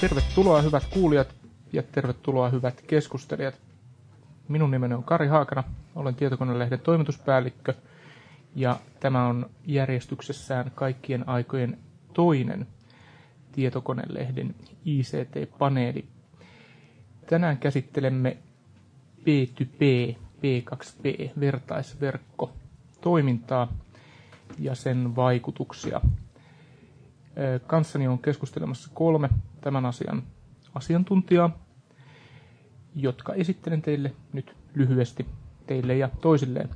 Tervetuloa 0.00 0.62
hyvät 0.62 0.84
kuulijat 0.90 1.34
ja 1.72 1.82
tervetuloa 1.82 2.48
hyvät 2.48 2.80
keskustelijat. 2.86 3.54
Minun 4.48 4.70
nimeni 4.70 4.94
on 4.94 5.04
Kari 5.04 5.26
Haakana, 5.26 5.64
olen 5.94 6.14
tietokonelehden 6.14 6.80
toimituspäällikkö 6.80 7.74
ja 8.56 8.80
tämä 9.00 9.26
on 9.26 9.50
järjestyksessään 9.66 10.70
kaikkien 10.74 11.28
aikojen 11.28 11.78
toinen 12.14 12.66
tietokonelehden 13.52 14.54
ICT-paneeli. 14.84 16.04
Tänään 17.30 17.58
käsittelemme 17.58 18.36
P2P, 19.20 20.14
P2P, 20.16 21.30
vertaisverkko 21.40 22.52
toimintaa 23.00 23.72
ja 24.58 24.74
sen 24.74 25.16
vaikutuksia. 25.16 26.00
Kanssani 27.66 28.08
on 28.08 28.18
keskustelemassa 28.18 28.90
kolme 28.94 29.28
tämän 29.60 29.86
asian 29.86 30.22
asiantuntijaa, 30.74 31.58
jotka 32.94 33.34
esittelen 33.34 33.82
teille 33.82 34.12
nyt 34.32 34.56
lyhyesti 34.74 35.26
teille 35.66 35.96
ja 35.96 36.08
toisilleen. 36.20 36.68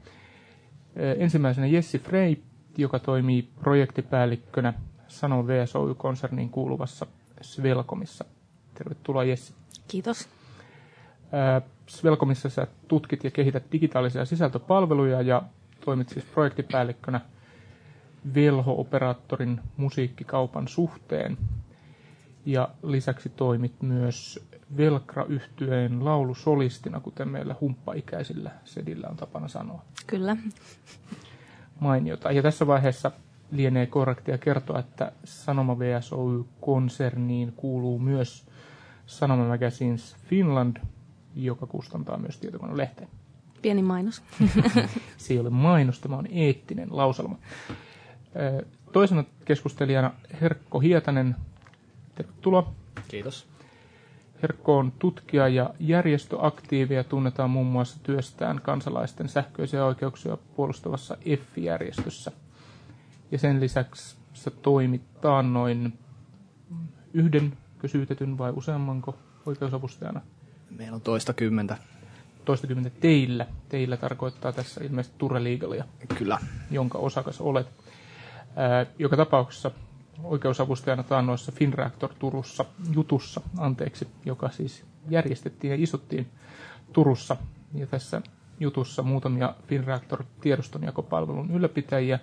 Ensimmäisenä 1.19 1.67
Jessi 1.67 1.99
Frey, 1.99 2.37
joka 2.79 2.99
toimii 2.99 3.49
projektipäällikkönä 3.61 4.75
Sano 5.09 5.47
VSOY-konserniin 5.47 6.51
kuuluvassa 6.51 7.07
Svelkomissa. 7.41 8.25
Tervetuloa 8.75 9.25
Jessi. 9.25 9.55
Kiitos. 9.89 10.29
Svelkomissa 11.87 12.49
sä 12.49 12.67
tutkit 12.89 13.25
ja 13.25 13.31
kehität 13.31 13.65
digitaalisia 13.73 14.25
sisältöpalveluja 14.25 15.23
ja 15.23 15.43
toimit 15.85 16.09
siis 16.09 16.25
projektipäällikkönä 16.25 17.21
Velho-operaattorin 18.35 19.61
musiikkikaupan 19.77 20.69
suhteen 20.69 21.39
ja 22.47 22.69
lisäksi 22.83 23.29
toimit 23.29 23.83
myös 23.83 24.45
velkra 24.77 25.25
yhtyeen 25.25 26.05
laulusolistina, 26.05 27.01
kuten 27.01 27.29
meillä 27.29 27.57
humppaikäisillä 27.61 28.51
sedillä 28.65 29.09
on 29.09 29.17
tapana 29.17 29.49
sanoa. 29.49 29.83
Kyllä. 30.07 30.37
Mainiota. 31.81 32.33
Ja 32.33 32.43
tässä 32.43 32.67
vaiheessa 32.67 33.11
lienee 33.51 33.87
korrektia 33.87 34.39
kertoa, 34.39 34.79
että 34.79 35.13
Sanoma 35.25 35.79
VSOY-konserniin 35.79 37.53
kuuluu 37.57 37.99
myös 37.99 38.47
Sanoma 39.07 39.49
Magazines 39.49 40.17
Finland, 40.27 40.77
joka 41.35 41.67
kustantaa 41.67 42.17
myös 42.17 42.39
tietokonelehteen. 42.39 43.09
Pieni 43.63 43.83
mainos. 43.83 44.23
Se 45.17 45.35
ei 45.35 45.39
ole 45.41 45.51
mainos, 45.51 46.01
tämä 46.01 46.17
on 46.17 46.27
eettinen 46.31 46.89
lauselma. 46.91 47.39
Toisena 48.93 49.25
keskustelijana 49.45 50.11
Herkko 50.41 50.81
Hietanen 50.81 51.37
Tervetuloa. 52.15 52.73
Kiitos. 53.09 53.47
Herkko 54.43 54.79
on 54.79 54.93
tutkija 54.99 55.49
ja 55.49 55.71
järjestöaktiivi 55.81 56.95
ja 56.95 57.05
tunnetaan 57.05 57.51
muun 57.51 57.67
muassa 57.67 57.99
työstään 58.03 58.61
kansalaisten 58.61 59.29
sähköisiä 59.29 59.85
oikeuksia 59.85 60.39
puolustavassa 60.57 61.17
F-järjestössä. 61.37 62.33
Ja 63.31 63.39
sen 63.39 63.61
lisäksi 63.61 64.17
se 64.33 64.51
toimittaa 64.51 65.43
noin 65.43 65.99
yhden 67.15 67.53
syytetyn 67.87 68.39
vai 68.39 68.53
useammanko 68.57 69.19
oikeusavustajana? 69.47 70.21
Meillä 70.71 70.95
on 70.95 71.01
toista 71.01 71.33
kymmentä. 71.33 71.77
Toista 72.45 72.67
kymmentä 72.67 72.91
teillä. 73.01 73.47
Teillä 73.69 73.97
tarkoittaa 73.97 74.53
tässä 74.53 74.85
ilmeisesti 74.85 75.19
Turre 75.19 75.45
Legalia. 75.45 75.85
Kyllä. 76.19 76.39
Jonka 76.71 76.99
osakas 76.99 77.41
olet. 77.41 77.67
Ää, 78.57 78.87
joka 78.99 79.17
tapauksessa 79.17 79.71
oikeusavustajana 80.25 81.03
taannoissa 81.03 81.53
Finreactor 81.53 82.11
Turussa, 82.19 82.65
jutussa, 82.95 83.41
anteeksi, 83.59 84.09
joka 84.25 84.49
siis 84.49 84.85
järjestettiin 85.09 85.71
ja 85.71 85.83
isottiin 85.83 86.27
Turussa. 86.93 87.37
Ja 87.75 87.87
tässä 87.87 88.23
jutussa 88.61 89.03
muutamia 89.03 89.55
Finreactor 89.67 90.25
tiedostonjakopalvelun 90.41 91.51
ylläpitäjiä 91.51 92.19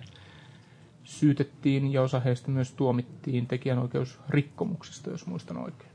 syytettiin 1.04 1.92
ja 1.92 2.02
osa 2.02 2.20
heistä 2.20 2.50
myös 2.50 2.72
tuomittiin 2.72 3.46
tekijänoikeusrikkomuksista, 3.46 5.10
jos 5.10 5.26
muistan 5.26 5.56
oikein. 5.56 5.90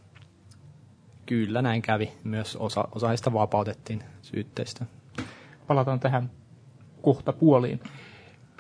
Kyllä 1.25 1.62
näin 1.62 1.81
kävi. 1.81 2.12
Myös 2.24 2.56
osa, 2.56 2.88
osa 2.91 3.08
heistä 3.08 3.34
vapautettiin 3.34 4.03
syytteistä. 4.22 4.85
Palataan 5.68 6.00
tähän 6.00 6.31
kohta 7.02 7.34
puoliin, 7.34 7.80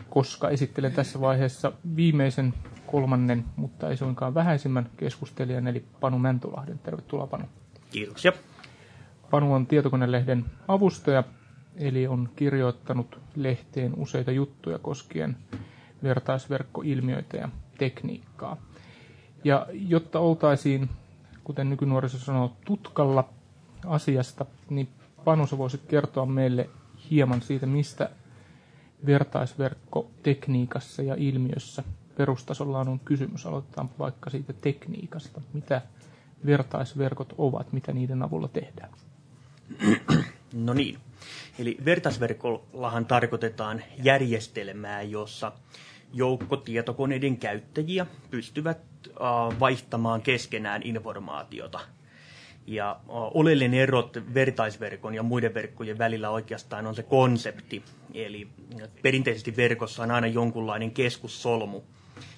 koska 0.09 0.49
esittelen 0.49 0.91
tässä 0.91 1.21
vaiheessa 1.21 1.71
viimeisen 1.95 2.53
kolmannen, 2.93 3.45
mutta 3.55 3.89
ei 3.89 3.97
suinkaan 3.97 4.33
vähäisimmän 4.33 4.89
keskustelijan, 4.97 5.67
eli 5.67 5.85
Panu 5.99 6.19
Mäntulahden. 6.19 6.79
Tervetuloa 6.79 7.27
Panu. 7.27 7.45
Kiitoksia. 7.91 8.31
Panu 9.31 9.53
on 9.53 9.67
tietokonelehden 9.67 10.45
avustaja, 10.67 11.23
eli 11.75 12.07
on 12.07 12.29
kirjoittanut 12.35 13.19
lehteen 13.35 13.93
useita 13.97 14.31
juttuja 14.31 14.79
koskien 14.79 15.37
vertaisverkkoilmiöitä 16.03 17.37
ja 17.37 17.49
tekniikkaa. 17.77 18.57
Ja 19.43 19.67
jotta 19.71 20.19
oltaisiin, 20.19 20.89
kuten 21.43 21.69
nykynuoriso 21.69 22.17
sanoo, 22.17 22.57
tutkalla 22.65 23.29
asiasta, 23.85 24.45
niin 24.69 24.87
Panu, 25.25 25.47
sä 25.47 25.57
voisit 25.57 25.81
kertoa 25.87 26.25
meille 26.25 26.69
hieman 27.09 27.41
siitä, 27.41 27.65
mistä 27.65 28.09
vertaisverkkotekniikassa 29.05 31.01
ja 31.01 31.15
ilmiössä 31.17 31.83
perustasolla 32.17 32.79
on 32.79 32.99
kysymys. 32.99 33.45
Aloitetaan 33.45 33.89
vaikka 33.99 34.29
siitä 34.29 34.53
tekniikasta. 34.53 35.41
Mitä 35.53 35.81
vertaisverkot 36.45 37.33
ovat, 37.37 37.73
mitä 37.73 37.93
niiden 37.93 38.23
avulla 38.23 38.47
tehdään? 38.47 38.89
No 40.53 40.73
niin. 40.73 40.97
Eli 41.59 41.77
vertaisverkollahan 41.85 43.05
tarkoitetaan 43.05 43.83
järjestelmää, 44.03 45.01
jossa 45.01 45.51
joukko 46.13 46.57
tietokoneiden 46.57 47.37
käyttäjiä 47.37 48.05
pystyvät 48.31 48.77
vaihtamaan 49.59 50.21
keskenään 50.21 50.83
informaatiota. 50.83 51.79
Ja 52.67 52.99
oleellinen 53.09 53.79
erot 53.79 54.17
vertaisverkon 54.33 55.13
ja 55.13 55.23
muiden 55.23 55.53
verkkojen 55.53 55.97
välillä 55.97 56.29
oikeastaan 56.29 56.87
on 56.87 56.95
se 56.95 57.03
konsepti. 57.03 57.83
Eli 58.13 58.47
perinteisesti 59.01 59.55
verkossa 59.55 60.03
on 60.03 60.11
aina 60.11 60.27
jonkunlainen 60.27 60.91
keskussolmu, 60.91 61.83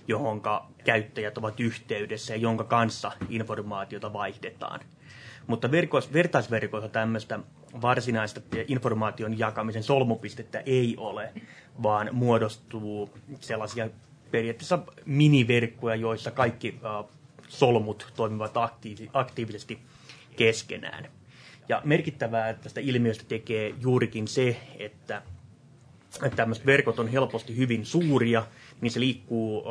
johon 0.07 0.41
käyttäjät 0.83 1.37
ovat 1.37 1.59
yhteydessä 1.59 2.33
ja 2.33 2.39
jonka 2.39 2.63
kanssa 2.63 3.11
informaatiota 3.29 4.13
vaihdetaan. 4.13 4.79
Mutta 5.47 5.71
verkos, 5.71 6.13
vertaisverkoissa 6.13 6.89
tämmöistä 6.89 7.39
varsinaista 7.81 8.41
informaation 8.67 9.39
jakamisen 9.39 9.83
solmupistettä 9.83 10.63
ei 10.65 10.95
ole, 10.97 11.33
vaan 11.83 12.09
muodostuu 12.11 13.09
sellaisia 13.39 13.89
periaatteessa 14.31 14.79
miniverkkoja, 15.05 15.95
joissa 15.95 16.31
kaikki 16.31 16.79
uh, 16.99 17.09
solmut 17.47 18.13
toimivat 18.15 18.57
aktiivi, 18.57 19.09
aktiivisesti 19.13 19.79
keskenään. 20.35 21.07
Ja 21.69 21.81
merkittävää 21.83 22.53
tästä 22.53 22.81
ilmiöstä 22.81 23.23
tekee 23.27 23.73
juurikin 23.81 24.27
se, 24.27 24.57
että 24.79 25.21
tämmöiset 26.35 26.65
verkot 26.65 26.99
on 26.99 27.07
helposti 27.07 27.57
hyvin 27.57 27.85
suuria, 27.85 28.47
niin 28.81 28.91
se 28.91 28.99
liikkuu 28.99 29.63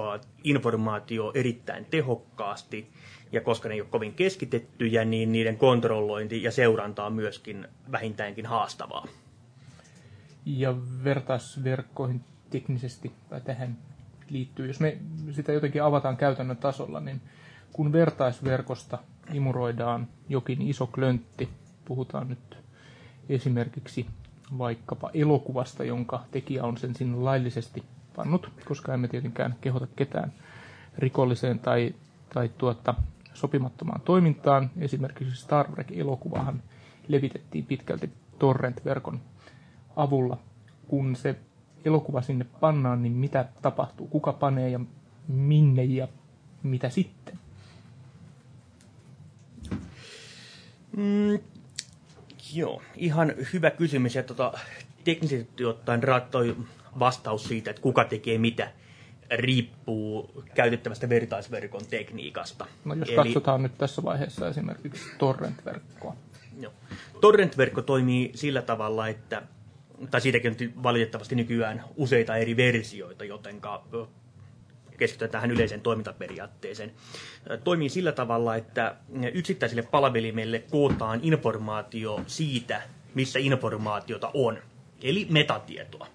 informaatio 0.44 1.32
erittäin 1.34 1.84
tehokkaasti. 1.84 2.90
Ja 3.32 3.40
koska 3.40 3.68
ne 3.68 3.74
ei 3.74 3.80
ole 3.80 3.88
kovin 3.90 4.14
keskitettyjä, 4.14 5.04
niin 5.04 5.32
niiden 5.32 5.56
kontrollointi 5.56 6.42
ja 6.42 6.50
seuranta 6.52 7.04
on 7.04 7.12
myöskin 7.12 7.68
vähintäänkin 7.92 8.46
haastavaa. 8.46 9.06
Ja 10.46 10.74
vertaisverkkoihin 11.04 12.20
teknisesti 12.50 13.12
tai 13.28 13.40
tähän 13.40 13.78
liittyy, 14.30 14.66
jos 14.66 14.80
me 14.80 14.98
sitä 15.30 15.52
jotenkin 15.52 15.82
avataan 15.82 16.16
käytännön 16.16 16.56
tasolla, 16.56 17.00
niin 17.00 17.20
kun 17.72 17.92
vertaisverkosta 17.92 18.98
imuroidaan 19.32 20.08
jokin 20.28 20.62
iso 20.62 20.86
klöntti, 20.86 21.48
puhutaan 21.84 22.28
nyt 22.28 22.58
esimerkiksi 23.28 24.06
vaikkapa 24.58 25.10
elokuvasta, 25.14 25.84
jonka 25.84 26.24
tekijä 26.30 26.64
on 26.64 26.76
sen 26.76 26.94
sinne 26.94 27.16
laillisesti 27.16 27.82
pannut, 28.16 28.50
koska 28.64 28.94
emme 28.94 29.08
tietenkään 29.08 29.54
kehota 29.60 29.86
ketään 29.96 30.32
rikolliseen 30.98 31.58
tai, 31.58 31.94
tai 32.34 32.50
tuota, 32.58 32.94
sopimattomaan 33.34 34.00
toimintaan. 34.00 34.70
Esimerkiksi 34.78 35.36
Star 35.36 35.66
Trek-elokuvahan 35.68 36.62
levitettiin 37.08 37.66
pitkälti 37.66 38.10
torrent-verkon 38.38 39.20
avulla. 39.96 40.38
Kun 40.88 41.16
se 41.16 41.36
elokuva 41.84 42.22
sinne 42.22 42.46
pannaan, 42.60 43.02
niin 43.02 43.12
mitä 43.12 43.48
tapahtuu? 43.62 44.06
Kuka 44.06 44.32
panee 44.32 44.70
ja 44.70 44.80
minne 45.28 45.84
ja 45.84 46.08
mitä 46.62 46.88
sitten? 46.88 47.38
Mm, 50.96 51.38
joo, 52.54 52.82
ihan 52.96 53.32
hyvä 53.52 53.70
kysymys. 53.70 54.14
Ja 54.14 54.22
tota, 54.22 54.52
teknisesti 55.04 55.64
ottaen 55.64 56.02
rattoi 56.02 56.56
vastaus 56.98 57.44
siitä, 57.44 57.70
että 57.70 57.82
kuka 57.82 58.04
tekee 58.04 58.38
mitä, 58.38 58.70
riippuu 59.30 60.44
käytettävästä 60.54 61.08
vertaisverkon 61.08 61.86
tekniikasta. 61.90 62.66
No 62.84 62.94
jos 62.94 63.08
Eli, 63.08 63.16
katsotaan 63.16 63.62
nyt 63.62 63.78
tässä 63.78 64.02
vaiheessa 64.02 64.48
esimerkiksi 64.48 65.04
torrent-verkkoa. 65.18 66.16
Joo. 66.60 66.72
Torrent-verkko 67.20 67.82
toimii 67.82 68.30
sillä 68.34 68.62
tavalla, 68.62 69.08
että 69.08 69.42
tai 70.10 70.20
siitäkin 70.20 70.56
on 70.76 70.82
valitettavasti 70.82 71.34
nykyään 71.34 71.84
useita 71.96 72.36
eri 72.36 72.56
versioita, 72.56 73.24
jotenka 73.24 73.84
keskitytään 74.98 75.30
tähän 75.30 75.50
yleiseen 75.50 75.80
toimintaperiaatteeseen. 75.80 76.92
Toimii 77.64 77.88
sillä 77.88 78.12
tavalla, 78.12 78.56
että 78.56 78.96
yksittäisille 79.32 79.82
palvelimelle 79.82 80.64
kootaan 80.70 81.20
informaatio 81.22 82.20
siitä, 82.26 82.82
missä 83.14 83.38
informaatiota 83.38 84.30
on, 84.34 84.58
eli 85.02 85.26
metatietoa. 85.30 86.06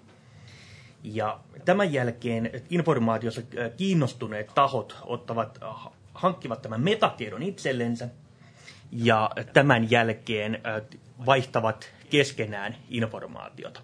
Ja 1.02 1.40
tämän 1.64 1.92
jälkeen 1.92 2.50
informaatiossa 2.70 3.42
kiinnostuneet 3.76 4.54
tahot 4.54 4.96
ottavat, 5.02 5.58
hankkivat 6.14 6.62
tämän 6.62 6.80
metatiedon 6.80 7.42
itsellensä 7.42 8.08
ja 8.92 9.30
tämän 9.52 9.90
jälkeen 9.90 10.60
vaihtavat 11.26 11.92
keskenään 12.10 12.76
informaatiota. 12.90 13.80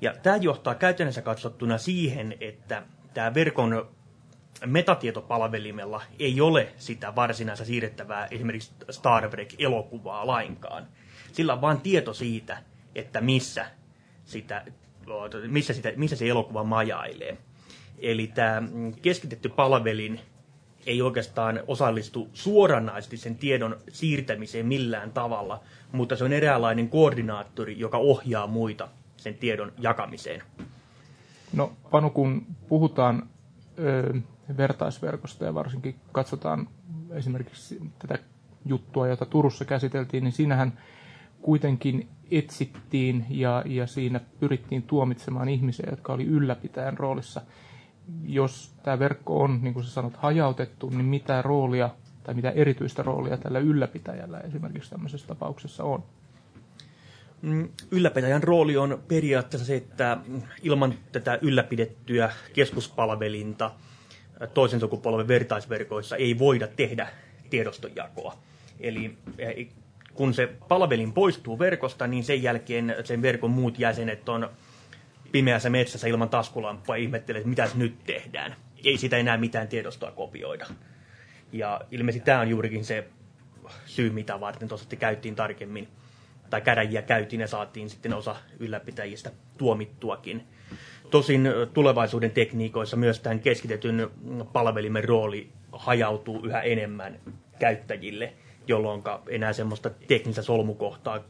Ja 0.00 0.14
tämä 0.22 0.36
johtaa 0.36 0.74
käytännössä 0.74 1.22
katsottuna 1.22 1.78
siihen, 1.78 2.36
että 2.40 2.82
tämä 3.14 3.34
verkon 3.34 3.88
metatietopalvelimella 4.66 6.02
ei 6.18 6.40
ole 6.40 6.72
sitä 6.76 7.14
varsinaista 7.14 7.64
siirrettävää 7.64 8.28
esimerkiksi 8.30 8.72
Star 8.90 9.28
Trek-elokuvaa 9.28 10.26
lainkaan. 10.26 10.86
Sillä 11.32 11.52
on 11.52 11.60
vain 11.60 11.80
tieto 11.80 12.14
siitä, 12.14 12.62
että 12.94 13.20
missä, 13.20 13.66
sitä, 14.24 14.64
missä, 15.48 15.72
sitä, 15.72 15.92
missä 15.96 16.16
se 16.16 16.28
elokuva 16.28 16.64
majailee. 16.64 17.38
Eli 17.98 18.26
tämä 18.26 18.62
keskitetty 19.02 19.48
palvelin 19.48 20.20
ei 20.86 21.02
oikeastaan 21.02 21.60
osallistu 21.66 22.28
suoranaisesti 22.32 23.16
sen 23.16 23.36
tiedon 23.36 23.76
siirtämiseen 23.88 24.66
millään 24.66 25.12
tavalla, 25.12 25.60
mutta 25.92 26.16
se 26.16 26.24
on 26.24 26.32
eräänlainen 26.32 26.88
koordinaattori, 26.88 27.78
joka 27.78 27.98
ohjaa 27.98 28.46
muita 28.46 28.88
sen 29.16 29.34
tiedon 29.34 29.72
jakamiseen. 29.78 30.42
No 31.52 31.72
Panu, 31.90 32.10
kun 32.10 32.46
puhutaan 32.68 33.28
ö, 33.78 34.14
vertaisverkosta 34.56 35.44
ja 35.44 35.54
varsinkin 35.54 35.94
katsotaan 36.12 36.68
esimerkiksi 37.10 37.80
tätä 37.98 38.18
juttua, 38.66 39.08
jota 39.08 39.26
Turussa 39.26 39.64
käsiteltiin, 39.64 40.24
niin 40.24 40.32
siinähän 40.32 40.78
kuitenkin 41.42 42.08
etsittiin 42.30 43.26
ja, 43.30 43.62
ja 43.66 43.86
siinä 43.86 44.20
pyrittiin 44.40 44.82
tuomitsemaan 44.82 45.48
ihmisiä, 45.48 45.86
jotka 45.90 46.12
oli 46.12 46.24
ylläpitäjän 46.24 46.98
roolissa. 46.98 47.40
Jos 48.24 48.74
tämä 48.82 48.98
verkko 48.98 49.42
on, 49.42 49.58
niin 49.62 49.74
kuin 49.74 49.84
sä 49.84 49.90
sanot, 49.90 50.16
hajautettu, 50.16 50.90
niin 50.90 51.04
mitä 51.04 51.42
roolia 51.42 51.90
tai 52.24 52.34
mitä 52.34 52.50
erityistä 52.50 53.02
roolia 53.02 53.36
tällä 53.36 53.58
ylläpitäjällä 53.58 54.40
esimerkiksi 54.40 54.90
tämmöisessä 54.90 55.26
tapauksessa 55.26 55.84
on? 55.84 56.04
Mm, 57.42 57.68
ylläpitäjän 57.90 58.42
rooli 58.42 58.76
on 58.76 59.02
periaatteessa 59.08 59.66
se, 59.66 59.76
että 59.76 60.18
ilman 60.62 60.94
tätä 61.12 61.38
ylläpidettyä 61.42 62.32
keskuspalvelinta 62.52 63.70
toisen 64.54 64.80
sukupolven 64.80 65.28
vertaisverkoissa 65.28 66.16
ei 66.16 66.38
voida 66.38 66.66
tehdä 66.66 67.08
tiedostonjakoa. 67.50 68.34
Eli 68.80 69.18
eh, 69.38 69.68
kun 70.14 70.34
se 70.34 70.48
palvelin 70.68 71.12
poistuu 71.12 71.58
verkosta, 71.58 72.06
niin 72.06 72.24
sen 72.24 72.42
jälkeen 72.42 72.94
sen 73.04 73.22
verkon 73.22 73.50
muut 73.50 73.78
jäsenet 73.78 74.28
on 74.28 74.50
pimeässä 75.32 75.70
metsässä 75.70 76.08
ilman 76.08 76.28
taskulampua 76.28 76.96
ja 76.96 77.02
ihmettelee, 77.02 77.38
että 77.38 77.48
mitä 77.48 77.68
nyt 77.74 78.04
tehdään. 78.04 78.54
Ei 78.84 78.96
sitä 78.96 79.16
enää 79.16 79.36
mitään 79.36 79.68
tiedostoa 79.68 80.10
kopioida. 80.10 80.66
Ja 81.52 81.80
ilmeisesti 81.90 82.24
tämä 82.24 82.40
on 82.40 82.48
juurikin 82.48 82.84
se 82.84 83.08
syy, 83.86 84.10
mitä 84.10 84.40
varten 84.40 84.68
tuossa 84.68 84.96
käyttiin 84.96 85.34
tarkemmin, 85.34 85.88
tai 86.50 86.60
käräjiä 86.60 87.02
käytiin 87.02 87.40
ja 87.40 87.48
saatiin 87.48 87.90
sitten 87.90 88.14
osa 88.14 88.36
ylläpitäjistä 88.58 89.30
tuomittuakin. 89.58 90.42
Tosin 91.10 91.48
tulevaisuuden 91.74 92.30
tekniikoissa 92.30 92.96
myös 92.96 93.20
tämän 93.20 93.40
keskitetyn 93.40 94.10
palvelimen 94.52 95.04
rooli 95.04 95.48
hajautuu 95.72 96.46
yhä 96.46 96.60
enemmän 96.60 97.20
käyttäjille, 97.58 98.32
jolloin 98.66 99.02
enää 99.28 99.52
semmoista 99.52 99.90
teknistä 99.90 100.42
solmukohtaa, 100.42 101.20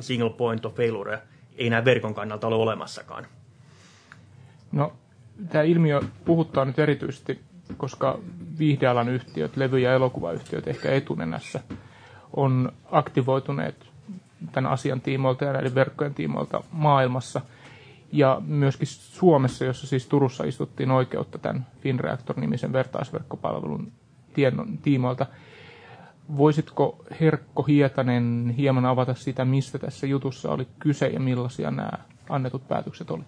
single 0.00 0.30
point 0.30 0.66
of 0.66 0.74
failure, 0.74 1.18
ei 1.56 1.66
enää 1.66 1.84
verkon 1.84 2.14
kannalta 2.14 2.46
ole 2.46 2.54
olemassakaan. 2.54 3.26
No, 4.72 4.92
tämä 5.48 5.64
ilmiö 5.64 6.00
puhuttaa 6.24 6.64
nyt 6.64 6.78
erityisesti 6.78 7.40
koska 7.76 8.18
viihdealan 8.58 9.08
yhtiöt, 9.08 9.56
levy- 9.56 9.78
ja 9.78 9.92
elokuvayhtiöt 9.94 10.68
ehkä 10.68 10.90
etunenässä 10.90 11.60
on 12.36 12.72
aktivoituneet 12.90 13.86
tämän 14.52 14.72
asian 14.72 15.00
tiimoilta 15.00 15.44
ja 15.44 15.52
näiden 15.52 15.74
verkkojen 15.74 16.14
tiimoilta 16.14 16.60
maailmassa. 16.72 17.40
Ja 18.12 18.42
myöskin 18.46 18.86
Suomessa, 18.86 19.64
jossa 19.64 19.86
siis 19.86 20.06
Turussa 20.06 20.44
istuttiin 20.44 20.90
oikeutta 20.90 21.38
tämän 21.38 21.66
FinReactor-nimisen 21.80 22.72
vertaisverkkopalvelun 22.72 23.92
tiimoilta. 24.82 25.26
Voisitko 26.36 27.04
Herkko 27.20 27.62
Hietanen 27.62 28.54
hieman 28.58 28.86
avata 28.86 29.14
sitä, 29.14 29.44
mistä 29.44 29.78
tässä 29.78 30.06
jutussa 30.06 30.50
oli 30.50 30.68
kyse 30.78 31.06
ja 31.06 31.20
millaisia 31.20 31.70
nämä 31.70 31.90
annetut 32.28 32.68
päätökset 32.68 33.10
oli? 33.10 33.22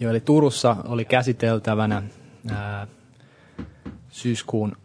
Joo, 0.00 0.10
eli 0.10 0.20
Turussa 0.20 0.76
oli 0.84 1.04
käsiteltävänä 1.04 2.02
ää, 2.50 2.86
syyskuun 4.08 4.76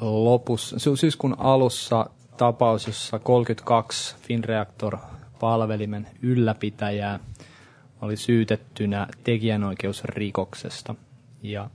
lopussa, 0.00 0.76
syyskuun 0.78 1.34
alussa 1.38 2.10
tapaus, 2.36 2.86
jossa 2.86 3.18
32 3.18 4.16
Finreactor-palvelimen 4.16 6.06
ylläpitäjää 6.22 7.20
oli 8.00 8.16
syytettynä 8.16 9.06
tekijänoikeusrikoksesta. 9.24 10.94
Ja 11.42 11.70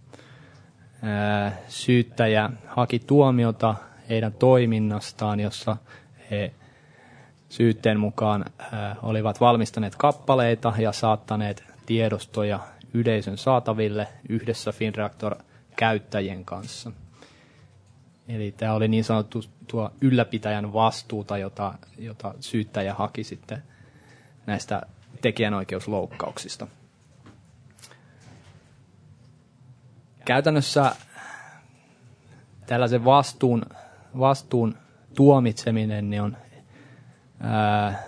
syyttäjä 1.68 2.50
haki 2.68 3.00
tuomiota 3.00 3.76
heidän 4.10 4.34
toiminnastaan, 4.34 5.40
jossa 5.40 5.78
he 6.32 6.54
syytteen 7.50 8.00
mukaan 8.00 8.46
olivat 9.02 9.40
valmistaneet 9.40 9.96
kappaleita 9.96 10.74
ja 10.78 10.92
saattaneet 10.92 11.64
tiedostoja 11.86 12.60
yleisön 12.94 13.38
saataville 13.38 14.08
yhdessä 14.30 14.72
FinReactor-käyttäjien 14.72 16.46
kanssa. 16.46 16.92
Eli 18.28 18.54
tämä 18.58 18.74
oli 18.74 18.88
niin 18.88 19.04
sanottu 19.04 19.44
tuo 19.68 19.92
ylläpitäjän 20.02 20.74
vastuuta, 20.74 21.38
jota, 21.38 21.74
jota 22.00 22.34
syyttäjä 22.40 22.94
haki 22.94 23.24
sitten 23.24 23.64
näistä 24.46 24.82
tekijänoikeusloukkauksista. 25.22 26.68
Käytännössä 30.26 30.96
tällaisen 32.66 33.06
vastuun, 33.06 33.66
vastuun 34.20 34.78
tuomitseminen 35.16 36.10
niin 36.10 36.22
on 36.22 36.38
ää, 37.40 38.04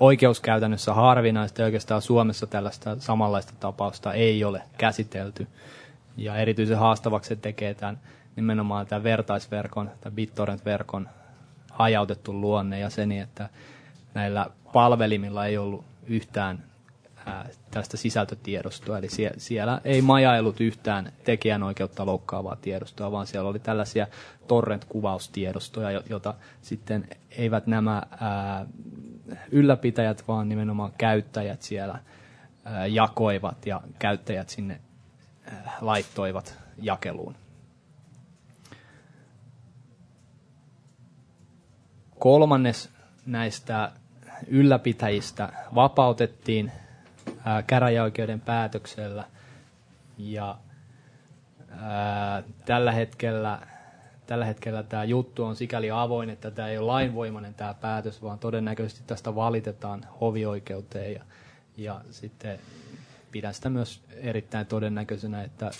oikeuskäytännössä 0.00 0.94
harvinaista 0.94 1.64
oikeastaan 1.64 2.02
Suomessa 2.02 2.46
tällaista 2.46 2.96
samanlaista 2.98 3.52
tapausta 3.60 4.12
ei 4.12 4.44
ole 4.44 4.62
käsitelty. 4.78 5.46
Ja 6.16 6.36
erityisen 6.36 6.78
haastavaksi 6.78 7.28
se 7.28 7.36
tekee 7.36 7.74
tämän, 7.74 8.00
nimenomaan 8.36 8.86
tämän 8.86 9.02
vertaisverkon, 9.02 9.90
tai 10.00 10.12
BitTorrent-verkon 10.12 11.08
hajautettu 11.70 12.40
luonne 12.40 12.78
ja 12.78 12.90
se 12.90 13.06
niin, 13.06 13.22
että 13.22 13.48
näillä 14.14 14.46
palvelimilla 14.72 15.46
ei 15.46 15.58
ollut 15.58 15.84
yhtään 16.06 16.69
tällaista 17.70 17.96
sisältötiedostoa, 17.96 18.98
eli 18.98 19.08
sie, 19.08 19.30
siellä 19.36 19.80
ei 19.84 20.02
majailut 20.02 20.60
yhtään 20.60 21.12
tekijänoikeutta 21.24 22.06
loukkaavaa 22.06 22.56
tiedostoa, 22.56 23.12
vaan 23.12 23.26
siellä 23.26 23.50
oli 23.50 23.58
tällaisia 23.58 24.06
torrent-kuvaustiedostoja, 24.48 26.02
jota 26.08 26.34
sitten 26.62 27.08
eivät 27.30 27.66
nämä 27.66 28.02
ää, 28.20 28.66
ylläpitäjät, 29.50 30.24
vaan 30.28 30.48
nimenomaan 30.48 30.92
käyttäjät 30.98 31.62
siellä 31.62 31.98
ää, 32.64 32.86
jakoivat 32.86 33.66
ja 33.66 33.80
käyttäjät 33.98 34.48
sinne 34.48 34.80
ää, 35.44 35.76
laittoivat 35.80 36.58
jakeluun. 36.82 37.34
Kolmannes 42.18 42.90
näistä 43.26 43.92
ylläpitäjistä 44.46 45.52
vapautettiin 45.74 46.72
ää, 47.44 47.62
käräjäoikeuden 47.62 48.40
päätöksellä. 48.40 49.24
Ja 50.18 50.58
ää, 51.70 52.42
tällä 52.64 52.92
hetkellä 52.92 53.58
tällä 54.30 54.44
hetkellä 54.44 54.82
tämä 54.82 55.04
juttu 55.04 55.44
on 55.44 55.56
sikäli 55.56 55.90
avoin, 55.90 56.30
että 56.30 56.50
tämä 56.50 56.68
ei 56.68 56.78
ole 56.78 56.86
lainvoimainen 56.86 57.54
tämä 57.54 57.74
päätös, 57.74 58.22
vaan 58.22 58.38
todennäköisesti 58.38 59.02
tästä 59.06 59.34
valitetaan 59.34 60.06
hovioikeuteen 60.20 61.12
ja, 61.12 61.24
ja 61.76 62.00
sitten 62.10 62.58
pidän 63.32 63.54
sitä 63.54 63.70
myös 63.70 64.02
erittäin 64.10 64.66
todennäköisenä, 64.66 65.42
että 65.42 65.70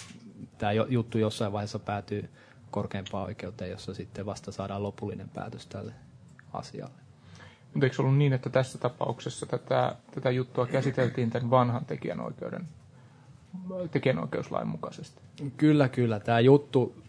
tämä 0.58 0.72
juttu 0.72 1.18
jossain 1.18 1.52
vaiheessa 1.52 1.78
päätyy 1.78 2.30
korkeimpaan 2.70 3.24
oikeuteen, 3.24 3.70
jossa 3.70 3.94
sitten 3.94 4.26
vasta 4.26 4.52
saadaan 4.52 4.82
lopullinen 4.82 5.28
päätös 5.28 5.66
tälle 5.66 5.92
asialle. 6.52 6.99
Mutta 7.74 7.86
eikö 7.86 8.02
ollut 8.02 8.16
niin, 8.16 8.32
että 8.32 8.50
tässä 8.50 8.78
tapauksessa 8.78 9.46
tätä, 9.46 9.96
tätä 10.14 10.30
juttua 10.30 10.66
käsiteltiin 10.66 11.30
tämän 11.30 11.50
vanhan 11.50 11.84
tekijänoikeuden, 11.84 12.68
tekijänoikeuslain 13.90 14.68
mukaisesti? 14.68 15.20
Kyllä, 15.56 15.88
kyllä. 15.88 16.20
Tämä 16.20 16.40
juttu 16.40 17.02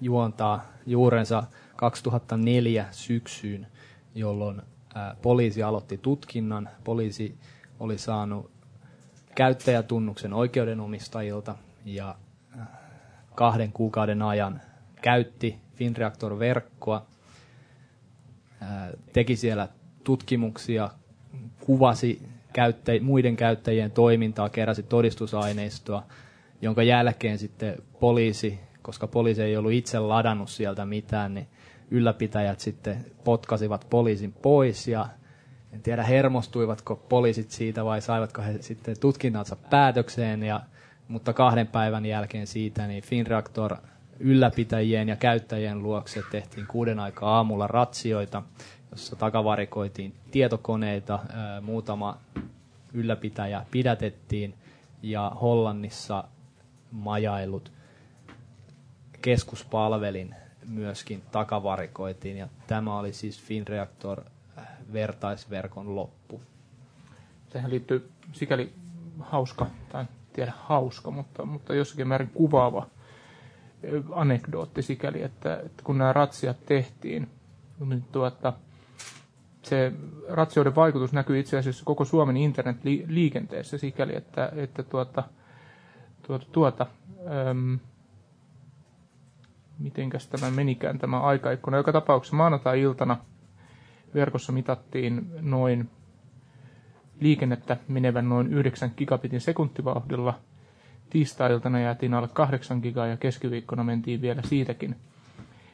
juontaa 0.00 0.64
juurensa 0.86 1.44
2004 1.76 2.86
syksyyn, 2.90 3.66
jolloin 4.14 4.62
poliisi 5.22 5.62
aloitti 5.62 5.98
tutkinnan. 5.98 6.68
Poliisi 6.84 7.38
oli 7.80 7.98
saanut 7.98 8.50
käyttäjätunnuksen 9.34 10.32
oikeudenomistajilta 10.32 11.54
ja 11.84 12.14
kahden 13.34 13.72
kuukauden 13.72 14.22
ajan 14.22 14.60
käytti 15.02 15.58
Finreactor-verkkoa, 15.74 17.06
teki 19.12 19.36
siellä 19.36 19.68
tutkimuksia, 20.04 20.90
kuvasi 21.60 22.22
käyttä, 22.52 22.92
muiden 23.00 23.36
käyttäjien 23.36 23.90
toimintaa, 23.90 24.48
keräsi 24.48 24.82
todistusaineistoa, 24.82 26.02
jonka 26.62 26.82
jälkeen 26.82 27.38
sitten 27.38 27.76
poliisi 28.00 28.58
koska 28.82 29.06
poliisi 29.06 29.42
ei 29.42 29.56
ollut 29.56 29.72
itse 29.72 29.98
ladannut 29.98 30.50
sieltä 30.50 30.86
mitään, 30.86 31.34
niin 31.34 31.48
ylläpitäjät 31.90 32.60
sitten 32.60 33.06
potkasivat 33.24 33.86
poliisin 33.90 34.32
pois 34.32 34.88
ja 34.88 35.08
en 35.72 35.82
tiedä 35.82 36.02
hermostuivatko 36.02 36.96
poliisit 36.96 37.50
siitä 37.50 37.84
vai 37.84 38.00
saivatko 38.00 38.42
he 38.42 38.56
sitten 38.60 39.00
tutkinnansa 39.00 39.56
päätökseen, 39.56 40.42
ja, 40.42 40.60
mutta 41.08 41.32
kahden 41.32 41.66
päivän 41.66 42.06
jälkeen 42.06 42.46
siitä 42.46 42.86
niin 42.86 43.02
Finreactor 43.02 43.76
ylläpitäjien 44.18 45.08
ja 45.08 45.16
käyttäjien 45.16 45.82
luokse 45.82 46.22
tehtiin 46.30 46.66
kuuden 46.66 46.98
aikaa 46.98 47.36
aamulla 47.36 47.66
ratsioita, 47.66 48.42
jossa 48.92 49.16
takavarikoitiin 49.16 50.14
tietokoneita, 50.30 51.18
muutama 51.62 52.18
ylläpitäjä 52.92 53.66
pidätettiin 53.70 54.54
ja 55.02 55.32
Hollannissa 55.40 56.24
majailut 56.90 57.72
keskuspalvelin 59.22 60.34
myöskin 60.68 61.22
takavarikoitiin 61.32 62.36
ja 62.36 62.48
tämä 62.66 62.98
oli 62.98 63.12
siis 63.12 63.40
Finreactor 63.42 64.22
äh, 64.58 64.66
vertaisverkon 64.92 65.96
loppu. 65.96 66.42
Tähän 67.50 67.70
liittyy 67.70 68.10
sikäli 68.32 68.72
hauska, 69.20 69.66
tai 69.88 70.00
en 70.00 70.08
tiedä 70.32 70.52
hauska, 70.56 71.10
mutta, 71.10 71.44
mutta 71.44 71.74
jossakin 71.74 72.08
määrin 72.08 72.30
kuvaava 72.34 72.86
anekdootti 74.12 74.82
sikäli, 74.82 75.22
että, 75.22 75.60
että 75.66 75.82
kun 75.84 75.98
nämä 75.98 76.12
ratsiat 76.12 76.56
tehtiin, 76.66 77.28
niin 77.86 78.04
tuota, 78.12 78.52
se 79.62 79.92
ratsioiden 80.28 80.74
vaikutus 80.74 81.12
näkyy 81.12 81.40
itse 81.40 81.58
asiassa 81.58 81.84
koko 81.84 82.04
Suomen 82.04 82.36
internetliikenteessä 82.36 83.78
sikäli, 83.78 84.16
että, 84.16 84.52
että 84.56 84.82
tuota, 84.82 85.22
tuota, 86.26 86.46
tuota, 86.52 86.86
äm, 87.50 87.78
mitenkäs 89.78 90.26
tämä 90.28 90.50
menikään 90.50 90.98
tämä 90.98 91.20
aikaikkuna. 91.20 91.76
Joka 91.76 91.92
tapauksessa 91.92 92.36
maanantai-iltana 92.36 93.16
verkossa 94.14 94.52
mitattiin 94.52 95.30
noin 95.40 95.90
liikennettä 97.20 97.76
menevän 97.88 98.28
noin 98.28 98.52
9 98.52 98.90
gigabitin 98.96 99.40
sekuntivauhdilla. 99.40 100.38
Tiistai-iltana 101.10 101.80
jäätiin 101.80 102.14
alle 102.14 102.28
8 102.28 102.78
gigaa 102.78 103.06
ja 103.06 103.16
keskiviikkona 103.16 103.84
mentiin 103.84 104.20
vielä 104.20 104.42
siitäkin, 104.42 104.96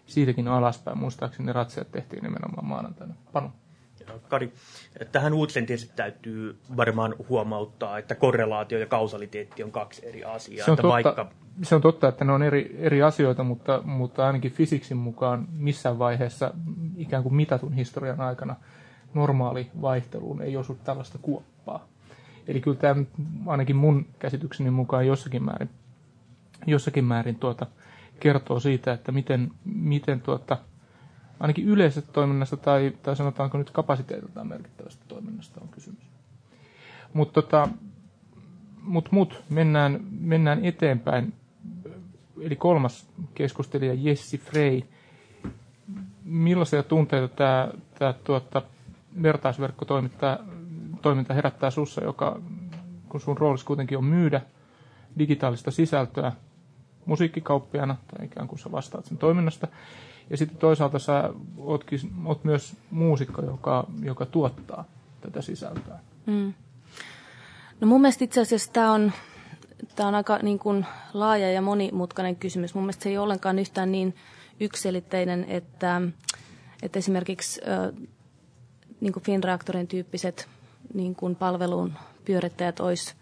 siitäkin 0.07 0.49
alaspäin. 0.49 0.99
Muistaakseni 0.99 1.53
ratsiat 1.53 1.91
tehtiin 1.93 2.23
nimenomaan 2.23 2.67
maanantaina. 2.67 3.15
Panu. 3.33 3.51
Kari, 4.29 4.53
tähän 5.13 5.35
uutiseen 5.35 5.67
tietysti 5.67 5.93
täytyy 5.97 6.59
varmaan 6.77 7.15
huomauttaa, 7.29 7.99
että 7.99 8.15
korrelaatio 8.15 8.79
ja 8.79 8.87
kausaliteetti 8.87 9.63
on 9.63 9.73
kaksi 9.73 10.07
eri 10.07 10.25
asiaa. 10.25 10.65
Se 10.65 10.71
on, 10.71 10.77
totta, 10.77 10.89
vaikka... 10.89 11.31
se 11.63 11.75
on 11.75 11.81
totta, 11.81 12.09
että 12.09 12.25
ne 12.25 12.33
on 12.33 12.43
eri, 12.43 12.77
eri 12.79 13.03
asioita, 13.03 13.45
mutta, 13.45 13.83
mutta 13.85 14.27
ainakin 14.27 14.53
fysiksin 14.53 14.97
mukaan 14.97 15.49
missään 15.53 15.99
vaiheessa 15.99 16.55
ikään 16.97 17.23
kuin 17.23 17.35
mitatun 17.35 17.73
historian 17.73 18.21
aikana 18.21 18.57
normaali 19.15 19.71
vaihteluun 19.83 20.43
ei 20.43 20.57
osu 20.57 20.79
tällaista 20.85 21.19
kuoppaa. 21.23 21.87
Eli 22.49 22.61
kyllä 22.61 22.77
tämä 22.77 23.05
ainakin 23.47 23.77
mun 23.77 24.07
käsitykseni 24.19 24.71
mukaan 24.71 25.07
jossakin 25.07 25.45
määrin, 25.45 25.71
jossakin 26.67 27.05
määrin 27.05 27.37
tuota, 27.37 27.67
kertoo 28.21 28.61
siitä, 28.61 28.93
että 28.93 29.13
miten, 29.13 29.51
miten 29.65 30.21
tuota, 30.21 30.59
ainakin 31.41 31.65
yleisestä 31.65 32.13
toiminnasta 32.13 32.57
tai, 32.57 32.93
tai 33.03 33.17
sanotaanko 33.17 33.59
nyt 33.59 33.71
kapasiteetiltaan 33.71 34.47
merkittävästä 34.49 35.05
toiminnasta 35.09 35.61
on 35.61 35.69
kysymys. 35.69 36.03
Mutta 37.13 37.43
tota, 37.43 37.69
mut, 38.83 39.09
mut, 39.13 39.43
mennään, 39.51 40.01
mennään 40.21 40.65
eteenpäin. 40.65 41.35
Eli 42.41 42.57
kolmas 42.57 43.09
keskustelija 43.35 43.95
Jessi 43.95 44.39
Frey. 44.39 44.81
Millaisia 46.25 46.83
tunteita 46.83 47.29
tämä, 47.29 47.69
tämä 47.99 48.13
tuota, 48.13 48.63
vertaisverkkotoiminta 49.23 50.39
toiminta 51.03 51.35
herättää 51.35 51.71
sussa, 51.71 52.05
joka, 52.05 52.41
kun 53.09 53.21
sun 53.21 53.39
roolissa 53.39 53.67
kuitenkin 53.67 53.99
on 53.99 54.05
myydä 54.05 54.41
digitaalista 55.19 55.71
sisältöä 55.71 56.33
musiikkikauppiana, 57.07 57.97
tai 58.17 58.27
ikään 58.27 58.49
kuin 58.49 58.59
sä 58.59 58.73
vastaat 58.73 59.05
sen 59.05 59.19
toiminnasta, 59.19 59.69
ja 60.31 60.37
sitten 60.37 60.59
toisaalta 60.59 60.99
sä 60.99 61.31
ootkin, 61.59 62.01
oot 62.25 62.45
myös 62.45 62.77
muusikko, 62.91 63.43
joka, 63.43 63.87
joka 64.03 64.27
tuottaa 64.27 64.85
tätä 65.21 65.43
sisältöä. 65.43 65.99
Mm. 66.27 66.55
No 67.81 67.87
mun 67.87 68.01
mielestä 68.01 68.25
itse 68.25 68.41
asiassa 68.41 68.73
tämä 68.73 68.93
on, 68.93 69.13
on 69.99 70.15
aika 70.15 70.39
niin 70.43 70.59
kuin 70.59 70.87
laaja 71.15 71.53
ja 71.53 71.63
monimutkainen 71.63 72.37
kysymys. 72.37 72.75
Mun 72.75 72.85
mielestä 72.85 73.03
se 73.03 73.09
ei 73.09 73.19
ole 73.19 73.23
ollenkaan 73.25 73.59
yhtään 73.59 73.93
niin 73.93 74.15
yksilitteinen, 74.61 75.45
että, 75.49 76.03
että 76.83 76.99
esimerkiksi 76.99 77.61
niin 79.01 79.13
kuin 79.13 79.23
Finreaktorin 79.23 79.89
tyyppiset 79.89 80.49
niin 80.95 81.15
kuin 81.15 81.37
palvelun 81.37 81.93
pyörittäjät 82.25 82.81
olisi 82.81 83.15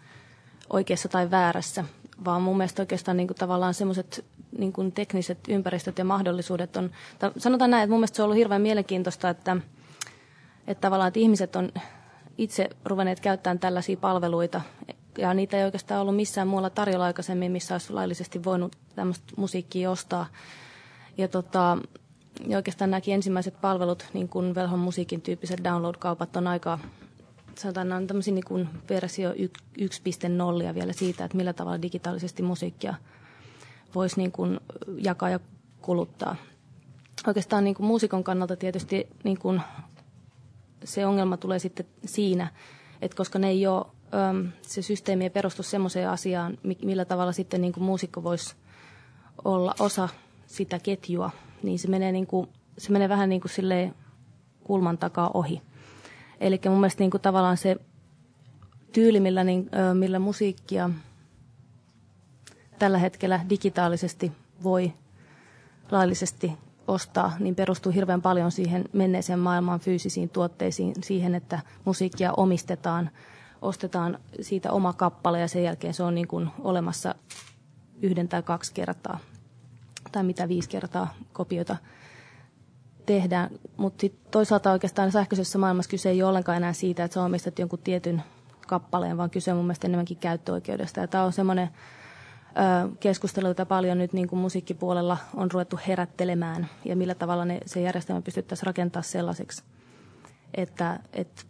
oikeassa 0.69 1.09
tai 1.09 1.31
väärässä, 1.31 1.83
vaan 2.25 2.41
mun 2.41 2.57
mielestä 2.57 2.81
oikeastaan 2.81 3.17
niin 3.17 3.27
kuin 3.27 3.37
tavallaan 3.37 3.73
semmoiset 3.73 4.25
niin 4.57 4.73
kuin 4.73 4.91
tekniset 4.91 5.37
ympäristöt 5.47 5.97
ja 5.97 6.05
mahdollisuudet 6.05 6.77
on, 6.77 6.91
sanotaan 7.37 7.71
näin, 7.71 7.83
että 7.83 7.91
mun 7.91 7.99
mielestä 7.99 8.15
se 8.15 8.21
on 8.21 8.25
ollut 8.25 8.37
hirveän 8.37 8.61
mielenkiintoista, 8.61 9.29
että, 9.29 9.57
että 10.67 10.81
tavallaan 10.81 11.07
että 11.07 11.19
ihmiset 11.19 11.55
on 11.55 11.71
itse 12.37 12.69
ruvenneet 12.85 13.19
käyttämään 13.19 13.59
tällaisia 13.59 13.97
palveluita, 13.97 14.61
ja 15.17 15.33
niitä 15.33 15.57
ei 15.57 15.63
oikeastaan 15.63 16.01
ollut 16.01 16.15
missään 16.15 16.47
muualla 16.47 16.69
tarjolla 16.69 17.05
aikaisemmin, 17.05 17.51
missä 17.51 17.73
olisi 17.73 17.93
laillisesti 17.93 18.43
voinut 18.43 18.75
tämmöistä 18.95 19.33
musiikkia 19.37 19.91
ostaa. 19.91 20.25
Ja, 21.17 21.27
tota, 21.27 21.77
ja 22.47 22.57
oikeastaan 22.57 22.91
nämäkin 22.91 23.13
ensimmäiset 23.13 23.61
palvelut, 23.61 24.05
niin 24.13 24.29
kuin 24.29 24.55
Velhon 24.55 24.79
musiikin 24.79 25.21
tyyppiset 25.21 25.63
download-kaupat, 25.63 26.35
on 26.35 26.47
aika, 26.47 26.79
sanotaan, 27.55 27.91
on 27.91 28.07
tämmöisiä 28.07 28.33
niin 28.33 28.45
kuin 28.47 28.69
versio 28.89 29.31
1.0 29.33 30.75
vielä 30.75 30.93
siitä, 30.93 31.25
että 31.25 31.37
millä 31.37 31.53
tavalla 31.53 31.81
digitaalisesti 31.81 32.43
musiikkia 32.43 32.95
voisi 33.95 34.17
niin 34.17 34.31
kuin 34.31 34.59
jakaa 34.97 35.29
ja 35.29 35.39
kuluttaa. 35.81 36.35
Oikeastaan 37.27 37.63
niin 37.63 37.75
kuin 37.75 37.87
muusikon 37.87 38.23
kannalta 38.23 38.55
tietysti 38.55 39.07
niin 39.23 39.39
kuin 39.39 39.61
se 40.83 41.05
ongelma 41.05 41.37
tulee 41.37 41.59
sitten 41.59 41.85
siinä, 42.05 42.51
että 43.01 43.17
koska 43.17 43.39
ne 43.39 43.49
ei 43.49 43.67
ole, 43.67 43.85
se 44.61 44.81
systeemi 44.81 45.23
ei 45.23 45.29
perustu 45.29 45.63
semmoiseen 45.63 46.09
asiaan, 46.09 46.57
millä 46.83 47.05
tavalla 47.05 47.31
sitten 47.31 47.61
niin 47.61 47.73
kuin 47.73 47.83
muusikko 47.83 48.23
voisi 48.23 48.55
olla 49.45 49.75
osa 49.79 50.09
sitä 50.45 50.79
ketjua, 50.79 51.31
niin 51.63 51.79
se 51.79 51.87
menee, 51.87 52.11
niin 52.11 52.27
kuin, 52.27 52.49
se 52.77 52.91
menee 52.91 53.09
vähän 53.09 53.29
niin 53.29 53.41
kuin 53.41 53.51
silleen 53.51 53.95
kulman 54.63 54.97
takaa 54.97 55.31
ohi. 55.33 55.61
Eli 56.39 56.59
mun 56.69 56.79
mielestä 56.79 57.03
niin 57.03 57.11
kuin 57.11 57.21
tavallaan 57.21 57.57
se 57.57 57.75
tyyli, 58.93 59.19
millä, 59.19 59.43
niin, 59.43 59.69
millä 59.93 60.19
musiikkia 60.19 60.89
tällä 62.79 62.97
hetkellä 62.97 63.39
digitaalisesti 63.49 64.31
voi 64.63 64.93
laillisesti 65.91 66.53
ostaa, 66.87 67.33
niin 67.39 67.55
perustuu 67.55 67.91
hirveän 67.91 68.21
paljon 68.21 68.51
siihen 68.51 68.85
menneeseen 68.93 69.39
maailmaan 69.39 69.79
fyysisiin 69.79 70.29
tuotteisiin, 70.29 70.93
siihen, 71.03 71.35
että 71.35 71.59
musiikkia 71.85 72.33
omistetaan, 72.37 73.09
ostetaan 73.61 74.19
siitä 74.41 74.71
oma 74.71 74.93
kappale 74.93 75.39
ja 75.39 75.47
sen 75.47 75.63
jälkeen 75.63 75.93
se 75.93 76.03
on 76.03 76.15
niin 76.15 76.27
kuin 76.27 76.49
olemassa 76.59 77.15
yhden 78.01 78.27
tai 78.27 78.43
kaksi 78.43 78.73
kertaa 78.73 79.19
tai 80.11 80.23
mitä 80.23 80.47
viisi 80.47 80.69
kertaa 80.69 81.13
kopioita 81.33 81.77
tehdään. 83.05 83.49
Mutta 83.77 84.07
toisaalta 84.31 84.71
oikeastaan 84.71 85.11
sähköisessä 85.11 85.57
maailmassa 85.57 85.89
kyse 85.89 86.09
ei 86.09 86.23
ole 86.23 86.29
ollenkaan 86.29 86.57
enää 86.57 86.73
siitä, 86.73 87.03
että 87.03 87.15
sä 87.15 87.23
omistat 87.23 87.59
jonkun 87.59 87.79
tietyn 87.79 88.23
kappaleen, 88.67 89.17
vaan 89.17 89.29
kyse 89.29 89.51
on 89.51 89.57
mun 89.57 89.65
mielestä 89.65 89.87
enemmänkin 89.87 90.17
käyttöoikeudesta. 90.17 90.99
Ja 90.99 91.07
tämä 91.07 91.23
on 91.23 91.33
semmoinen 91.33 91.69
keskustelu, 92.99 93.47
jota 93.47 93.65
paljon 93.65 93.97
nyt 93.97 94.13
niin 94.13 94.27
kuin 94.27 94.39
musiikkipuolella 94.39 95.17
on 95.33 95.51
ruvettu 95.51 95.79
herättelemään 95.87 96.69
ja 96.85 96.95
millä 96.95 97.15
tavalla 97.15 97.45
ne, 97.45 97.59
se 97.65 97.81
järjestelmä 97.81 98.21
pystyttäisiin 98.21 98.65
rakentamaan 98.65 99.03
sellaiseksi, 99.03 99.63
että, 100.53 100.99
että 101.13 101.41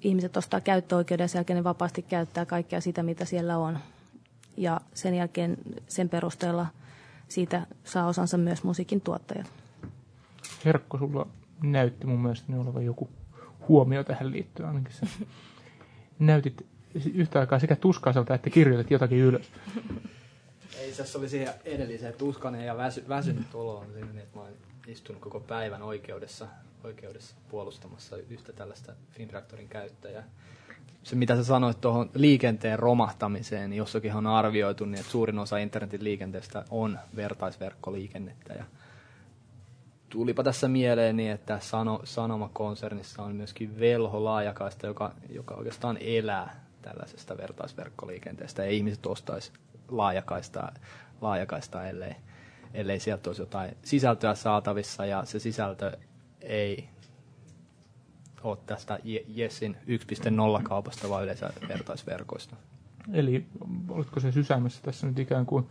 ihmiset 0.00 0.36
ostaa 0.36 0.60
käyttöoikeuden 0.60 1.24
ja 1.24 1.28
sen 1.28 1.38
jälkeen 1.38 1.56
ne 1.56 1.64
vapaasti 1.64 2.02
käyttää 2.02 2.46
kaikkea 2.46 2.80
sitä, 2.80 3.02
mitä 3.02 3.24
siellä 3.24 3.58
on. 3.58 3.78
Ja 4.56 4.80
sen 4.94 5.14
jälkeen 5.14 5.56
sen 5.88 6.08
perusteella 6.08 6.66
siitä 7.28 7.66
saa 7.84 8.06
osansa 8.06 8.38
myös 8.38 8.64
musiikin 8.64 9.00
tuottajat. 9.00 9.52
Herkko, 10.64 10.98
sulla 10.98 11.26
näytti 11.62 12.06
mun 12.06 12.20
mielestä 12.20 12.56
olevan 12.56 12.84
joku 12.84 13.08
huomio 13.68 14.04
tähän 14.04 14.30
liittyen 14.30 14.68
ainakin. 14.68 14.92
Sä 14.92 15.06
näytit 16.18 16.66
yhtä 17.14 17.40
aikaa 17.40 17.58
sekä 17.58 17.76
tuskaiselta 17.76 18.34
että 18.34 18.50
kirjoitit 18.50 18.90
jotakin 18.90 19.18
ylös. 19.18 19.50
Ei, 20.78 20.92
tässä 20.92 21.18
oli 21.18 21.28
siihen 21.28 21.54
edelliseen 21.64 22.14
tuskanen 22.14 22.66
ja 22.66 22.76
väsy, 22.76 23.04
väsynyt 23.08 23.54
olo 23.54 23.78
on 23.78 23.86
siinä, 23.92 24.22
että 24.22 24.38
mä 24.38 24.42
oon 24.42 24.52
istunut 24.86 25.22
koko 25.22 25.40
päivän 25.40 25.82
oikeudessa, 25.82 26.48
oikeudessa 26.84 27.36
puolustamassa 27.48 28.16
yhtä 28.16 28.52
tällaista 28.52 28.92
Finraktorin 29.10 29.68
käyttäjää. 29.68 30.24
Se, 31.02 31.16
mitä 31.16 31.36
sä 31.36 31.44
sanoit 31.44 31.80
tuohon 31.80 32.10
liikenteen 32.14 32.78
romahtamiseen, 32.78 33.70
niin 33.70 33.78
jossakin 33.78 34.12
on 34.12 34.26
arvioitu, 34.26 34.84
niin 34.84 35.00
että 35.00 35.12
suurin 35.12 35.38
osa 35.38 35.58
internetin 35.58 36.04
liikenteestä 36.04 36.64
on 36.70 36.98
vertaisverkkoliikennettä. 37.16 38.54
Ja 38.54 38.64
tulipa 40.08 40.42
tässä 40.42 40.68
mieleen 40.68 41.16
niin, 41.16 41.30
että 41.30 41.60
Sano, 41.60 42.00
Sanoma-konsernissa 42.04 43.22
on 43.22 43.36
myöskin 43.36 43.80
velho 43.80 44.24
laajakaista, 44.24 44.86
joka, 44.86 45.12
joka 45.28 45.54
oikeastaan 45.54 45.98
elää 46.00 46.64
tällaisesta 46.82 47.36
vertaisverkkoliikenteestä. 47.36 48.64
Ja 48.64 48.70
ihmiset 48.70 49.06
ostaisi 49.06 49.52
laajakaista, 49.88 50.72
laajakaista 51.20 51.88
ellei, 51.88 52.16
ellei 52.74 53.00
sieltä 53.00 53.30
olisi 53.30 53.42
jotain 53.42 53.76
sisältöä 53.82 54.34
saatavissa 54.34 55.06
ja 55.06 55.24
se 55.24 55.38
sisältö 55.38 55.98
ei 56.40 56.88
ole 58.42 58.58
tästä 58.66 58.98
Jessin 59.28 59.76
1.0 60.56 60.62
kaupasta, 60.62 61.08
vaan 61.08 61.24
yleensä 61.24 61.50
vertaisverkoista. 61.68 62.56
Eli 63.12 63.46
oletko 63.88 64.20
se 64.20 64.32
sysäämässä 64.32 64.82
tässä 64.82 65.06
nyt 65.06 65.18
ikään 65.18 65.46
kuin 65.46 65.70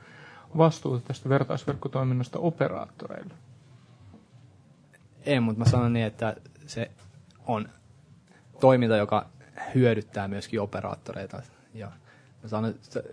vastuuta 0.58 1.08
tästä 1.08 1.30
vertaisverkkotoiminnasta 1.30 2.40
operaattoreille? 2.40 3.34
Ei, 5.26 5.40
mutta 5.40 5.60
mä 5.60 5.70
sanon 5.70 5.94
niin, 5.94 6.06
että 6.06 6.36
se 6.68 6.92
on 7.48 7.70
toiminta, 8.60 8.98
joka 8.98 9.30
hyödyttää 9.76 10.28
myöskin 10.28 10.62
operaattoreita. 10.62 11.42
Ja 11.74 11.92
mä 12.44 12.50
sanon, 12.50 12.72
että 12.72 13.04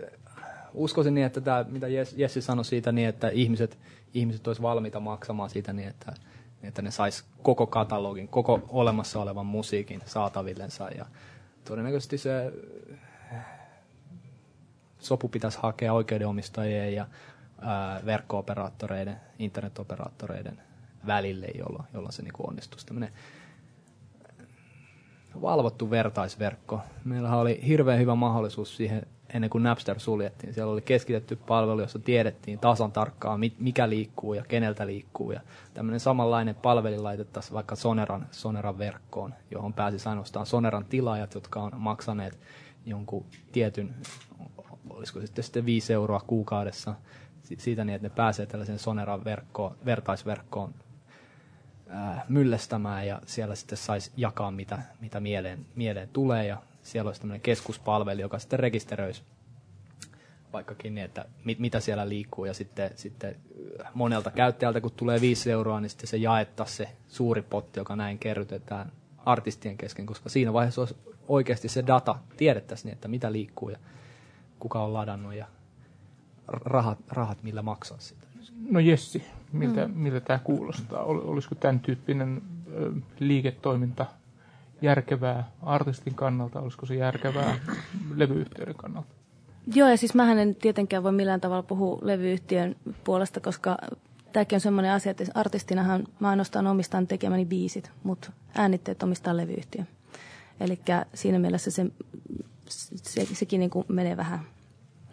uskoisin 0.73 1.13
niin, 1.13 1.25
että 1.25 1.41
tämä, 1.41 1.65
mitä 1.69 1.87
Jessi 2.15 2.41
sanoi 2.41 2.65
siitä, 2.65 2.91
niin 2.91 3.09
että 3.09 3.29
ihmiset, 3.29 3.77
ihmiset 4.13 4.47
olisivat 4.47 4.69
valmiita 4.69 4.99
maksamaan 4.99 5.49
siitä 5.49 5.73
niin, 5.73 5.87
että, 5.87 6.13
että 6.63 6.81
ne 6.81 6.91
sais 6.91 7.25
koko 7.43 7.67
katalogin, 7.67 8.27
koko 8.27 8.61
olemassa 8.69 9.19
olevan 9.19 9.45
musiikin 9.45 10.01
saatavillensa. 10.05 10.89
Ja 10.89 11.05
todennäköisesti 11.65 12.17
se 12.17 12.53
sopu 14.99 15.29
pitäisi 15.29 15.59
hakea 15.61 15.93
oikeudenomistajien 15.93 16.95
ja 16.95 17.07
verkko-operaattoreiden, 18.05 19.15
internetoperaattoreiden 19.39 20.61
välille, 21.07 21.47
jolloin, 21.47 21.85
jolloin 21.93 22.13
se 22.13 22.21
niin 22.21 22.33
onnistuisi. 22.47 22.85
Tämmöinen 22.85 23.11
valvottu 25.41 25.89
vertaisverkko. 25.89 26.81
Meillähän 27.03 27.39
oli 27.39 27.61
hirveän 27.67 27.99
hyvä 27.99 28.15
mahdollisuus 28.15 28.77
siihen 28.77 29.05
ennen 29.33 29.49
kuin 29.49 29.63
Napster 29.63 29.99
suljettiin. 29.99 30.53
Siellä 30.53 30.73
oli 30.73 30.81
keskitetty 30.81 31.35
palvelu, 31.35 31.81
jossa 31.81 31.99
tiedettiin 31.99 32.59
tasan 32.59 32.91
tarkkaan, 32.91 33.39
mikä 33.59 33.89
liikkuu 33.89 34.33
ja 34.33 34.43
keneltä 34.47 34.87
liikkuu. 34.87 35.31
Ja 35.31 35.41
tämmöinen 35.73 35.99
samanlainen 35.99 36.55
palveli 36.55 36.97
laitettaisiin 36.97 37.53
vaikka 37.53 37.75
Soneran, 37.75 38.27
Soneran 38.31 38.77
verkkoon, 38.77 39.33
johon 39.51 39.73
pääsisi 39.73 40.09
ainoastaan 40.09 40.45
Soneran 40.45 40.85
tilaajat, 40.85 41.33
jotka 41.33 41.61
on 41.61 41.71
maksaneet 41.75 42.39
jonkun 42.85 43.25
tietyn, 43.51 43.95
olisiko 44.89 45.21
sitten, 45.21 45.43
sitten 45.43 45.65
5 45.65 45.93
euroa 45.93 46.21
kuukaudessa 46.27 46.95
siitä 47.57 47.85
niin, 47.85 47.95
että 47.95 48.07
ne 48.07 48.13
pääsee 48.15 48.45
tällaisen 48.45 48.79
Soneran 48.79 49.23
verkkoon, 49.23 49.75
vertaisverkkoon 49.85 50.73
ää, 51.89 52.25
myllästämään 52.29 53.07
ja 53.07 53.21
siellä 53.25 53.55
sitten 53.55 53.77
saisi 53.77 54.11
jakaa 54.17 54.51
mitä, 54.51 54.79
mitä 54.99 55.19
mieleen, 55.19 55.65
mieleen 55.75 56.09
tulee 56.13 56.47
ja 56.47 56.57
siellä 56.83 57.09
olisi 57.09 57.21
tämmöinen 57.21 57.41
keskuspalvelu, 57.41 58.21
joka 58.21 58.39
sitten 58.39 58.59
rekisteröisi 58.59 59.23
vaikkakin 60.53 60.95
niin, 60.95 61.05
että 61.05 61.25
mit, 61.45 61.59
mitä 61.59 61.79
siellä 61.79 62.09
liikkuu 62.09 62.45
ja 62.45 62.53
sitten, 62.53 62.91
sitten 62.95 63.35
monelta 63.93 64.31
käyttäjältä, 64.31 64.81
kun 64.81 64.91
tulee 64.91 65.21
5 65.21 65.51
euroa, 65.51 65.81
niin 65.81 65.89
sitten 65.89 66.07
se 66.07 66.17
jaettaisiin 66.17 66.87
se 66.87 66.95
suuri 67.07 67.41
potti, 67.41 67.79
joka 67.79 67.95
näin 67.95 68.19
kerrytetään 68.19 68.91
artistien 69.25 69.77
kesken, 69.77 70.05
koska 70.05 70.29
siinä 70.29 70.53
vaiheessa 70.53 70.81
olisi 70.81 70.95
oikeasti 71.27 71.67
se 71.69 71.87
data, 71.87 72.15
tiedettäisiin 72.37 72.85
niin, 72.89 72.93
että 72.93 73.07
mitä 73.07 73.31
liikkuu 73.31 73.69
ja 73.69 73.77
kuka 74.59 74.83
on 74.83 74.93
ladannut 74.93 75.33
ja 75.33 75.47
rahat, 76.47 76.97
rahat 77.09 77.43
millä 77.43 77.61
maksaa 77.61 77.99
sitä. 77.99 78.27
No 78.69 78.79
Jessi, 78.79 79.23
miltä, 79.51 79.87
mm. 79.87 79.93
miltä 79.93 80.19
tämä 80.19 80.39
kuulostaa? 80.39 81.03
Olisiko 81.03 81.55
tämän 81.55 81.79
tyyppinen 81.79 82.41
liiketoiminta 83.19 84.05
järkevää 84.83 85.51
artistin 85.61 86.15
kannalta, 86.15 86.59
olisiko 86.59 86.85
se 86.85 86.95
järkevää 86.95 87.55
levyyhtiöiden 88.15 88.75
kannalta? 88.75 89.13
Joo, 89.75 89.89
ja 89.89 89.97
siis 89.97 90.13
mähän 90.13 90.39
en 90.39 90.55
tietenkään 90.55 91.03
voi 91.03 91.11
millään 91.11 91.41
tavalla 91.41 91.63
puhua 91.63 91.99
levyyhtiön 92.01 92.75
puolesta, 93.03 93.39
koska 93.39 93.77
tämäkin 94.33 94.55
on 94.55 94.61
semmoinen 94.61 94.91
asia, 94.91 95.11
että 95.11 95.23
artistinahan 95.33 96.03
mä 96.19 96.29
ainoastaan 96.29 96.67
omistan 96.67 97.07
tekemäni 97.07 97.45
biisit, 97.45 97.91
mutta 98.03 98.31
äänitteet 98.55 99.03
omistaa 99.03 99.37
levyyhtiö. 99.37 99.83
Eli 100.59 100.79
siinä 101.13 101.39
mielessä 101.39 101.71
se, 101.71 101.85
se, 102.95 103.25
sekin 103.25 103.59
niin 103.59 103.69
kuin 103.69 103.85
menee 103.87 104.17
vähän 104.17 104.39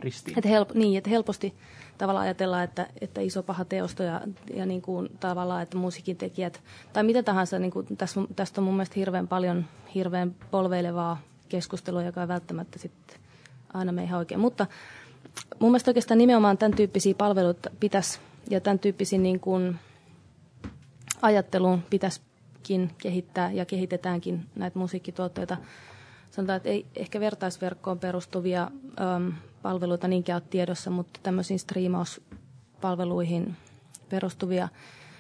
ristiin. 0.01 0.39
Että 0.39 0.49
help, 0.49 0.75
niin, 0.75 0.99
että 0.99 1.11
helposti 1.11 1.55
tavallaan 1.99 2.25
ajatellaan, 2.25 2.65
että, 2.65 2.87
että 3.01 3.21
iso 3.21 3.43
paha 3.43 3.65
teosto 3.65 4.03
ja, 4.03 4.21
ja 4.55 4.67
niin 4.67 4.83
kuin 4.83 5.09
tavallaan, 5.21 5.63
että 5.63 5.77
musiikin 5.77 6.17
tekijät 6.17 6.61
tai 6.93 7.03
mitä 7.03 7.23
tahansa, 7.23 7.59
niin 7.59 7.71
kuin 7.71 7.87
tästä, 7.99 8.21
tästä 8.37 8.61
on 8.61 8.65
mun 8.65 8.75
mielestä 8.75 8.95
hirveän 8.97 9.29
paljon 9.29 9.65
hirveän 9.95 10.35
polveilevaa 10.51 11.21
keskustelua, 11.49 12.03
joka 12.03 12.21
ei 12.21 12.29
välttämättä 12.29 12.79
sitten 12.79 13.21
aina 13.75 13.93
me 13.93 14.05
ihan 14.05 14.19
oikein. 14.19 14.41
Mutta 14.41 14.67
mun 15.59 15.71
mielestä 15.71 15.91
oikeastaan 15.91 16.19
nimenomaan 16.19 16.59
tämän 16.59 16.77
tyyppisiä 16.77 17.15
palveluita 17.15 17.71
pitäisi 17.81 18.21
ja 18.51 18.61
tämän 18.61 18.79
tyyppisiin 18.79 19.23
niin 19.23 19.41
kuin 19.41 19.79
ajatteluun 21.23 21.83
pitäisikin 21.91 22.91
kehittää 22.99 23.53
ja 23.53 23.65
kehitetäänkin 23.65 24.47
näitä 24.57 24.79
musiikkituotteita. 24.79 25.57
Sanotaan, 26.31 26.57
että 26.57 26.69
ei 26.69 26.87
ehkä 26.97 27.21
vertaisverkkoon 27.21 27.99
perustuvia 27.99 28.71
äm, 29.17 29.33
palveluita 29.63 30.09
niinkään 30.09 30.43
ole 30.43 30.49
tiedossa, 30.51 30.91
mutta 30.91 31.21
tämmöisiin 31.23 31.59
striimauspalveluihin 31.59 33.57
perustuvia. 34.09 34.69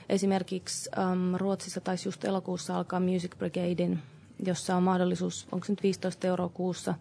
Esimerkiksi 0.09 0.91
äm, 0.99 1.35
Ruotsissa 1.37 1.81
taisi 1.81 2.09
just 2.09 2.25
elokuussa 2.25 2.77
alkaa 2.77 3.01
Music 3.01 3.37
Brigadein, 3.39 3.99
jossa 4.47 4.77
on 4.77 4.83
mahdollisuus, 4.83 5.47
onko 5.53 5.67
se 5.67 5.73
nyt 5.73 5.83
15 5.83 6.27
euroa 6.27 6.49
kuussa, 6.49 6.95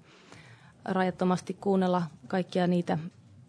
rajattomasti 0.85 1.53
kuunnella 1.53 2.03
kaikkia 2.27 2.67
niitä 2.67 2.97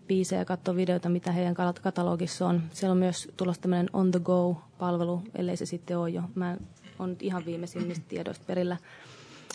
biisejä 0.07 0.41
ja 0.41 0.45
katsoa 0.45 0.77
videoita, 0.77 1.09
mitä 1.09 1.33
heidän 1.33 1.55
katalogissa 1.83 2.47
on. 2.49 2.63
Siellä 2.73 2.93
on 2.93 2.99
myös 2.99 3.29
tulossa 3.37 3.63
tämmöinen 3.63 3.91
on 3.93 4.11
the 4.11 4.21
go-palvelu, 4.21 5.23
ellei 5.35 5.57
se 5.57 5.67
sitten 5.67 5.99
ole 5.99 6.11
jo. 6.11 6.23
Mä 6.35 6.57
on 6.99 7.17
ihan 7.21 7.45
viimeisimmistä 7.45 8.05
tiedoista 8.09 8.45
perillä. 8.47 8.77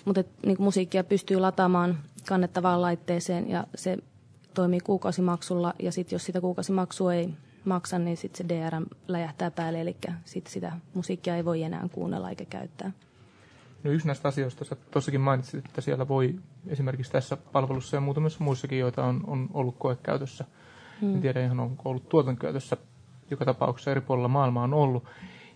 Mutta 0.05 0.23
niin 0.45 0.57
musiikkia 0.59 1.03
pystyy 1.03 1.37
lataamaan 1.37 1.97
kannettavaan 2.27 2.81
laitteeseen 2.81 3.49
ja 3.49 3.67
se 3.75 3.97
toimii 4.53 4.79
kuukausimaksulla. 4.79 5.73
Ja 5.79 5.91
sitten 5.91 6.15
jos 6.15 6.25
sitä 6.25 6.41
kuukausimaksua 6.41 7.13
ei 7.13 7.33
maksa, 7.65 7.99
niin 7.99 8.17
sitten 8.17 8.37
se 8.37 8.55
DRM 8.55 8.85
läjähtää 9.07 9.51
päälle, 9.51 9.81
eli 9.81 9.97
sitten 10.25 10.53
sitä 10.53 10.71
musiikkia 10.93 11.35
ei 11.35 11.45
voi 11.45 11.63
enää 11.63 11.87
kuunnella 11.91 12.29
eikä 12.29 12.45
käyttää. 12.45 12.91
No 13.83 13.91
yksi 13.91 14.07
näistä 14.07 14.27
asioista, 14.27 14.65
sä 14.65 14.75
tuossakin 14.91 15.21
mainitsit, 15.21 15.65
että 15.65 15.81
siellä 15.81 16.07
voi 16.07 16.35
esimerkiksi 16.67 17.11
tässä 17.11 17.37
palvelussa 17.37 17.97
ja 17.97 18.01
muutamissa 18.01 18.43
muissakin, 18.43 18.79
joita 18.79 19.03
on, 19.03 19.23
on 19.27 19.49
ollut 19.53 19.75
koekäytössä, 19.77 20.45
hmm. 21.01 21.15
en 21.15 21.21
tiedä 21.21 21.45
ihan 21.45 21.59
onko 21.59 21.89
ollut 21.89 22.09
tuotantokäytössä, 22.09 22.77
joka 23.31 23.45
tapauksessa 23.45 23.91
eri 23.91 24.01
puolilla 24.01 24.27
maailmaa 24.27 24.63
on 24.63 24.73
ollut, 24.73 25.03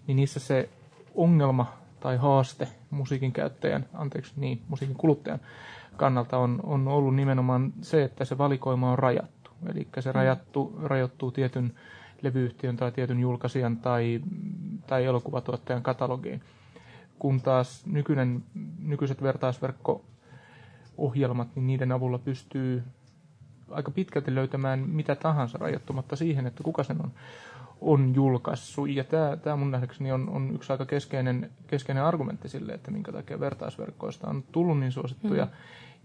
niin 0.07 0.15
niissä 0.15 0.39
se 0.39 0.69
ongelma 1.15 1.73
tai 1.99 2.17
haaste 2.17 2.67
musiikin 2.89 3.31
käyttäjän, 3.31 3.85
anteeksi 3.93 4.33
niin, 4.37 4.61
musiikin 4.67 4.97
kuluttajan 4.97 5.39
kannalta 5.99 6.37
on, 6.37 6.59
on 6.63 6.87
ollut 6.87 7.15
nimenomaan 7.15 7.73
se, 7.81 8.03
että 8.03 8.25
se 8.25 8.37
valikoima 8.37 8.91
on 8.91 8.99
rajattu. 8.99 9.51
Eli 9.71 9.87
se 9.99 10.11
rajattu, 10.11 10.79
rajoittuu 10.83 11.31
tietyn 11.31 11.73
levyyhtiön 12.21 12.77
tai 12.77 12.91
tietyn 12.91 13.19
julkaisijan 13.19 13.77
tai, 13.77 14.21
tai 14.87 15.05
elokuvatuottajan 15.05 15.83
katalogiin. 15.83 16.41
Kun 17.19 17.41
taas 17.41 17.85
nykyinen, 17.85 18.43
nykyiset 18.79 19.23
vertaisverkko-ohjelmat, 19.23 21.47
niin 21.55 21.67
niiden 21.67 21.91
avulla 21.91 22.17
pystyy 22.17 22.83
aika 23.71 23.91
pitkälti 23.91 24.35
löytämään 24.35 24.79
mitä 24.79 25.15
tahansa 25.15 25.57
rajoittumatta 25.57 26.15
siihen, 26.15 26.47
että 26.47 26.63
kuka 26.63 26.83
sen 26.83 27.01
on, 27.03 27.11
on 27.81 28.15
julkaissut. 28.15 28.89
Ja 28.89 29.03
tämä, 29.03 29.37
tämä 29.37 29.55
mun 29.55 29.71
nähdäkseni 29.71 30.11
on, 30.11 30.29
on 30.29 30.51
yksi 30.55 30.71
aika 30.71 30.85
keskeinen, 30.85 31.51
keskeinen 31.67 32.03
argumentti 32.03 32.49
sille, 32.49 32.73
että 32.73 32.91
minkä 32.91 33.11
takia 33.11 33.39
vertaisverkkoista 33.39 34.27
on 34.27 34.43
tullut 34.51 34.79
niin 34.79 34.91
suosittuja 34.91 35.45
mm. 35.45 35.51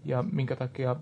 ja 0.05 0.23
minkä 0.31 0.55
takia 0.55 0.95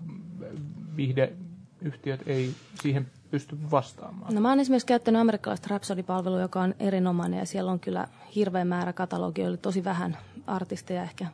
viihdeyhtiöt 0.96 2.22
ei 2.26 2.50
siihen 2.82 3.06
pysty 3.30 3.58
vastaamaan. 3.70 4.34
No 4.34 4.40
mä 4.40 4.48
oon 4.48 4.60
esimerkiksi 4.60 4.86
käyttänyt 4.86 5.20
amerikkalaista 5.20 5.68
Rhapsody-palvelua, 5.68 6.40
joka 6.40 6.60
on 6.60 6.74
erinomainen 6.78 7.38
ja 7.38 7.46
siellä 7.46 7.70
on 7.70 7.80
kyllä 7.80 8.08
hirveä 8.34 8.64
määrä 8.64 8.92
katalogia, 8.92 9.48
oli 9.48 9.56
tosi 9.56 9.84
vähän 9.84 10.16
artisteja 10.46 11.02
ehkä 11.02 11.26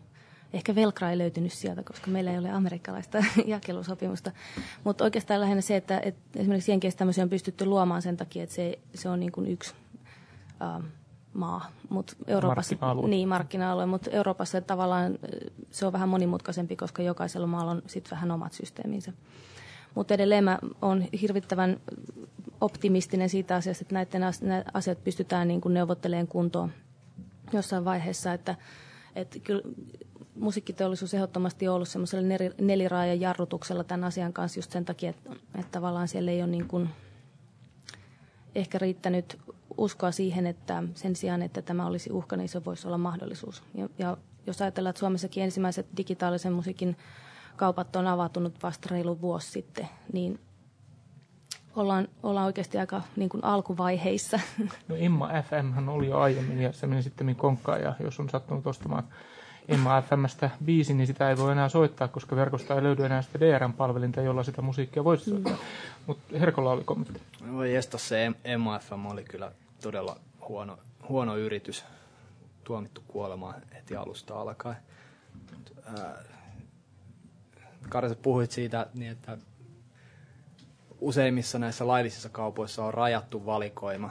Ehkä 0.52 0.74
Velkra 0.74 1.10
ei 1.10 1.18
löytynyt 1.18 1.52
sieltä, 1.52 1.82
koska 1.82 2.10
meillä 2.10 2.32
ei 2.32 2.38
ole 2.38 2.50
amerikkalaista 2.50 3.18
jakelusopimusta. 3.46 4.30
Mutta 4.84 5.04
oikeastaan 5.04 5.40
lähinnä 5.40 5.60
se, 5.60 5.76
että, 5.76 6.00
että 6.00 6.40
esimerkiksi 6.40 6.72
Jenkeissä 6.72 6.98
tämmöisiä 6.98 7.24
on 7.24 7.30
pystytty 7.30 7.66
luomaan 7.66 8.02
sen 8.02 8.16
takia, 8.16 8.42
että 8.42 8.54
se, 8.54 8.78
se 8.94 9.08
on 9.08 9.20
niin 9.20 9.32
kuin 9.32 9.46
yksi 9.46 9.74
uh, 10.78 10.84
maa. 11.32 11.70
Mut 11.88 12.16
Euroopassa, 12.26 12.74
markkina-alue. 12.74 13.08
Niin, 13.08 13.28
markkina-alue. 13.28 13.86
Mutta 13.86 14.10
Euroopassa 14.10 14.60
tavallaan 14.60 15.18
se 15.70 15.86
on 15.86 15.92
vähän 15.92 16.08
monimutkaisempi, 16.08 16.76
koska 16.76 17.02
jokaisella 17.02 17.46
maalla 17.46 17.70
on 17.70 17.82
sitten 17.86 18.10
vähän 18.10 18.30
omat 18.30 18.52
systeeminsä. 18.52 19.12
Mutta 19.94 20.14
edelleen 20.14 20.44
mä 20.44 20.58
olen 20.82 21.08
hirvittävän 21.20 21.80
optimistinen 22.60 23.28
siitä 23.28 23.54
asiasta, 23.54 23.82
että 24.00 24.18
näiden 24.18 24.64
asiat 24.74 25.04
pystytään 25.04 25.48
niin 25.48 25.60
kuin 25.60 25.74
neuvottelemaan 25.74 26.26
kuntoon 26.26 26.72
jossain 27.52 27.84
vaiheessa, 27.84 28.32
että, 28.32 28.54
että 29.16 29.38
kyllä 29.38 29.62
musiikkiteollisuus 30.40 31.14
ehdottomasti 31.14 31.68
ollut 31.68 31.88
semmoisella 31.88 32.36
neliraajan 32.60 33.20
jarrutuksella 33.20 33.84
tämän 33.84 34.04
asian 34.04 34.32
kanssa 34.32 34.58
just 34.58 34.72
sen 34.72 34.84
takia, 34.84 35.10
että, 35.10 35.30
että 35.32 35.72
tavallaan 35.72 36.08
siellä 36.08 36.30
ei 36.30 36.42
ole 36.42 36.50
niin 36.50 36.68
kuin 36.68 36.88
ehkä 38.54 38.78
riittänyt 38.78 39.38
uskoa 39.78 40.10
siihen, 40.10 40.46
että 40.46 40.82
sen 40.94 41.16
sijaan, 41.16 41.42
että 41.42 41.62
tämä 41.62 41.86
olisi 41.86 42.12
uhka, 42.12 42.36
niin 42.36 42.48
se 42.48 42.64
voisi 42.64 42.86
olla 42.86 42.98
mahdollisuus. 42.98 43.62
Ja, 43.74 43.88
ja 43.98 44.16
jos 44.46 44.62
ajatellaan, 44.62 44.90
että 44.90 45.00
Suomessakin 45.00 45.42
ensimmäiset 45.42 45.86
digitaalisen 45.96 46.52
musiikin 46.52 46.96
kaupat 47.56 47.96
on 47.96 48.06
avautunut 48.06 48.62
vasta 48.62 48.88
reilu 48.90 49.20
vuosi 49.20 49.50
sitten, 49.50 49.88
niin 50.12 50.40
ollaan, 51.76 52.08
ollaan 52.22 52.46
oikeasti 52.46 52.78
aika 52.78 53.02
niin 53.16 53.28
kuin 53.28 53.44
alkuvaiheissa. 53.44 54.40
No 54.88 54.96
Emma 54.96 55.30
FM 55.42 55.88
oli 55.88 56.08
jo 56.08 56.18
aiemmin 56.18 56.62
ja 56.62 56.72
se 56.72 56.86
meni 56.86 57.02
sitten 57.02 57.36
konkkaan 57.36 57.82
ja 57.82 57.94
jos 58.00 58.20
on 58.20 58.30
sattunut 58.30 58.66
ostamaan 58.66 59.04
Emma 59.68 60.02
FMstä 60.02 60.50
biisi, 60.64 60.94
niin 60.94 61.06
sitä 61.06 61.30
ei 61.30 61.36
voi 61.36 61.52
enää 61.52 61.68
soittaa, 61.68 62.08
koska 62.08 62.36
verkosta 62.36 62.74
ei 62.74 62.82
löydy 62.82 63.04
enää 63.04 63.22
sitä 63.22 63.40
DRM-palvelinta, 63.40 64.20
jolla 64.20 64.42
sitä 64.42 64.62
musiikkia 64.62 65.04
voisi 65.04 65.30
soittaa. 65.30 65.52
Mm. 65.52 65.58
Mutta 66.06 66.38
Herkolla 66.38 66.70
oli 66.70 66.84
kommentti. 66.84 67.20
Voi 67.52 67.74
jesta, 67.74 67.98
se 67.98 68.32
Emma 68.44 68.78
FM 68.78 69.06
oli 69.06 69.24
kyllä 69.24 69.52
todella 69.82 70.16
huono, 70.48 70.78
huono 71.08 71.36
yritys. 71.36 71.84
Tuomittu 72.64 73.02
kuolemaan 73.08 73.62
heti 73.74 73.96
alusta 73.96 74.40
alkaen. 74.40 74.76
Kari, 77.88 78.08
sä 78.08 78.14
puhuit 78.14 78.50
siitä, 78.50 78.86
niin 78.94 79.10
että 79.12 79.38
useimmissa 81.00 81.58
näissä 81.58 81.86
laillisissa 81.86 82.28
kaupoissa 82.28 82.84
on 82.84 82.94
rajattu 82.94 83.46
valikoima 83.46 84.10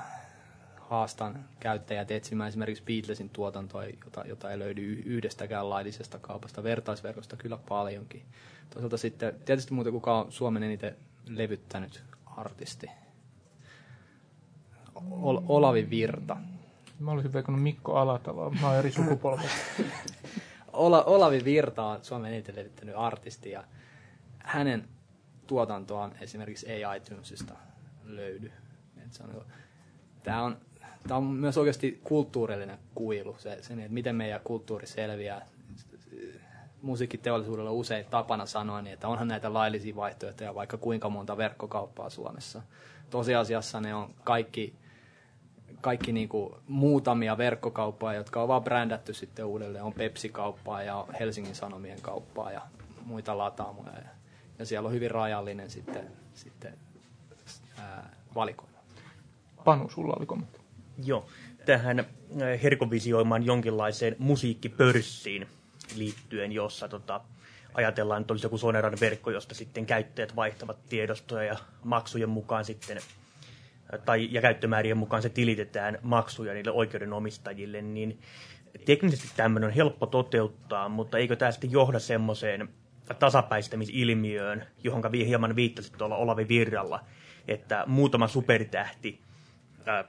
haastan 0.89 1.45
käyttäjät 1.60 2.12
etsimään 2.12 2.47
esimerkiksi 2.47 2.84
Beatlesin 2.84 3.30
tuotantoa, 3.30 3.86
jota, 3.86 4.23
jota 4.28 4.52
ei 4.52 4.60
löydy 4.60 4.82
yhdestäkään 5.06 5.69
laillisesta 5.69 6.19
kaupasta, 6.19 6.63
vertaisverkosta 6.63 7.38
kyllä 7.38 7.58
paljonkin. 7.69 8.25
Toisaalta 8.69 8.97
sitten, 8.97 9.36
tietysti 9.45 9.73
muuten 9.73 9.93
kuka 9.93 10.19
on 10.19 10.32
Suomen 10.32 10.63
eniten 10.63 10.95
levyttänyt 11.25 12.04
artisti? 12.25 12.88
Ol, 15.12 15.41
Olavi 15.47 15.89
Virta. 15.89 16.38
Mä 16.99 17.12
olisin 17.12 17.34
veikannut 17.34 17.63
Mikko 17.63 17.95
Alatalo, 17.95 18.49
mä 18.49 18.67
oon 18.67 18.78
eri 18.78 18.91
sukupolvesta. 18.91 19.58
Ola, 20.73 21.04
Olavi 21.04 21.43
Virta 21.43 21.84
on 21.84 21.99
Suomen 22.02 22.34
eniten 22.34 22.56
levyttänyt 22.56 22.95
artisti 22.97 23.52
ja 23.52 23.63
hänen 24.39 24.89
tuotantoaan 25.47 26.12
esimerkiksi 26.21 26.69
ei 26.69 26.82
iTunesista 26.97 27.54
löydy. 28.04 28.52
Et 29.06 29.13
se 29.13 29.23
on, 29.23 29.45
tämä 30.23 30.43
on 30.43 30.58
tämä 31.10 31.17
on 31.17 31.24
myös 31.24 31.58
oikeasti 31.58 32.00
kulttuurillinen 32.04 32.78
kuilu, 32.95 33.36
se, 33.39 33.58
se 33.62 33.74
että 33.74 33.89
miten 33.89 34.15
meidän 34.15 34.41
kulttuuri 34.43 34.88
selviää. 34.88 35.48
Musiikkiteollisuudella 36.82 37.69
on 37.69 37.76
usein 37.76 38.06
tapana 38.06 38.45
sanoa, 38.45 38.82
niin 38.82 38.93
että 38.93 39.08
onhan 39.08 39.28
näitä 39.28 39.54
laillisia 39.54 39.95
vaihtoehtoja 39.95 40.56
vaikka 40.56 40.78
kuinka 40.78 41.10
monta 41.10 41.38
verkkokauppaa 41.38 42.10
Suomessa. 42.10 42.62
Tosiasiassa 43.10 43.82
ne 43.82 43.95
on 43.95 44.13
kaikki, 44.24 44.74
kaikki 45.82 46.12
niin 46.12 46.30
kuin 46.30 46.54
muutamia 46.67 47.38
verkkokauppoja, 47.38 48.17
jotka 48.17 48.41
on 48.41 48.48
vaan 48.48 48.63
brändätty 48.63 49.13
sitten 49.13 49.45
uudelleen. 49.45 49.84
On 49.84 49.93
Pepsi-kauppaa 49.93 50.84
ja 50.84 51.06
Helsingin 51.19 51.56
Sanomien 51.56 52.02
kauppaa 52.02 52.52
ja 52.52 52.62
muita 53.06 53.38
lataamoja. 53.38 53.93
Ja, 53.93 54.10
ja 54.60 54.65
siellä 54.65 54.88
on 54.88 54.93
hyvin 54.93 55.12
rajallinen 55.12 55.69
sitten, 55.69 56.12
sitten 56.34 56.74
ää, 57.78 58.10
valikoima. 58.36 58.78
Panu, 59.65 59.89
sulla 59.89 60.13
oli 60.17 60.26
kommentti. 60.26 60.59
Joo, 61.05 61.27
tähän 61.65 61.99
äh, 61.99 62.05
herkovisioimaan 62.63 63.45
jonkinlaiseen 63.45 64.15
musiikkipörssiin 64.19 65.47
liittyen, 65.95 66.51
jossa 66.51 66.88
tota, 66.88 67.21
ajatellaan, 67.73 68.21
että 68.21 68.33
olisi 68.33 68.45
joku 68.45 68.57
Soneran 68.57 68.97
verkko, 69.01 69.31
josta 69.31 69.55
sitten 69.55 69.85
käyttäjät 69.85 70.35
vaihtavat 70.35 70.77
tiedostoja 70.89 71.43
ja 71.43 71.57
maksujen 71.83 72.29
mukaan 72.29 72.65
sitten 72.65 72.97
äh, 72.97 73.99
tai, 74.05 74.27
ja 74.31 74.41
käyttömäärien 74.41 74.97
mukaan 74.97 75.21
se 75.21 75.29
tilitetään 75.29 75.97
maksuja 76.01 76.53
niille 76.53 76.71
oikeudenomistajille, 76.71 77.81
niin 77.81 78.19
teknisesti 78.85 79.27
tämmöinen 79.35 79.67
on 79.67 79.73
helppo 79.73 80.05
toteuttaa, 80.05 80.89
mutta 80.89 81.17
eikö 81.17 81.35
tämä 81.35 81.51
sitten 81.51 81.71
johda 81.71 81.99
semmoiseen 81.99 82.69
tasapäistämisilmiöön, 83.19 84.65
johon 84.83 85.03
hieman 85.13 85.55
viittasit 85.55 85.93
tuolla 85.97 86.15
Olavi 86.15 86.47
Virralla, 86.47 86.99
että 87.47 87.83
muutama 87.88 88.27
supertähti 88.27 89.19
äh, 89.88 90.05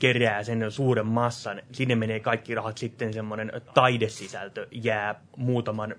kerää 0.00 0.42
sen 0.42 0.70
suuren 0.70 1.06
massan, 1.06 1.62
sinne 1.72 1.94
menee 1.94 2.20
kaikki 2.20 2.54
rahat, 2.54 2.78
sitten 2.78 3.12
semmoinen 3.12 3.52
taidesisältö 3.74 4.66
jää 4.70 5.20
muutaman 5.36 5.94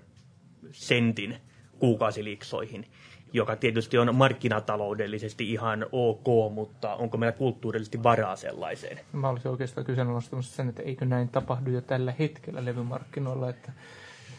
sentin 0.72 1.36
kuukausiliksoihin, 1.78 2.86
joka 3.32 3.56
tietysti 3.56 3.98
on 3.98 4.14
markkinataloudellisesti 4.14 5.52
ihan 5.52 5.86
ok, 5.92 6.52
mutta 6.54 6.94
onko 6.94 7.16
meillä 7.18 7.38
kulttuurillisesti 7.38 8.02
varaa 8.02 8.36
sellaiseen? 8.36 9.00
Mä 9.12 9.28
olisin 9.28 9.50
oikeastaan 9.50 9.84
kyseenalaistamassa 9.86 10.56
sen, 10.56 10.68
että 10.68 10.82
eikö 10.82 11.04
näin 11.04 11.28
tapahdu 11.28 11.70
jo 11.70 11.80
tällä 11.80 12.14
hetkellä 12.18 12.64
levymarkkinoilla, 12.64 13.50
että 13.50 13.72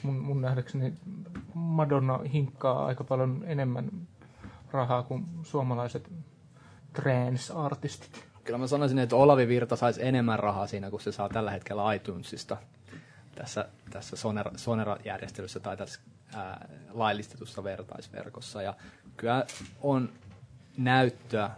mun, 0.04 0.16
mun 0.16 0.42
nähdäkseni 0.42 0.94
Madonna 1.54 2.18
hinkkaa 2.34 2.86
aika 2.86 3.04
paljon 3.04 3.44
enemmän 3.46 3.92
rahaa 4.72 5.04
kuin 5.04 5.26
suomalaiset 5.44 6.12
trans-artistit. 6.94 8.31
Kyllä 8.44 8.60
mä 8.60 8.68
sanoisin, 8.68 9.00
että 9.00 9.16
Olavi 9.16 9.48
Virta 9.48 9.76
saisi 9.76 10.06
enemmän 10.06 10.40
rahaa 10.40 10.68
siinä, 10.68 10.90
kun 10.90 11.02
se 11.02 11.12
saa 11.12 11.30
tällä 11.30 11.52
hetkellä 11.52 11.94
iTunesista 11.94 12.58
tässä, 13.36 13.70
tässä 13.90 14.16
Sonera, 14.16 14.52
Sonera-järjestelyssä 14.56 15.60
tai 15.60 15.78
tässä 15.78 16.02
ää, 16.36 16.68
laillistetussa 16.90 17.64
vertaisverkossa. 17.64 18.62
Ja 18.62 18.74
kyllä 19.18 19.46
on 19.82 20.10
näyttöä, 20.78 21.50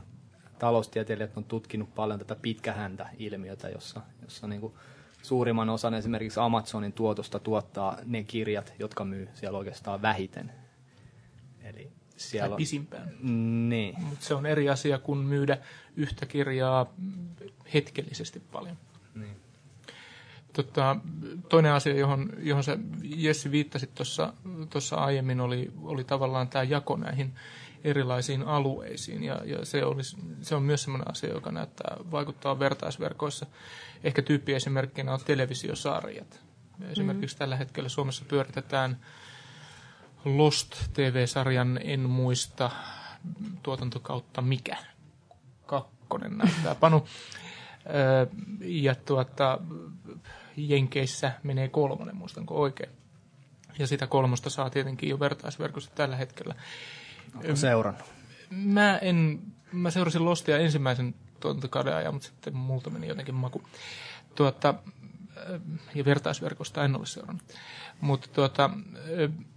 taloustieteilijät 0.60 1.38
on 1.38 1.44
tutkinut 1.44 1.96
paljon 1.96 2.20
tätä 2.20 2.36
pitkähäntä-ilmiötä, 2.36 3.70
jossa, 3.70 4.02
jossa 4.22 4.48
niin 4.48 4.74
suurimman 5.22 5.70
osan 5.70 5.94
esimerkiksi 5.94 6.40
Amazonin 6.40 6.94
tuotosta 6.94 7.40
tuottaa 7.40 7.98
ne 8.06 8.24
kirjat, 8.24 8.74
jotka 8.80 9.06
myy 9.06 9.30
siellä 9.34 9.58
oikeastaan 9.58 10.02
vähiten. 10.02 10.52
Eli 11.64 11.92
siellä 12.30 12.50
tai 12.50 12.58
pisimpään. 12.58 13.12
Niin. 13.70 13.96
Mut 14.04 14.22
se 14.22 14.34
on 14.34 14.46
eri 14.46 14.70
asia 14.70 15.00
kuin 15.00 15.20
myydä 15.20 15.58
yhtä 15.96 16.26
kirjaa 16.26 16.94
hetkellisesti 17.74 18.40
paljon. 18.52 18.78
Niin. 19.16 19.36
Tota, 20.54 20.96
toinen 21.50 21.72
asia, 21.72 21.96
johon, 21.96 22.30
johon 22.38 22.64
sä 22.64 22.78
Jessi 23.04 23.52
viittasit 23.52 23.90
tuossa 24.70 24.96
aiemmin, 24.96 25.42
oli, 25.42 25.72
oli 25.82 26.04
tavallaan 26.04 26.48
tämä 26.48 26.64
jako 26.64 26.98
näihin 26.98 27.34
erilaisiin 27.84 28.44
alueisiin. 28.44 29.24
Ja, 29.24 29.42
ja 29.46 29.66
se, 29.66 29.86
olisi, 29.86 30.18
se 30.42 30.56
on 30.56 30.64
myös 30.64 30.84
sellainen 30.84 31.12
asia, 31.12 31.34
joka 31.34 31.52
näyttää 31.52 31.98
vaikuttaa 32.12 32.60
vertaisverkoissa. 32.60 33.46
Ehkä 34.04 34.22
tyyppiesimerkkinä 34.22 35.14
on 35.14 35.20
televisiosarjat. 35.26 36.42
Esimerkiksi 36.90 37.36
mm-hmm. 37.36 37.40
tällä 37.40 37.56
hetkellä 37.56 37.90
Suomessa 37.90 38.26
pyöritetään 38.28 39.00
Lost 40.26 40.76
TV-sarjan, 40.94 41.80
en 41.84 42.00
muista 42.00 42.72
tuotantokautta 43.64 44.42
mikä. 44.42 44.78
Kakkonen 45.66 46.38
näyttää 46.38 46.76
Panu. 46.76 47.08
Ja 48.60 48.96
tuota, 48.96 49.60
Jenkeissä 50.58 51.32
menee 51.44 51.68
kolmonen, 51.68 52.16
muistanko 52.16 52.62
oikein. 52.62 52.90
Ja 53.80 53.88
sitä 53.88 54.08
kolmosta 54.08 54.50
saa 54.50 54.70
tietenkin 54.70 55.10
jo 55.10 55.20
vertaisverkossa 55.20 55.92
tällä 55.96 56.16
hetkellä. 56.16 56.56
Onko 57.36 57.56
seurannut? 57.56 58.04
Mä, 58.50 58.98
en, 58.98 59.40
mä 59.72 59.92
seurasin 59.92 60.26
Lostia 60.26 60.58
ensimmäisen 60.58 61.16
tuotantokauden 61.40 61.96
ajan, 61.96 62.14
mutta 62.14 62.28
sitten 62.28 62.56
multa 62.56 62.90
meni 62.90 63.08
jotenkin 63.08 63.36
maku. 63.36 63.64
Tuota, 64.36 64.74
ja 65.96 66.06
vertaisverkosta 66.06 66.86
en 66.86 66.96
ole 66.96 67.06
seurannut. 67.06 67.44
Mutta, 68.02 68.28
tuota, 68.34 68.70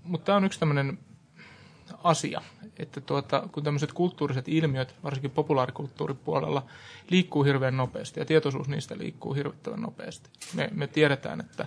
mutta 0.02 0.24
tämä 0.24 0.36
on 0.36 0.44
yksi 0.44 0.58
tämmöinen 0.58 0.98
asia, 2.02 2.42
että 2.78 3.00
tuota, 3.00 3.48
kun 3.52 3.62
tämmöiset 3.62 3.92
kulttuuriset 3.92 4.48
ilmiöt, 4.48 4.94
varsinkin 5.04 5.30
populaarikulttuuripuolella, 5.30 6.66
liikkuu 7.10 7.42
hirveän 7.42 7.76
nopeasti 7.76 8.20
ja 8.20 8.26
tietoisuus 8.26 8.68
niistä 8.68 8.98
liikkuu 8.98 9.34
hirvittävän 9.34 9.82
nopeasti. 9.82 10.30
Me, 10.54 10.68
me 10.72 10.86
tiedetään, 10.86 11.40
että 11.40 11.66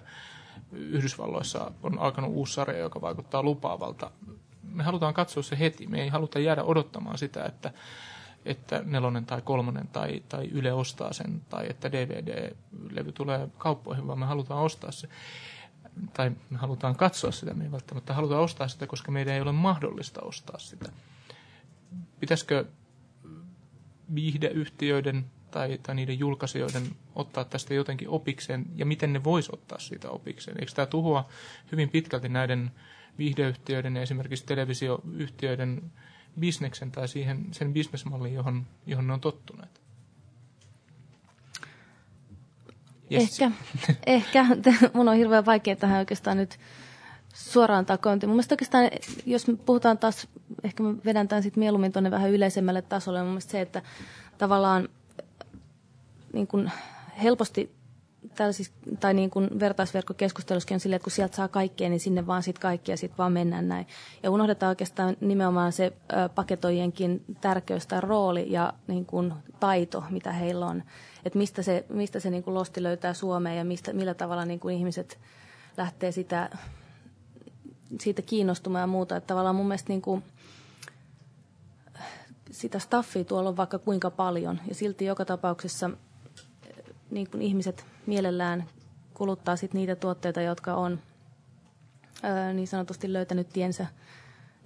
Yhdysvalloissa 0.72 1.72
on 1.84 2.00
alkanut 2.00 2.32
uusi 2.34 2.54
sarja, 2.54 2.78
joka 2.78 3.02
vaikuttaa 3.02 3.44
lupaavalta. 3.44 4.12
Me 4.64 4.84
halutaan 4.84 5.14
katsoa 5.14 5.44
se 5.44 5.60
heti. 5.60 5.88
Me 5.88 6.02
ei 6.02 6.10
haluta 6.10 6.40
jäädä 6.40 6.64
odottamaan 6.64 7.18
sitä, 7.18 7.46
että, 7.46 7.72
että 8.46 8.82
nelonen 8.86 9.26
tai 9.26 9.42
kolmonen 9.42 9.88
tai, 9.88 10.24
tai 10.30 10.48
Yle 10.52 10.74
ostaa 10.74 11.14
sen 11.14 11.42
tai 11.50 11.70
että 11.70 11.92
DVD-levy 11.92 13.12
tulee 13.12 13.50
kauppoihin, 13.58 14.08
vaan 14.08 14.20
me 14.20 14.26
halutaan 14.26 14.64
ostaa 14.64 14.92
se 14.92 15.10
tai 16.14 16.32
me 16.50 16.58
halutaan 16.58 16.96
katsoa 16.96 17.32
sitä, 17.32 17.54
me 17.54 17.64
ei 17.64 17.72
välttämättä 17.72 18.14
haluta 18.14 18.40
ostaa 18.40 18.68
sitä, 18.68 18.88
koska 18.88 19.12
meidän 19.12 19.34
ei 19.34 19.42
ole 19.42 19.52
mahdollista 19.52 20.22
ostaa 20.22 20.60
sitä. 20.60 20.92
Pitäisikö 22.20 22.66
viihdeyhtiöiden 24.16 25.26
tai, 25.52 25.80
tai 25.84 25.96
niiden 25.96 26.20
julkaisijoiden 26.20 26.84
ottaa 27.16 27.44
tästä 27.44 27.74
jotenkin 27.74 28.10
opikseen, 28.10 28.66
ja 28.76 28.86
miten 28.86 29.14
ne 29.14 29.24
vois 29.24 29.50
ottaa 29.50 29.80
siitä 29.80 30.10
opikseen? 30.10 30.58
Eikö 30.60 30.72
tämä 30.76 30.86
tuhoa 30.86 31.30
hyvin 31.72 31.90
pitkälti 31.90 32.30
näiden 32.30 32.72
viihdeyhtiöiden 33.18 33.96
ja 33.96 34.02
esimerkiksi 34.02 34.46
televisioyhtiöiden 34.46 35.92
bisneksen 36.40 36.92
tai 36.92 37.08
siihen, 37.08 37.46
sen 37.52 37.74
bisnesmallin, 37.74 38.34
johon, 38.34 38.66
johon 38.86 39.08
ne 39.08 39.14
on 39.14 39.22
tottuneet? 39.22 39.82
Yes. 43.12 43.42
Ehkä, 43.42 43.52
ehkä. 44.06 44.46
Mun 44.94 45.10
on 45.10 45.16
hirveän 45.16 45.46
vaikea 45.46 45.76
tähän 45.76 46.00
oikeastaan 46.00 46.38
nyt 46.38 46.60
suoraan 47.34 47.86
takointi. 47.86 48.28
Mun 48.28 48.36
mielestä 48.36 48.54
oikeastaan, 48.54 48.90
jos 49.26 49.48
me 49.48 49.56
puhutaan 49.56 49.98
taas, 49.98 50.28
ehkä 50.64 50.84
mä 50.84 50.94
vedän 51.06 51.28
tämän 51.28 51.44
sitten 51.44 51.62
mieluummin 51.62 51.92
tuonne 51.92 52.12
vähän 52.12 52.32
yleisemmälle 52.32 52.82
tasolle, 52.82 53.20
mun 53.20 53.30
mielestä 53.30 53.52
se, 53.52 53.62
että 53.62 53.82
tavallaan 54.38 54.90
niin 56.34 56.48
kuin 56.48 56.72
helposti 57.24 57.79
tällaisissa, 58.36 58.74
tai 59.00 59.14
niin 59.14 59.30
kuin 59.30 59.60
vertaisverkkokeskustelussakin 59.60 60.76
on 60.76 60.80
silleen, 60.80 60.96
että 60.96 61.04
kun 61.04 61.12
sieltä 61.12 61.36
saa 61.36 61.48
kaikkea, 61.48 61.90
niin 61.90 62.00
sinne 62.00 62.28
vaan 62.28 62.44
sitten 62.44 62.62
kaikki 62.62 62.92
ja 62.92 62.98
sitten 62.98 63.18
vaan 63.18 63.32
mennään 63.32 63.68
näin. 63.68 63.88
Ja 64.24 64.32
unohdetaan 64.32 64.70
oikeastaan 64.70 65.18
nimenomaan 65.22 65.72
se 65.72 65.94
paketoijienkin 66.36 67.26
tärkeys 67.42 67.88
tai 67.88 68.02
rooli 68.02 68.52
ja 68.52 68.74
niin 68.88 69.06
kuin 69.06 69.34
taito, 69.60 70.04
mitä 70.10 70.32
heillä 70.32 70.66
on. 70.66 70.84
Että 71.26 71.40
mistä 71.40 71.62
se, 71.62 71.86
mistä 71.90 72.20
se 72.20 72.30
niin 72.30 72.44
kuin 72.44 72.54
losti 72.54 72.84
löytää 72.84 73.14
Suomeen 73.14 73.58
ja 73.58 73.66
mistä, 73.66 73.94
millä 73.94 74.14
tavalla 74.14 74.46
niin 74.46 74.60
kuin 74.60 74.76
ihmiset 74.76 75.20
lähtee 75.78 76.12
sitä, 76.12 76.50
siitä 78.00 78.22
kiinnostumaan 78.22 78.82
ja 78.82 78.88
muuta. 78.88 79.16
Että 79.16 79.28
tavallaan 79.28 79.56
mun 79.56 79.68
mielestä 79.68 79.90
niin 79.90 80.02
kuin, 80.02 80.24
sitä 82.52 82.80
staffia 82.80 83.24
tuolla 83.24 83.50
on 83.50 83.58
vaikka 83.58 83.80
kuinka 83.80 84.12
paljon 84.12 84.60
ja 84.68 84.76
silti 84.76 85.06
joka 85.06 85.26
tapauksessa 85.26 85.90
niin 87.12 87.30
kuin 87.30 87.42
ihmiset 87.42 87.86
mielellään 88.06 88.66
kuluttaa 89.14 89.56
sit 89.56 89.74
niitä 89.74 89.96
tuotteita, 89.96 90.42
jotka 90.42 90.74
on 90.74 91.00
ää, 92.24 92.54
niin 92.54 92.68
sanotusti 92.68 93.14
löytänyt 93.14 93.50
tiensä 93.50 93.86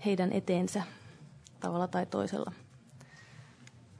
heidän 0.06 0.34
eteensä 0.34 0.84
tavalla 1.60 1.88
tai 1.88 2.06
toisella. 2.06 2.52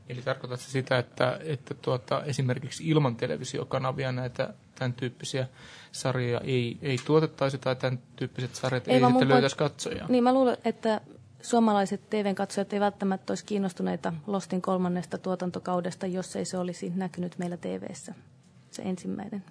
Eli 0.10 0.22
tarkoitatko 0.22 0.66
sitä, 0.70 0.98
että, 0.98 1.40
että 1.44 1.74
tuota, 1.74 2.24
esimerkiksi 2.24 2.90
ilman 2.90 3.16
televisiokanavia 3.16 4.12
näitä 4.12 4.54
tämän 4.76 4.94
tyyppisiä 4.94 5.48
sarjoja 5.92 6.40
ei, 6.40 6.78
ei 6.82 6.98
tuotettaisi 7.06 7.58
tai 7.58 7.76
tämän 7.76 8.00
tyyppiset 8.16 8.56
sarjat 8.56 8.88
ei, 8.88 8.96
ei 8.96 9.02
sitten 9.10 9.28
löytäisi 9.28 9.58
katsojaa? 9.58 10.08
Niin 10.08 10.24
mä 10.24 10.34
luulen, 10.34 10.58
että 10.66 11.02
suomalaiset 11.42 12.10
TV-katsojat 12.10 12.74
ei 12.74 12.80
välttämättä 12.80 13.32
olisi 13.32 13.46
kiinnostuneita 13.46 14.14
Lostin 14.28 14.62
kolmannesta 14.62 15.18
tuotantokaudesta, 15.18 16.08
jos 16.08 16.36
ei 16.36 16.46
se 16.46 16.58
olisi 16.58 16.92
näkynyt 16.96 17.38
meillä 17.38 17.58
TV:ssä 17.58 18.14
se 18.74 18.82
ensimmäinen. 18.82 19.44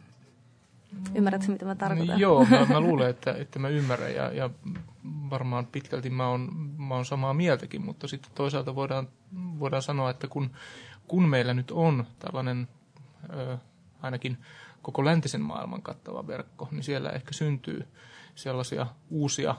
Ymmärrätkö, 1.15 1.53
mitä 1.53 1.65
mä 1.65 1.75
tarkoitan? 1.75 2.21
Joo, 2.21 2.45
mä, 2.45 2.65
mä 2.65 2.81
luulen, 2.81 3.11
että, 3.11 3.33
että 3.33 3.59
mä 3.59 3.69
ymmärrän 3.69 4.15
ja, 4.15 4.33
ja 4.33 4.51
varmaan 5.31 5.67
pitkälti 5.67 6.11
mä 6.11 6.29
oon, 6.29 6.49
mä 6.79 6.95
oon 6.95 7.05
samaa 7.05 7.35
mieltäkin, 7.35 7.85
mutta 7.85 8.09
sitten 8.09 8.33
toisaalta 8.35 8.75
voidaan, 8.75 9.09
voidaan 9.35 9.83
sanoa, 9.83 10.11
että 10.11 10.29
kun, 10.29 10.51
kun 11.09 11.29
meillä 11.29 11.55
nyt 11.55 11.71
on 11.71 12.07
tällainen 12.19 12.69
ö, 13.37 13.59
ainakin 14.03 14.39
koko 14.83 15.05
läntisen 15.05 15.41
maailman 15.41 15.83
kattava 15.83 16.27
verkko, 16.27 16.69
niin 16.71 16.83
siellä 16.83 17.11
ehkä 17.11 17.33
syntyy 17.33 17.87
sellaisia 18.35 18.87
uusia 19.11 19.55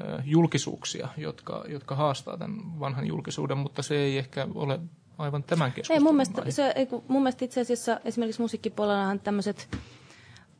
ö, 0.00 0.22
julkisuuksia, 0.24 1.08
jotka, 1.16 1.64
jotka 1.68 1.94
haastaa 1.94 2.36
tämän 2.36 2.80
vanhan 2.80 3.06
julkisuuden, 3.06 3.58
mutta 3.58 3.82
se 3.82 3.96
ei 3.96 4.18
ehkä 4.18 4.48
ole 4.54 4.80
aivan 5.18 5.42
tämän 5.42 5.72
keskustelun 5.72 5.98
ei, 5.98 6.04
mun 6.04 6.14
mielestä, 6.14 6.50
se, 6.50 6.72
ei, 6.76 6.88
mun 7.08 7.22
mielestä 7.22 7.44
itse 7.44 7.60
asiassa 7.60 8.00
esimerkiksi 8.04 8.42
musiikkipuolellahan 8.42 9.20
tämmöiset 9.20 9.68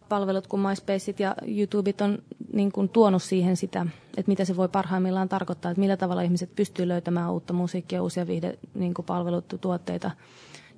palvelut 0.09 0.47
kuin 0.47 0.63
MySpaceit 0.63 1.21
ja 1.21 1.35
YouTubeit 1.59 2.01
on 2.01 2.19
niin 2.53 2.73
kuin 2.73 2.89
tuonut 2.89 3.23
siihen 3.23 3.57
sitä, 3.57 3.87
että 4.17 4.31
mitä 4.31 4.45
se 4.45 4.57
voi 4.57 4.69
parhaimmillaan 4.69 5.29
tarkoittaa, 5.29 5.71
että 5.71 5.81
millä 5.81 5.97
tavalla 5.97 6.23
ihmiset 6.23 6.55
pystyy 6.57 6.89
löytämään 6.89 7.33
uutta 7.33 7.53
musiikkia, 7.53 8.03
uusia 8.03 8.27
viihde, 8.27 8.59
niin 8.75 8.95
kuin 8.95 9.07
palvelut, 9.07 9.55
tuotteita 9.61 10.11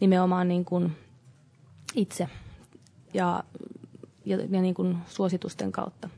nimenomaan 0.00 0.48
niin 0.48 0.64
kuin 0.64 0.96
itse 1.94 2.28
ja, 3.14 3.44
ja, 4.24 4.36
ja 4.50 4.60
niin 4.62 4.74
kuin 4.74 4.98
suositusten 5.06 5.72
kautta. 5.72 6.08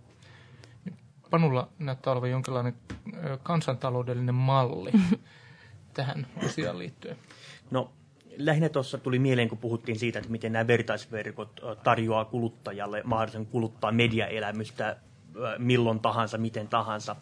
Panulla 1.31 1.69
näyttää 1.79 2.13
olevan 2.13 2.31
jonkinlainen 2.31 2.75
kansantaloudellinen 3.43 4.35
malli 4.35 4.91
tähän 5.95 6.27
asiaan 6.47 6.79
liittyen. 6.79 7.17
No 7.71 7.93
lähinnä 8.37 8.69
tuossa 8.69 8.99
tuli 8.99 9.19
mieleen, 9.19 9.49
kun 9.49 9.59
puhuttiin 9.59 9.99
siitä, 9.99 10.19
että 10.19 10.31
miten 10.31 10.53
nämä 10.53 10.67
vertaisverkot 10.67 11.61
tarjoaa 11.85 12.25
kuluttajalle 12.25 13.03
mahdollisen 13.05 13.47
kuluttaa 13.47 13.93
mediaelämystä 13.93 14.97
milloin 15.59 16.01
tahansa, 16.01 16.39
miten 16.39 16.69
tahansa, 16.69 17.17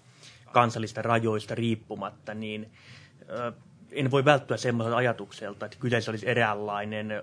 kansallista 0.53 1.03
rajoista 1.03 1.55
riippumatta, 1.55 2.35
niin 2.35 2.71
en 3.93 4.11
voi 4.11 4.25
välttyä 4.25 4.57
semmoiselta 4.57 4.97
ajatukselta, 4.97 5.67
että 5.67 5.79
kyseessä 5.81 6.11
olisi 6.11 6.29
eräänlainen 6.29 7.23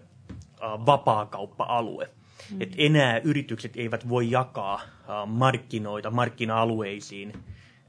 vapaakauppa-alue. 0.61 2.09
Mm. 2.51 2.61
Että 2.61 2.75
enää 2.79 3.17
yritykset 3.17 3.71
eivät 3.75 4.09
voi 4.09 4.31
jakaa 4.31 4.81
markkinoita 5.25 6.11
markkina-alueisiin 6.11 7.33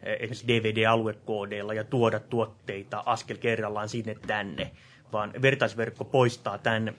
esimerkiksi 0.02 0.48
DVD-aluekoodeilla 0.48 1.74
ja 1.74 1.84
tuoda 1.84 2.20
tuotteita 2.20 3.02
askel 3.06 3.36
kerrallaan 3.36 3.88
sinne 3.88 4.16
tänne, 4.26 4.70
vaan 5.12 5.32
vertaisverkko 5.42 6.04
poistaa 6.04 6.58
tämän 6.58 6.94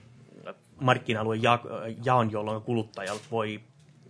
markkina-alueen 0.80 1.42
ja, 1.42 1.58
jaon, 2.04 2.32
jolloin 2.32 2.62
kuluttajat 2.62 3.20
voi 3.30 3.60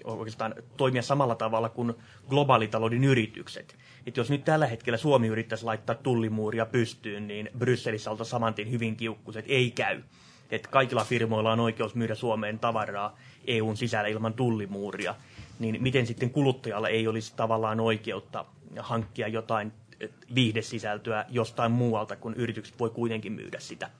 oikeastaan 0.04 0.54
toimia 0.76 1.02
samalla 1.02 1.34
tavalla 1.34 1.68
kuin 1.68 1.94
globaalitalouden 2.28 3.04
yritykset. 3.04 3.76
Et 4.06 4.16
jos 4.16 4.30
nyt 4.30 4.44
tällä 4.44 4.66
hetkellä 4.66 4.96
Suomi 4.96 5.26
yrittäisi 5.26 5.64
laittaa 5.64 5.94
tullimuuria 5.94 6.66
pystyyn, 6.66 7.28
niin 7.28 7.50
Brysselissä 7.58 8.10
oltaisiin 8.10 8.30
samantin 8.30 8.70
hyvin 8.70 8.96
kiukkuiset. 8.96 9.44
Ei 9.48 9.70
käy. 9.70 10.02
Et 10.50 10.66
kaikilla 10.66 11.04
firmoilla 11.04 11.52
on 11.52 11.60
oikeus 11.60 11.94
myydä 11.94 12.14
Suomeen 12.14 12.58
tavaraa 12.58 13.16
EUn 13.46 13.76
sisällä 13.76 14.08
ilman 14.08 14.34
tullimuuria. 14.34 15.14
Niin 15.58 15.82
miten 15.82 16.06
sitten 16.06 16.30
kuluttajalla 16.30 16.88
ei 16.88 17.08
olisi 17.08 17.32
tavallaan 17.36 17.80
oikeutta 17.80 18.44
hankkia 18.78 19.28
jotain 19.28 19.72
viihdesisältöä 20.34 21.24
jostain 21.28 21.72
muualta, 21.72 22.16
kun 22.16 22.34
yritykset 22.34 22.78
voi 22.78 22.90
kuitenkin 22.90 23.32
myydä 23.32 23.60
sitä. 23.60 23.90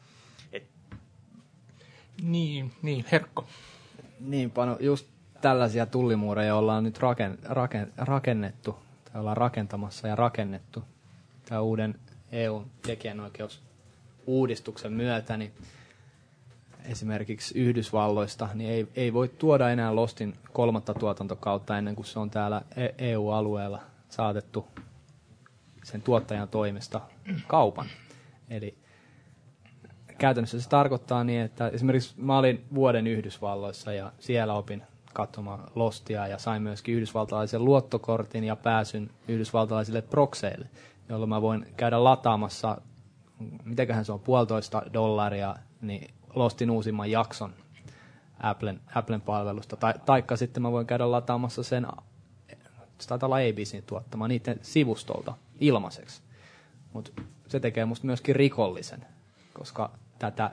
Et... 0.53 0.63
Niin, 2.23 2.73
niin, 2.83 3.05
herkko. 3.13 3.47
Niin, 4.21 4.51
Pano, 4.51 4.77
just 4.81 5.07
tällaisia 5.41 5.87
tullimuureja 5.87 6.57
ollaan 6.57 6.85
nyt 6.85 6.99
raken, 6.99 7.39
raken, 7.45 7.93
rakennettu, 7.97 8.77
tai 9.13 9.21
ollaan 9.21 9.37
rakentamassa 9.37 10.09
ja 10.09 10.17
rakennettu 10.17 10.83
tämän 11.45 11.65
uuden 11.65 11.95
EU-tekijänoikeusuudistuksen 12.33 14.93
myötä, 14.93 15.37
niin 15.37 15.53
esimerkiksi 16.85 17.59
Yhdysvalloista, 17.59 18.49
niin 18.55 18.71
ei, 18.71 18.87
ei 18.97 19.13
voi 19.13 19.29
tuoda 19.29 19.71
enää 19.71 19.95
Lostin 19.97 20.35
kolmatta 20.53 20.95
tuotantokautta 20.95 21.79
ennen 21.79 21.97
kuin 21.97 22.07
se 22.07 22.19
on 22.19 22.31
täällä 22.31 22.63
EU-alueella 22.99 23.81
saatettu 24.09 24.67
sen 25.89 26.03
tuottajan 26.03 26.49
toimesta 26.49 27.01
kaupan. 27.47 27.87
Eli 28.51 28.79
käytännössä 30.19 30.61
se 30.61 30.69
tarkoittaa 30.69 31.25
niin, 31.25 31.41
että 31.41 31.69
esimerkiksi 31.69 32.15
mä 32.17 32.39
olin 32.39 32.65
vuoden 32.75 33.07
Yhdysvalloissa 33.07 33.93
ja 33.93 34.13
siellä 34.19 34.55
opin 34.55 34.83
katsomaan 35.15 35.71
Lostia 35.75 36.27
ja 36.27 36.39
sain 36.39 36.63
myöskin 36.63 36.95
yhdysvaltalaisen 36.95 37.65
luottokortin 37.65 38.45
ja 38.45 38.57
pääsyn 38.57 39.11
yhdysvaltalaisille 39.29 40.03
prokseille, 40.03 40.69
jolloin 41.09 41.29
mä 41.29 41.43
voin 41.43 41.67
käydä 41.77 42.05
lataamassa, 42.05 42.81
mitäköhän 43.65 44.05
se 44.05 44.13
on, 44.13 44.21
puolitoista 44.21 44.83
dollaria, 44.93 45.55
niin 45.81 46.11
Lostin 46.35 46.71
uusimman 46.71 47.11
jakson 47.11 47.55
Applen, 48.41 48.81
Applen 48.95 49.21
palvelusta. 49.21 49.77
Tai, 49.77 49.95
taikka 50.07 50.37
sitten 50.37 50.63
mä 50.63 50.73
voin 50.73 50.87
käydä 50.87 51.11
lataamassa 51.11 51.63
sen, 51.63 51.87
se 52.99 53.09
taitaa 53.09 53.27
olla 53.27 53.37
ABCin 53.37 53.83
tuottama, 53.87 54.29
niiden 54.29 54.59
sivustolta 54.63 55.35
ilmaiseksi. 55.61 56.23
Mutta 56.93 57.23
se 57.49 57.61
tekee 57.61 57.85
musta 57.85 58.07
myöskin 58.07 58.37
rikollisen, 58.37 59.07
koska 59.53 59.91
tätä 60.19 60.51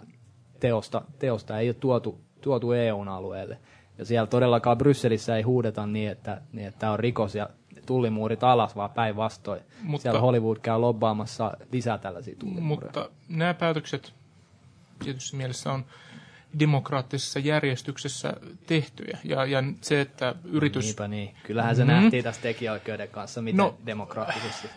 teosta, 0.60 1.02
teosta 1.20 1.60
ei 1.60 1.68
ole 1.68 1.74
tuotu, 1.74 2.22
tuotu 2.42 2.72
EUn 2.72 3.08
alueelle. 3.08 3.60
Ja 3.98 4.06
siellä 4.06 4.28
todellakaan 4.28 4.78
Brysselissä 4.78 5.38
ei 5.38 5.42
huudeta 5.44 5.88
niin, 5.88 6.12
että, 6.12 6.42
niin, 6.54 6.68
että 6.68 6.80
tämä 6.80 6.92
on 6.92 7.00
rikos 7.00 7.36
ja 7.36 7.50
tullimuurit 7.86 8.44
alas, 8.44 8.76
vaan 8.76 8.90
päinvastoin. 8.90 9.62
Mutta, 9.82 10.02
siellä 10.02 10.20
Hollywood 10.20 10.58
käy 10.62 10.80
lobbaamassa 10.80 11.52
lisää 11.72 11.98
tällaisia 11.98 12.36
tullimuureja. 12.40 12.92
Mutta 12.96 13.10
nämä 13.30 13.54
päätökset 13.54 14.14
tietysti 15.04 15.38
mielessä 15.38 15.74
on 15.74 15.86
demokraattisessa 16.60 17.40
järjestyksessä 17.40 18.34
tehtyjä. 18.68 19.18
Ja, 19.24 19.46
ja 19.46 19.64
se, 19.82 20.02
että 20.02 20.36
yritys... 20.44 20.86
Niinpä 20.86 21.08
niin. 21.08 21.36
Kyllähän 21.44 21.76
se 21.76 21.84
mm. 21.84 21.88
nähtiin 21.88 22.24
tässä 22.24 22.42
tekijäoikeuden 22.42 23.10
kanssa, 23.10 23.42
miten 23.42 23.58
no, 23.58 23.78
demokraattisesti. 23.86 24.68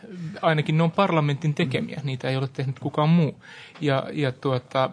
Ainakin 0.43 0.77
ne 0.77 0.83
on 0.83 0.91
parlamentin 0.91 1.55
tekemiä. 1.55 2.01
Niitä 2.05 2.29
ei 2.29 2.37
ole 2.37 2.49
tehnyt 2.49 2.79
kukaan 2.79 3.09
muu. 3.09 3.43
Ja, 3.81 4.07
ja, 4.13 4.33
tuota, 4.33 4.91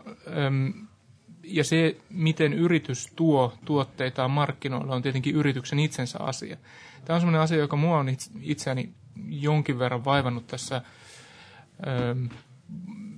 ja 1.43 1.63
se, 1.63 1.97
miten 2.09 2.53
yritys 2.53 3.07
tuo 3.15 3.53
tuotteitaan 3.65 4.31
markkinoille, 4.31 4.95
on 4.95 5.01
tietenkin 5.01 5.35
yrityksen 5.35 5.79
itsensä 5.79 6.19
asia. 6.19 6.57
Tämä 7.05 7.15
on 7.15 7.21
sellainen 7.21 7.41
asia, 7.41 7.57
joka 7.57 7.75
mua 7.75 7.99
on 7.99 8.07
itseäni 8.41 8.89
jonkin 9.29 9.79
verran 9.79 10.05
vaivannut 10.05 10.47
tässä 10.47 10.81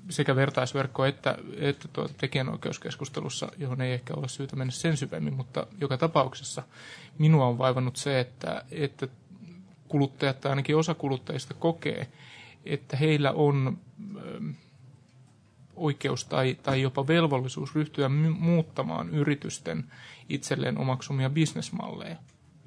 sekä 0.09 0.35
vertaisverkko 0.35 1.05
että, 1.05 1.37
että 1.57 1.87
tuo 1.87 2.07
tekijänoikeuskeskustelussa, 2.17 3.51
johon 3.57 3.81
ei 3.81 3.93
ehkä 3.93 4.13
ole 4.13 4.27
syytä 4.27 4.55
mennä 4.55 4.71
sen 4.71 4.97
syvemmin, 4.97 5.33
mutta 5.33 5.67
joka 5.81 5.97
tapauksessa 5.97 6.63
minua 7.17 7.45
on 7.45 7.57
vaivannut 7.57 7.95
se, 7.95 8.19
että, 8.19 8.63
että 8.71 9.07
kuluttajat 9.87 10.41
tai 10.41 10.49
ainakin 10.49 10.77
osa 10.77 10.93
kuluttajista 10.93 11.53
kokee, 11.53 12.07
että 12.65 12.97
heillä 12.97 13.31
on 13.31 13.77
oikeus 15.75 16.25
tai, 16.25 16.57
tai 16.63 16.81
jopa 16.81 17.07
velvollisuus 17.07 17.75
ryhtyä 17.75 18.09
muuttamaan 18.39 19.09
yritysten 19.09 19.91
itselleen 20.29 20.77
omaksumia 20.77 21.29
bisnesmalleja, 21.29 22.15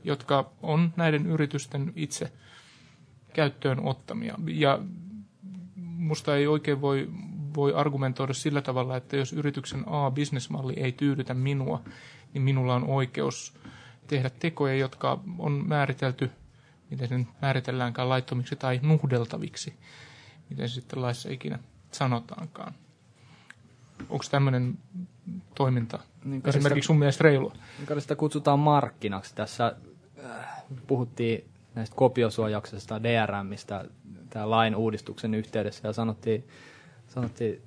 jotka 0.04 0.50
on 0.62 0.92
näiden 0.96 1.26
yritysten 1.26 1.92
itse 1.96 2.32
käyttöön 3.32 3.80
ottamia. 3.86 4.34
Ja 4.46 4.78
musta 5.76 6.36
ei 6.36 6.46
oikein 6.46 6.80
voi, 6.80 7.08
voi 7.54 7.74
argumentoida 7.74 8.34
sillä 8.34 8.62
tavalla, 8.62 8.96
että 8.96 9.16
jos 9.16 9.32
yrityksen 9.32 9.84
A-bisnesmalli 9.86 10.74
ei 10.76 10.92
tyydytä 10.92 11.34
minua, 11.34 11.82
niin 12.34 12.42
minulla 12.42 12.74
on 12.74 12.84
oikeus 12.84 13.54
tehdä 14.06 14.30
tekoja, 14.30 14.74
jotka 14.74 15.20
on 15.38 15.52
määritelty, 15.66 16.30
miten 16.90 17.08
sen 17.08 17.28
määritelläänkään 17.42 18.08
laittomiksi 18.08 18.56
tai 18.56 18.80
nuhdeltaviksi, 18.82 19.74
miten 20.50 20.68
se 20.68 20.74
sitten 20.74 21.02
laissa 21.02 21.30
ikinä 21.30 21.58
sanotaankaan. 21.92 22.74
Onko 24.08 24.24
tämmöinen 24.30 24.78
toiminta 25.54 25.98
niin 26.24 26.42
esimerkiksi 26.46 26.86
sun 26.86 26.98
mielestä 26.98 27.24
reilua? 27.24 27.52
Niin 27.88 28.00
sitä 28.00 28.16
kutsutaan 28.16 28.58
markkinaksi. 28.58 29.34
Tässä 29.34 29.76
äh, 30.24 30.62
puhuttiin 30.86 31.44
näistä 31.74 31.96
kopiosuojauksesta 31.96 33.02
DRMistä 33.02 33.84
tämän 34.30 34.50
lain 34.50 34.76
uudistuksen 34.76 35.34
yhteydessä 35.34 35.88
ja 35.88 35.92
sanottiin, 35.92 36.44
sanottiin 37.10 37.62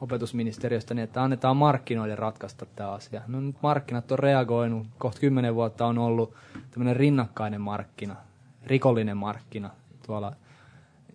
opetusministeriöstä 0.00 0.94
niin, 0.94 1.04
että 1.04 1.22
annetaan 1.22 1.56
markkinoiden 1.56 2.18
ratkaista 2.18 2.66
tämä 2.66 2.90
asia. 2.90 3.22
No 3.26 3.40
nyt 3.40 3.56
markkinat 3.62 4.12
on 4.12 4.18
reagoinut, 4.18 4.86
kohta 4.98 5.20
kymmenen 5.20 5.54
vuotta 5.54 5.86
on 5.86 5.98
ollut 5.98 6.34
tämmöinen 6.70 6.96
rinnakkainen 6.96 7.60
markkina, 7.60 8.16
rikollinen 8.66 9.16
markkina 9.16 9.70
tuolla, 10.06 10.32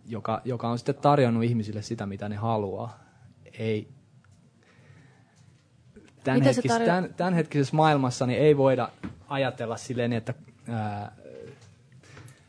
joka, 0.08 0.42
joka 0.46 0.70
on 0.70 0.78
sitten 0.78 0.96
tarjonnut 0.96 1.44
ihmisille 1.44 1.82
sitä, 1.82 2.06
mitä 2.06 2.30
ne 2.30 2.36
haluaa. 2.36 3.00
Ei, 3.60 3.88
tämänhetkis, 6.24 6.72
tämän, 6.86 7.14
tämänhetkisessä 7.18 7.76
maailmassa 7.76 8.26
niin 8.26 8.40
ei 8.40 8.58
voida 8.58 8.90
ajatella 9.28 9.78
silleen, 9.78 10.14
että 10.14 10.34
ää, 10.70 11.12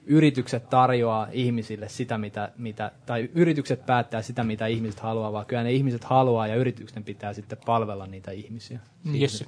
yritykset 0.07 0.71
tarjoaa 0.71 1.29
ihmisille 1.33 1.89
sitä, 1.89 2.19
mitä, 2.19 2.53
mitä, 2.59 2.93
tai 3.07 3.31
yritykset 3.35 3.87
päättää 3.87 4.23
sitä, 4.23 4.45
mitä 4.45 4.67
ihmiset 4.67 5.01
haluaa, 5.01 5.33
vaan 5.33 5.47
kyllä 5.47 5.63
ne 5.63 5.73
ihmiset 5.73 6.05
haluaa 6.05 6.47
ja 6.47 6.55
yritysten 6.55 7.05
pitää 7.05 7.33
sitten 7.33 7.59
palvella 7.67 8.07
niitä 8.07 8.31
ihmisiä. 8.31 8.81
Yes. 9.21 9.45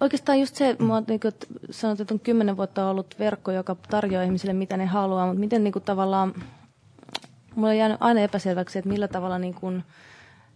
Oikeastaan 0.00 0.40
just 0.40 0.56
se, 0.56 0.76
mua, 0.78 1.02
niin 1.08 1.20
kuin, 1.20 1.32
sanot, 1.70 2.00
että 2.00 2.14
on 2.14 2.20
kymmenen 2.20 2.56
vuotta 2.56 2.90
ollut 2.90 3.14
verkko, 3.18 3.52
joka 3.52 3.76
tarjoaa 3.90 4.24
ihmisille 4.24 4.52
mitä 4.52 4.76
ne 4.76 4.86
haluaa, 4.86 5.26
mutta 5.26 5.40
miten 5.40 5.64
niin 5.64 5.72
kuin, 5.72 5.82
tavallaan, 5.82 6.34
mulla 7.54 7.68
on 7.68 7.76
jäänyt 7.76 7.96
aina 8.00 8.20
epäselväksi, 8.20 8.78
että 8.78 8.88
millä 8.88 9.08
tavalla 9.08 9.38
niin 9.38 9.54
kuin, 9.54 9.84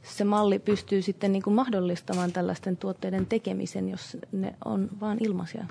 se 0.02 0.24
malli 0.24 0.58
pystyy 0.58 1.02
sitten 1.02 1.32
niin 1.32 1.42
kuin, 1.42 1.54
mahdollistamaan 1.54 2.32
tällaisten 2.32 2.76
tuotteiden 2.76 3.26
tekemisen, 3.26 3.88
jos 3.88 4.16
ne 4.32 4.54
on 4.64 4.88
vain 5.00 5.18
ilmaisia 5.24 5.64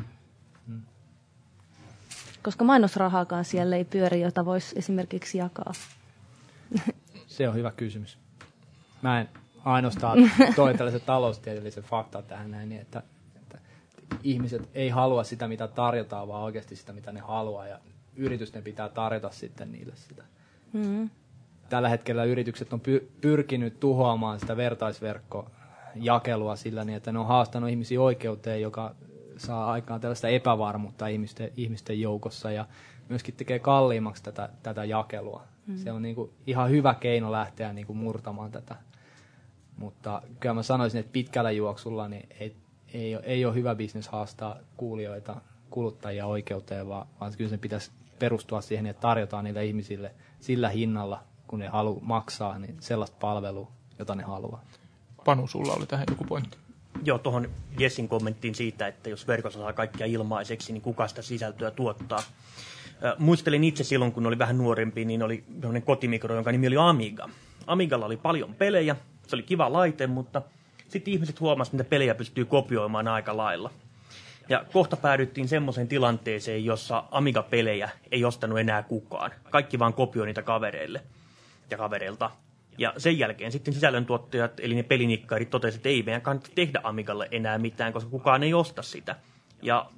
koska 2.43 2.65
mainosrahaakaan 2.65 3.45
siellä 3.45 3.75
ei 3.75 3.85
pyöri, 3.85 4.21
jota 4.21 4.45
voisi 4.45 4.75
esimerkiksi 4.79 5.37
jakaa. 5.37 5.73
Se 7.27 7.49
on 7.49 7.55
hyvä 7.55 7.71
kysymys. 7.71 8.17
Mä 9.01 9.21
en 9.21 9.29
ainoastaan 9.65 10.31
toi 10.55 10.73
tällaisen 10.73 11.01
taloustieteellisen 11.05 11.83
fakta 11.83 12.21
tähän 12.21 12.51
näin, 12.51 12.69
niin 12.69 12.81
että, 12.81 13.03
että 13.35 13.57
ihmiset 14.23 14.69
ei 14.73 14.89
halua 14.89 15.23
sitä, 15.23 15.47
mitä 15.47 15.67
tarjotaan, 15.67 16.27
vaan 16.27 16.43
oikeasti 16.43 16.75
sitä, 16.75 16.93
mitä 16.93 17.11
ne 17.11 17.19
haluaa, 17.19 17.67
ja 17.67 17.79
yritysten 18.15 18.63
pitää 18.63 18.89
tarjota 18.89 19.29
sitten 19.29 19.71
niille 19.71 19.93
sitä. 19.95 20.23
Mm. 20.73 21.09
Tällä 21.69 21.89
hetkellä 21.89 22.23
yritykset 22.23 22.73
on 22.73 22.81
py- 22.81 23.05
pyrkinyt 23.21 23.79
tuhoamaan 23.79 24.39
sitä 24.39 24.57
vertaisverkkojakelua 24.57 26.55
sillä 26.55 26.83
niin, 26.83 26.95
että 26.97 27.11
ne 27.11 27.19
on 27.19 27.27
haastanut 27.27 27.69
ihmisiä 27.69 28.01
oikeuteen, 28.01 28.61
joka 28.61 28.95
saa 29.37 29.71
aikaan 29.71 30.01
tällaista 30.01 30.27
epävarmuutta 30.27 31.07
ihmisten, 31.07 31.51
ihmisten 31.57 32.01
joukossa 32.01 32.51
ja 32.51 32.65
myöskin 33.09 33.35
tekee 33.35 33.59
kalliimmaksi 33.59 34.23
tätä, 34.23 34.49
tätä 34.63 34.85
jakelua. 34.85 35.43
Mm. 35.67 35.77
Se 35.77 35.91
on 35.91 36.01
niin 36.01 36.15
kuin 36.15 36.31
ihan 36.47 36.69
hyvä 36.69 36.93
keino 36.93 37.31
lähteä 37.31 37.73
niin 37.73 37.87
kuin 37.87 37.97
murtamaan 37.97 38.51
tätä. 38.51 38.75
Mutta 39.77 40.21
kyllä 40.39 40.55
mä 40.55 40.63
sanoisin, 40.63 40.99
että 40.99 41.11
pitkällä 41.11 41.51
juoksulla 41.51 42.07
niin 42.07 42.29
ei, 42.39 42.55
ei, 42.93 43.15
ole, 43.15 43.23
ei 43.25 43.45
ole 43.45 43.55
hyvä 43.55 43.75
bisnes 43.75 44.07
haastaa 44.07 44.57
kuulijoita, 44.77 45.41
kuluttajia 45.69 46.25
oikeuteen, 46.25 46.87
vaan, 46.87 47.07
vaan 47.19 47.33
kyllä 47.37 47.49
sen 47.49 47.59
pitäisi 47.59 47.91
perustua 48.19 48.61
siihen, 48.61 48.85
että 48.85 49.01
tarjotaan 49.01 49.43
niille 49.43 49.65
ihmisille 49.65 50.15
sillä 50.39 50.69
hinnalla, 50.69 51.23
kun 51.47 51.59
ne 51.59 51.67
haluaa 51.67 52.03
maksaa, 52.03 52.59
niin 52.59 52.77
sellaista 52.79 53.17
palvelua, 53.19 53.71
jota 53.99 54.15
ne 54.15 54.23
haluaa. 54.23 54.63
Panu, 55.25 55.47
sulla 55.47 55.73
oli 55.73 55.85
tähän 55.85 56.05
joku 56.09 56.23
pointti. 56.23 56.57
Joo, 57.05 57.17
tuohon 57.19 57.49
Jessin 57.79 58.09
kommenttiin 58.09 58.55
siitä, 58.55 58.87
että 58.87 59.09
jos 59.09 59.27
verkossa 59.27 59.59
saa 59.59 59.73
kaikkia 59.73 60.05
ilmaiseksi, 60.05 60.73
niin 60.73 60.81
kuka 60.81 61.07
sitä 61.07 61.21
sisältöä 61.21 61.71
tuottaa. 61.71 62.23
Muistelin 63.17 63.63
itse 63.63 63.83
silloin, 63.83 64.11
kun 64.11 64.25
oli 64.25 64.39
vähän 64.39 64.57
nuorempi, 64.57 65.05
niin 65.05 65.23
oli 65.23 65.43
kotimikro, 65.85 66.35
jonka 66.35 66.51
nimi 66.51 66.67
oli 66.67 66.77
Amiga. 66.79 67.29
Amigalla 67.67 68.05
oli 68.05 68.17
paljon 68.17 68.55
pelejä, 68.55 68.95
se 69.27 69.35
oli 69.35 69.43
kiva 69.43 69.73
laite, 69.73 70.07
mutta 70.07 70.41
sitten 70.87 71.13
ihmiset 71.13 71.39
huomasivat, 71.39 71.81
että 71.81 71.89
pelejä 71.89 72.15
pystyy 72.15 72.45
kopioimaan 72.45 73.07
aika 73.07 73.37
lailla. 73.37 73.71
Ja 74.49 74.65
kohta 74.73 74.97
päädyttiin 74.97 75.47
semmoiseen 75.47 75.87
tilanteeseen, 75.87 76.65
jossa 76.65 77.03
Amiga-pelejä 77.11 77.89
ei 78.11 78.25
ostanut 78.25 78.59
enää 78.59 78.83
kukaan. 78.83 79.31
Kaikki 79.49 79.79
vaan 79.79 79.93
kopioi 79.93 80.25
niitä 80.25 80.41
kavereille 80.41 81.01
ja 81.69 81.77
kavereilta. 81.77 82.31
Ja 82.77 82.93
sen 82.97 83.19
jälkeen 83.19 83.51
sitten 83.51 83.73
sisällöntuottajat, 83.73 84.59
eli 84.59 84.75
ne 84.75 84.83
pelinikkarit, 84.83 85.49
totesivat, 85.49 85.79
että 85.79 85.89
ei 85.89 86.03
meidän 86.03 86.21
kannata 86.21 86.49
tehdä 86.55 86.79
Amigalle 86.83 87.27
enää 87.31 87.57
mitään, 87.57 87.93
koska 87.93 88.09
kukaan 88.09 88.43
ei 88.43 88.53
osta 88.53 88.81
sitä. 88.81 89.15
Ja 89.61 89.89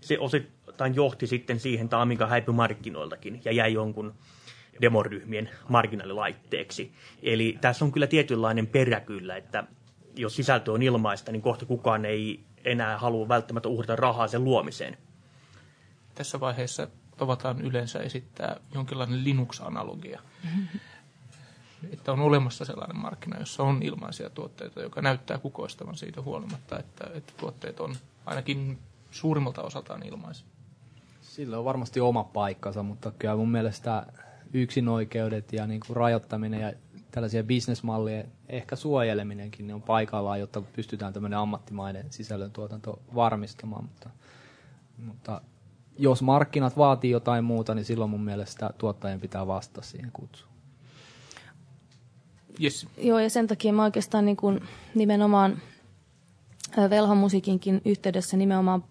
se 0.00 0.18
osittain 0.18 0.94
johti 0.94 1.26
sitten 1.26 1.60
siihen, 1.60 1.84
että 1.84 2.00
Amiga 2.00 2.26
häipyi 2.26 2.54
markkinoiltakin 2.54 3.40
ja 3.44 3.52
jäi 3.52 3.72
jonkun 3.72 4.14
demoryhmien 4.80 5.50
marginaalilaitteeksi. 5.68 6.92
Eli 7.22 7.58
tässä 7.60 7.84
on 7.84 7.92
kyllä 7.92 8.06
tietynlainen 8.06 8.66
perä 8.66 9.00
kyllä, 9.00 9.36
että 9.36 9.64
jos 10.16 10.36
sisältö 10.36 10.72
on 10.72 10.82
ilmaista, 10.82 11.32
niin 11.32 11.42
kohta 11.42 11.66
kukaan 11.66 12.04
ei 12.04 12.40
enää 12.64 12.98
halua 12.98 13.28
välttämättä 13.28 13.68
uhrata 13.68 13.96
rahaa 13.96 14.28
sen 14.28 14.44
luomiseen. 14.44 14.98
Tässä 16.14 16.40
vaiheessa 16.40 16.88
tavataan 17.16 17.60
yleensä 17.60 17.98
esittää 17.98 18.56
jonkinlainen 18.74 19.24
Linux-analogia. 19.24 20.20
Että 21.92 22.12
on 22.12 22.20
olemassa 22.20 22.64
sellainen 22.64 22.96
markkina, 22.96 23.38
jossa 23.38 23.62
on 23.62 23.82
ilmaisia 23.82 24.30
tuotteita, 24.30 24.82
joka 24.82 25.02
näyttää 25.02 25.38
kukoistavan 25.38 25.96
siitä 25.96 26.22
huolimatta, 26.22 26.78
että, 26.78 27.10
että 27.14 27.32
tuotteet 27.36 27.80
on 27.80 27.94
ainakin 28.26 28.78
suurimmalta 29.10 29.62
osaltaan 29.62 30.02
ilmaisia. 30.02 30.46
Sillä 31.20 31.58
on 31.58 31.64
varmasti 31.64 32.00
oma 32.00 32.24
paikkansa, 32.24 32.82
mutta 32.82 33.12
kyllä 33.18 33.36
mun 33.36 33.50
mielestä 33.50 34.06
yksinoikeudet 34.52 35.52
ja 35.52 35.66
niin 35.66 35.80
kuin 35.86 35.96
rajoittaminen 35.96 36.60
ja 36.60 36.72
tällaisia 37.10 37.44
bisnesmallien 37.44 38.32
ehkä 38.48 38.76
suojeleminenkin 38.76 39.66
niin 39.66 39.74
on 39.74 39.82
paikallaan, 39.82 40.40
jotta 40.40 40.62
pystytään 40.62 41.12
tämmöinen 41.12 41.38
ammattimainen 41.38 42.06
sisällöntuotanto 42.10 43.02
varmistamaan. 43.14 43.84
Mutta, 43.84 44.10
mutta 45.04 45.40
jos 45.98 46.22
markkinat 46.22 46.76
vaatii 46.76 47.10
jotain 47.10 47.44
muuta, 47.44 47.74
niin 47.74 47.84
silloin 47.84 48.10
mun 48.10 48.24
mielestä 48.24 48.70
tuottajien 48.78 49.20
pitää 49.20 49.46
vastata 49.46 49.82
siihen 49.82 50.10
kutsuun. 50.12 50.53
Yes. 52.62 52.86
Joo, 52.96 53.18
ja 53.18 53.30
sen 53.30 53.46
takia 53.46 53.72
mä 53.72 53.84
oikeastaan 53.84 54.24
niin 54.24 54.36
kuin 54.36 54.60
nimenomaan 54.94 55.62
velhomusiikinkin 56.90 57.82
yhteydessä 57.84 58.36
nimenomaan 58.36 58.84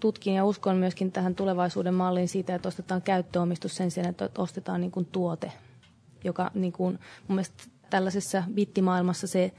tutkin 0.00 0.34
ja 0.34 0.44
uskon 0.44 0.76
myöskin 0.76 1.12
tähän 1.12 1.34
tulevaisuuden 1.34 1.94
malliin 1.94 2.28
siitä, 2.28 2.54
että 2.54 2.68
ostetaan 2.68 3.02
käyttöomistus 3.02 3.76
sen 3.76 3.90
sijaan, 3.90 4.10
että 4.10 4.30
ostetaan 4.38 4.80
niin 4.80 4.90
kuin 4.90 5.06
tuote, 5.06 5.52
joka 6.24 6.50
niin 6.54 6.72
kuin, 6.72 6.98
mun 7.28 7.36
mielestä 7.36 7.64
tällaisessa 7.90 8.42
bittimaailmassa 8.54 9.26
se 9.26 9.52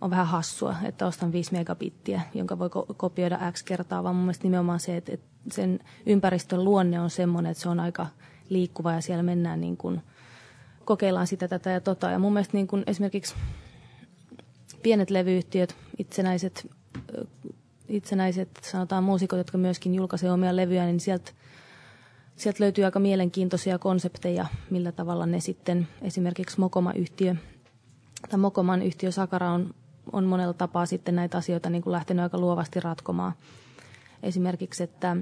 on 0.00 0.10
vähän 0.10 0.26
hassua, 0.26 0.76
että 0.84 1.06
ostan 1.06 1.32
5 1.32 1.52
megabittiä, 1.52 2.20
jonka 2.34 2.58
voi 2.58 2.70
kopioida 2.96 3.52
x 3.52 3.62
kertaa, 3.62 4.04
vaan 4.04 4.14
mun 4.14 4.24
mielestä 4.24 4.44
nimenomaan 4.44 4.80
se, 4.80 4.96
että, 4.96 5.12
sen 5.50 5.80
ympäristön 6.06 6.64
luonne 6.64 7.00
on 7.00 7.10
semmoinen, 7.10 7.50
että 7.50 7.62
se 7.62 7.68
on 7.68 7.80
aika 7.80 8.06
liikkuva 8.48 8.92
ja 8.92 9.00
siellä 9.00 9.22
mennään 9.22 9.60
niin 9.60 9.76
kuin, 9.76 10.02
kokeillaan 10.84 11.26
sitä, 11.26 11.48
tätä 11.48 11.70
ja 11.70 11.80
tota. 11.80 12.10
Ja 12.10 12.18
mun 12.18 12.32
mielestä 12.32 12.56
niin 12.56 12.66
kuin 12.66 12.84
esimerkiksi 12.86 13.34
pienet 14.82 15.10
levyyhtiöt, 15.10 15.76
itsenäiset 15.98 16.70
itsenäiset, 17.90 18.48
sanotaan 18.62 19.04
muusikot, 19.04 19.38
jotka 19.38 19.58
myöskin 19.58 19.94
julkaisevat 19.94 20.34
omia 20.34 20.56
levyjä, 20.56 20.84
niin 20.84 21.00
sieltä 21.00 21.32
sieltä 22.36 22.64
löytyy 22.64 22.84
aika 22.84 23.00
mielenkiintoisia 23.00 23.78
konsepteja, 23.78 24.46
millä 24.70 24.92
tavalla 24.92 25.26
ne 25.26 25.40
sitten, 25.40 25.88
esimerkiksi 26.02 26.60
Mokoma-yhtiö, 26.60 27.34
tai 28.28 28.38
Mokoman 28.38 28.82
yhtiö 28.82 29.10
Sakara 29.10 29.50
on, 29.50 29.74
on 30.12 30.24
monella 30.24 30.52
tapaa 30.52 30.86
sitten 30.86 31.16
näitä 31.16 31.38
asioita 31.38 31.70
niin 31.70 31.82
kuin 31.82 31.92
lähtenyt 31.92 32.22
aika 32.22 32.38
luovasti 32.38 32.80
ratkomaan. 32.80 33.32
Esimerkiksi, 34.22 34.82
että 34.82 35.16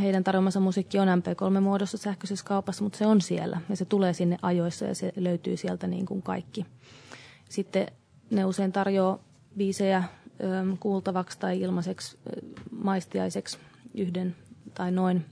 heidän 0.00 0.24
tarjoamansa 0.24 0.60
musiikki 0.60 0.98
on 0.98 1.08
MP3-muodossa 1.08 1.98
sähköisessä 1.98 2.44
kaupassa, 2.44 2.84
mutta 2.84 2.98
se 2.98 3.06
on 3.06 3.20
siellä 3.20 3.60
ja 3.68 3.76
se 3.76 3.84
tulee 3.84 4.12
sinne 4.12 4.38
ajoissa 4.42 4.84
ja 4.84 4.94
se 4.94 5.12
löytyy 5.16 5.56
sieltä 5.56 5.86
niin 5.86 6.06
kuin 6.06 6.22
kaikki. 6.22 6.66
Sitten 7.48 7.86
ne 8.30 8.44
usein 8.44 8.72
tarjoaa 8.72 9.18
biisejä 9.56 10.04
kuultavaksi 10.80 11.38
tai 11.38 11.60
ilmaiseksi 11.60 12.18
maistiaiseksi 12.82 13.58
yhden 13.94 14.36
tai 14.74 14.92
noin 14.92 15.24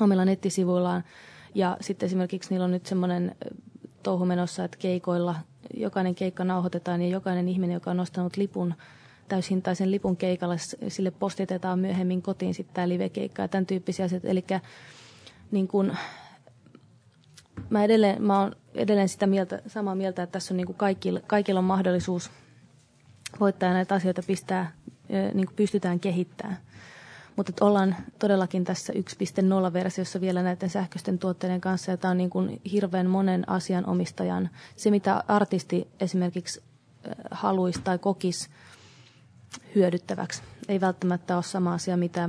omilla 0.00 0.24
nettisivuillaan. 0.24 1.04
Ja 1.54 1.76
sitten 1.80 2.06
esimerkiksi 2.06 2.50
niillä 2.50 2.64
on 2.64 2.70
nyt 2.70 2.86
semmoinen 2.86 3.36
touhu 4.02 4.26
menossa, 4.26 4.64
että 4.64 4.78
keikoilla 4.78 5.34
jokainen 5.76 6.14
keikka 6.14 6.44
nauhoitetaan 6.44 7.02
ja 7.02 7.08
jokainen 7.08 7.48
ihminen, 7.48 7.74
joka 7.74 7.90
on 7.90 7.96
nostanut 7.96 8.36
lipun, 8.36 8.74
täyshintaisen 9.28 9.90
lipun 9.90 10.16
keikalle, 10.16 10.56
sille 10.88 11.10
postitetaan 11.10 11.78
myöhemmin 11.78 12.22
kotiin 12.22 12.54
sitten 12.54 12.74
tämä 12.74 12.88
live-keikka 12.88 13.42
ja 13.42 13.48
tämän 13.48 13.66
tyyppisiä 13.66 14.04
asioita. 14.04 14.28
Eli 14.28 14.44
niin 15.50 15.68
kun, 15.68 15.96
mä, 17.70 17.84
edelleen, 17.84 18.22
mä 18.22 18.40
oon 18.40 18.56
edelleen 18.74 19.08
sitä 19.08 19.26
mieltä, 19.26 19.62
samaa 19.66 19.94
mieltä, 19.94 20.22
että 20.22 20.32
tässä 20.32 20.54
on 20.54 20.56
niin 20.56 20.74
kaikilla, 20.74 21.20
kaikilla 21.26 21.58
on 21.58 21.64
mahdollisuus– 21.64 22.30
voittaa 23.40 23.72
näitä 23.72 23.94
asioita 23.94 24.22
pistää, 24.26 24.72
niin 25.34 25.46
pystytään 25.56 26.00
kehittämään. 26.00 26.58
Mutta 27.36 27.64
ollaan 27.64 27.96
todellakin 28.18 28.64
tässä 28.64 28.92
1.0-versiossa 28.92 30.20
vielä 30.20 30.42
näiden 30.42 30.70
sähköisten 30.70 31.18
tuotteiden 31.18 31.60
kanssa, 31.60 31.90
ja 31.90 31.96
tämä 31.96 32.10
on 32.10 32.16
niin 32.18 32.30
kuin 32.30 32.60
hirveän 32.72 33.10
monen 33.10 33.48
asian 33.48 33.86
omistajan. 33.86 34.50
Se, 34.76 34.90
mitä 34.90 35.24
artisti 35.28 35.88
esimerkiksi 36.00 36.62
haluaisi 37.30 37.80
tai 37.84 37.98
kokisi 37.98 38.48
hyödyttäväksi, 39.74 40.42
ei 40.68 40.80
välttämättä 40.80 41.34
ole 41.34 41.42
sama 41.42 41.74
asia, 41.74 41.96
mitä, 41.96 42.28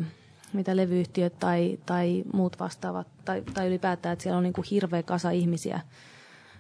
mitä 0.54 0.76
levyyhtiöt 0.76 1.40
tai, 1.40 1.80
tai 1.86 2.24
muut 2.34 2.60
vastaavat, 2.60 3.08
tai, 3.26 3.42
tai 3.54 3.68
ylipäätään, 3.68 4.14
että 4.14 4.24
siellä 4.24 4.38
on 4.38 4.44
niin 4.44 4.54
kuin 4.54 4.68
hirveä 4.72 5.04
kasa 5.04 5.30
ihmisiä 5.32 5.82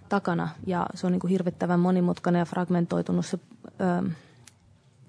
takana, 0.09 0.49
ja 0.67 0.85
se 0.93 1.07
on 1.07 1.11
niin 1.11 1.19
kuin 1.19 1.31
hirvittävän 1.31 1.79
monimutkainen 1.79 2.39
ja 2.39 2.45
fragmentoitunut 2.45 3.25
se 3.25 3.39
ö, 3.81 4.09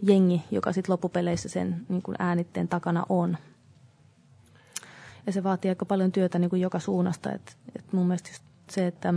jengi, 0.03 0.43
joka 0.51 0.73
sitten 0.73 0.93
loppupeleissä 0.93 1.49
sen 1.49 1.87
niin 1.89 2.03
kuin 2.03 2.17
äänitteen 2.19 2.69
takana 2.69 3.07
on. 3.09 3.39
Ja 5.27 5.33
se 5.33 5.43
vaatii 5.43 5.69
aika 5.69 5.85
paljon 5.85 6.13
työtä 6.13 6.39
niin 6.39 6.51
kuin 6.51 6.63
joka 6.63 6.79
suunnasta. 6.79 7.33
Et, 7.33 7.57
et 7.77 7.93
mun 7.93 8.07
mielestä 8.07 8.31
just 8.31 8.43
se, 8.71 8.87
että 8.87 9.15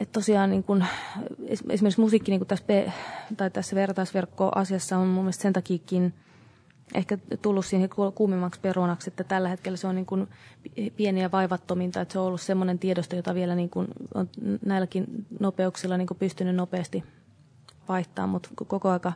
et 0.00 0.12
tosiaan 0.12 0.50
niin 0.50 0.64
kun, 0.64 0.84
esimerkiksi 1.48 2.00
musiikki 2.00 2.30
niin 2.30 2.46
tässä, 2.46 2.64
tai 3.36 3.50
tässä 3.50 3.76
vertaisverkkoasiassa 3.76 4.98
on 4.98 5.06
mun 5.06 5.24
mielestä 5.24 5.42
sen 5.42 5.52
takiakin 5.52 6.14
ehkä 6.94 7.18
tullut 7.42 7.66
siihen 7.66 7.90
kuumimmaksi 8.14 8.60
perunaksi, 8.60 9.10
että 9.10 9.24
tällä 9.24 9.48
hetkellä 9.48 9.76
se 9.76 9.86
on 9.86 9.94
niin 9.94 10.06
kuin 10.06 10.28
pieni 10.96 11.22
ja 11.22 11.32
vaivattominta, 11.32 12.00
että 12.00 12.12
se 12.12 12.18
on 12.18 12.26
ollut 12.26 12.40
semmoinen 12.40 12.78
tiedosto, 12.78 13.16
jota 13.16 13.34
vielä 13.34 13.54
niin 13.54 13.70
kuin 13.70 13.88
on 14.14 14.28
näilläkin 14.64 15.26
nopeuksilla 15.40 15.96
niin 15.96 16.06
kuin 16.06 16.18
pystynyt 16.18 16.56
nopeasti 16.56 17.04
vaihtaa, 17.88 18.26
mutta 18.26 18.48
koko 18.66 18.90
aika 18.90 19.12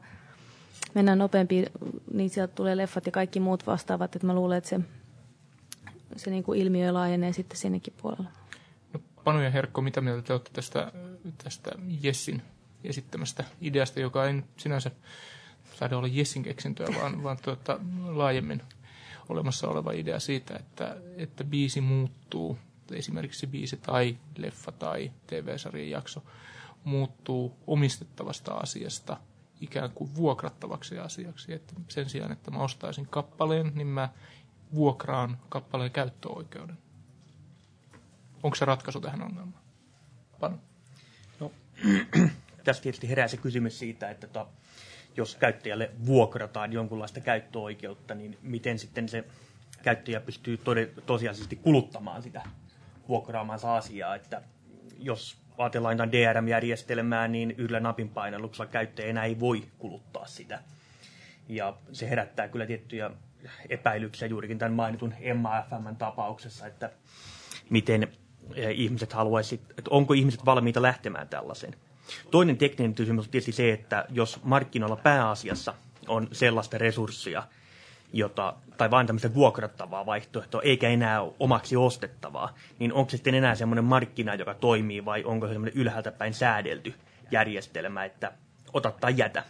mennään 0.94 1.18
nopeampi, 1.18 1.66
niin 2.12 2.30
sieltä 2.30 2.54
tulee 2.54 2.76
leffat 2.76 3.06
ja 3.06 3.12
kaikki 3.12 3.40
muut 3.40 3.66
vastaavat, 3.66 4.16
että 4.16 4.26
mä 4.26 4.34
luulen, 4.34 4.58
että 4.58 4.70
se, 4.70 4.80
se 6.16 6.30
niin 6.30 6.44
ilmiö 6.56 6.94
laajenee 6.94 7.32
sitten 7.32 7.58
sinnekin 7.58 7.94
puolella. 8.02 8.39
Panu 9.24 9.40
ja 9.40 9.50
Herkko, 9.50 9.80
mitä 9.80 10.00
mieltä 10.00 10.22
te 10.22 10.32
olette 10.32 10.50
tästä, 10.52 10.92
tästä 11.44 11.70
Jessin 12.00 12.42
esittämästä 12.84 13.44
ideasta, 13.60 14.00
joka 14.00 14.26
ei 14.26 14.42
sinänsä 14.56 14.90
saada 15.74 15.98
olla 15.98 16.08
Jessin 16.08 16.42
keksintöä, 16.42 16.86
vaan, 17.00 17.22
vaan 17.22 17.38
tuota, 17.42 17.80
laajemmin 18.06 18.62
olemassa 19.28 19.68
oleva 19.68 19.92
idea 19.92 20.20
siitä, 20.20 20.56
että, 20.56 20.96
että 21.16 21.44
biisi 21.44 21.80
muuttuu, 21.80 22.58
esimerkiksi 22.92 23.46
biisi 23.46 23.76
tai 23.76 24.16
leffa 24.38 24.72
tai 24.72 25.12
TV-sarjan 25.26 25.90
jakso, 25.90 26.22
muuttuu 26.84 27.56
omistettavasta 27.66 28.54
asiasta 28.54 29.16
ikään 29.60 29.90
kuin 29.90 30.14
vuokrattavaksi 30.14 30.98
asiaksi. 30.98 31.52
Että 31.52 31.74
sen 31.88 32.08
sijaan, 32.08 32.32
että 32.32 32.50
mä 32.50 32.58
ostaisin 32.58 33.06
kappaleen, 33.06 33.72
niin 33.74 33.86
mä 33.86 34.08
vuokraan 34.74 35.38
kappaleen 35.48 35.90
käyttöoikeuden. 35.90 36.78
Onko 38.42 38.54
se 38.54 38.64
ratkaisu 38.64 39.00
tähän 39.00 39.22
ongelmaan? 39.22 39.62
Panu. 40.40 40.58
No, 41.40 41.52
tässä 42.64 42.82
tietysti 42.82 43.08
herää 43.08 43.28
se 43.28 43.36
kysymys 43.36 43.78
siitä, 43.78 44.10
että 44.10 44.26
to, 44.26 44.48
jos 45.16 45.36
käyttäjälle 45.36 45.90
vuokrataan 46.06 46.72
jonkunlaista 46.72 47.20
käyttöoikeutta, 47.20 48.14
niin 48.14 48.38
miten 48.42 48.78
sitten 48.78 49.08
se 49.08 49.24
käyttäjä 49.82 50.20
pystyy 50.20 50.60
tosiasiallisesti 51.06 51.56
kuluttamaan 51.56 52.22
sitä 52.22 52.42
vuokraamansa 53.08 53.76
asiaa, 53.76 54.14
että 54.14 54.42
jos 54.98 55.36
ajatellaan 55.58 55.94
jotain 55.94 56.12
DRM-järjestelmää, 56.12 57.28
niin 57.28 57.50
yhdellä 57.50 57.80
napin 57.80 58.08
painalluksella 58.08 58.70
käyttäjä 58.70 59.08
enää 59.08 59.24
ei 59.24 59.40
voi 59.40 59.68
kuluttaa 59.78 60.26
sitä. 60.26 60.62
Ja 61.48 61.76
se 61.92 62.10
herättää 62.10 62.48
kyllä 62.48 62.66
tiettyjä 62.66 63.10
epäilyksiä 63.68 64.28
juurikin 64.28 64.58
tämän 64.58 64.72
mainitun 64.72 65.14
MAFM-tapauksessa, 65.34 66.66
että 66.66 66.90
miten 67.70 68.08
ihmiset 68.74 69.12
haluaisivat, 69.12 69.70
että 69.70 69.90
onko 69.90 70.14
ihmiset 70.14 70.44
valmiita 70.44 70.82
lähtemään 70.82 71.28
tällaiseen. 71.28 71.74
Toinen 72.30 72.56
tekninen 72.56 72.94
kysymys 72.94 73.24
on 73.24 73.30
tietysti 73.30 73.52
se, 73.52 73.72
että 73.72 74.04
jos 74.10 74.40
markkinoilla 74.44 74.96
pääasiassa 74.96 75.74
on 76.08 76.28
sellaista 76.32 76.78
resurssia, 76.78 77.42
jota, 78.12 78.54
tai 78.76 78.90
vain 78.90 79.06
tämmöistä 79.06 79.34
vuokrattavaa 79.34 80.06
vaihtoehtoa, 80.06 80.62
eikä 80.62 80.88
enää 80.88 81.20
omaksi 81.38 81.76
ostettavaa, 81.76 82.54
niin 82.78 82.92
onko 82.92 83.10
se 83.10 83.16
sitten 83.16 83.34
enää 83.34 83.54
semmoinen 83.54 83.84
markkina, 83.84 84.34
joka 84.34 84.54
toimii, 84.54 85.04
vai 85.04 85.24
onko 85.24 85.46
se 85.46 85.52
semmoinen 85.52 85.80
ylhäältä 85.80 86.12
päin 86.12 86.34
säädelty 86.34 86.94
järjestelmä, 87.30 88.04
että 88.04 88.32
ota 88.72 88.92
tai 89.00 89.14
jätä. 89.16 89.44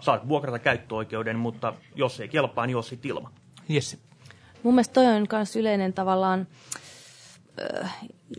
Saat 0.00 0.28
vuokrata 0.28 0.58
käyttöoikeuden, 0.58 1.38
mutta 1.38 1.74
jos 1.94 2.20
ei 2.20 2.28
kelpaa, 2.28 2.66
niin 2.66 2.72
jos 2.72 2.88
sitten 2.88 3.08
ilman. 3.08 3.32
Yes. 3.70 3.98
Mun 4.62 4.74
mielestä 4.74 4.94
toi 4.94 5.06
on 5.06 5.26
myös 5.32 5.56
yleinen 5.56 5.92
tavallaan 5.92 6.40
äh, 6.40 6.46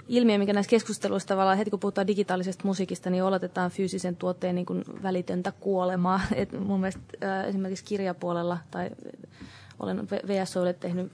ilmiö, 0.08 0.38
mikä 0.38 0.54
näissä 0.54 0.70
keskusteluissa 0.70 1.28
tavallaan 1.28 1.58
heti 1.58 1.70
kun 1.70 1.80
puhutaan 1.80 2.08
digitaalisesta 2.08 2.68
musiikista, 2.68 3.10
niin 3.10 3.24
oletetaan 3.24 3.72
fyysisen 3.72 4.16
tuotteen 4.16 4.56
niin 4.56 4.66
kuin 4.66 4.84
välitöntä 5.04 5.52
kuolemaa. 5.52 6.22
Et 6.36 6.60
mun 6.60 6.80
mielestä 6.80 7.02
äh, 7.24 7.48
esimerkiksi 7.48 7.86
kirjapuolella 7.86 8.58
tai 8.72 8.90
olen 9.80 10.10
VSOlle 10.10 10.74
tehnyt 10.74 11.12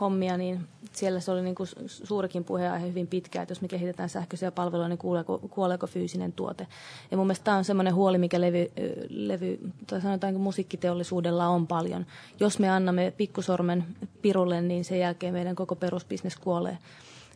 hommia, 0.00 0.36
niin 0.36 0.60
siellä 0.92 1.20
se 1.20 1.30
oli 1.30 1.42
niin 1.42 1.54
kuin 1.54 1.68
suurikin 1.86 2.44
puheenaihe 2.44 2.88
hyvin 2.88 3.06
pitkään, 3.06 3.42
että 3.42 3.52
jos 3.52 3.60
me 3.60 3.68
kehitetään 3.68 4.08
sähköisiä 4.08 4.50
palveluja, 4.50 4.88
niin 4.88 4.98
kuoleeko, 4.98 5.38
kuoleeko 5.38 5.86
fyysinen 5.86 6.32
tuote. 6.32 6.66
Ja 7.10 7.16
mun 7.16 7.26
mielestä 7.26 7.44
tämä 7.44 7.56
on 7.56 7.64
semmoinen 7.64 7.94
huoli, 7.94 8.18
mikä 8.18 8.40
levy, 8.40 8.72
levy 9.08 9.58
tai 9.86 10.00
sanotaanko 10.00 10.38
musiikkiteollisuudella 10.38 11.48
on 11.48 11.66
paljon. 11.66 12.06
Jos 12.40 12.58
me 12.58 12.70
annamme 12.70 13.12
pikkusormen 13.16 13.84
pirulle, 14.22 14.60
niin 14.60 14.84
sen 14.84 14.98
jälkeen 14.98 15.34
meidän 15.34 15.56
koko 15.56 15.76
perusbisnes 15.76 16.36
kuolee. 16.36 16.78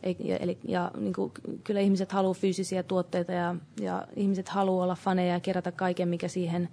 Eli, 0.02 0.58
ja 0.64 0.90
niin 0.96 1.12
kuin, 1.12 1.32
kyllä 1.64 1.80
ihmiset 1.80 2.12
haluaa 2.12 2.34
fyysisiä 2.34 2.82
tuotteita 2.82 3.32
ja, 3.32 3.54
ja 3.80 4.06
ihmiset 4.16 4.48
haluaa 4.48 4.84
olla 4.84 4.94
faneja 4.94 5.32
ja 5.32 5.40
kerätä 5.40 5.72
kaiken, 5.72 6.08
mikä 6.08 6.28
siihen 6.28 6.68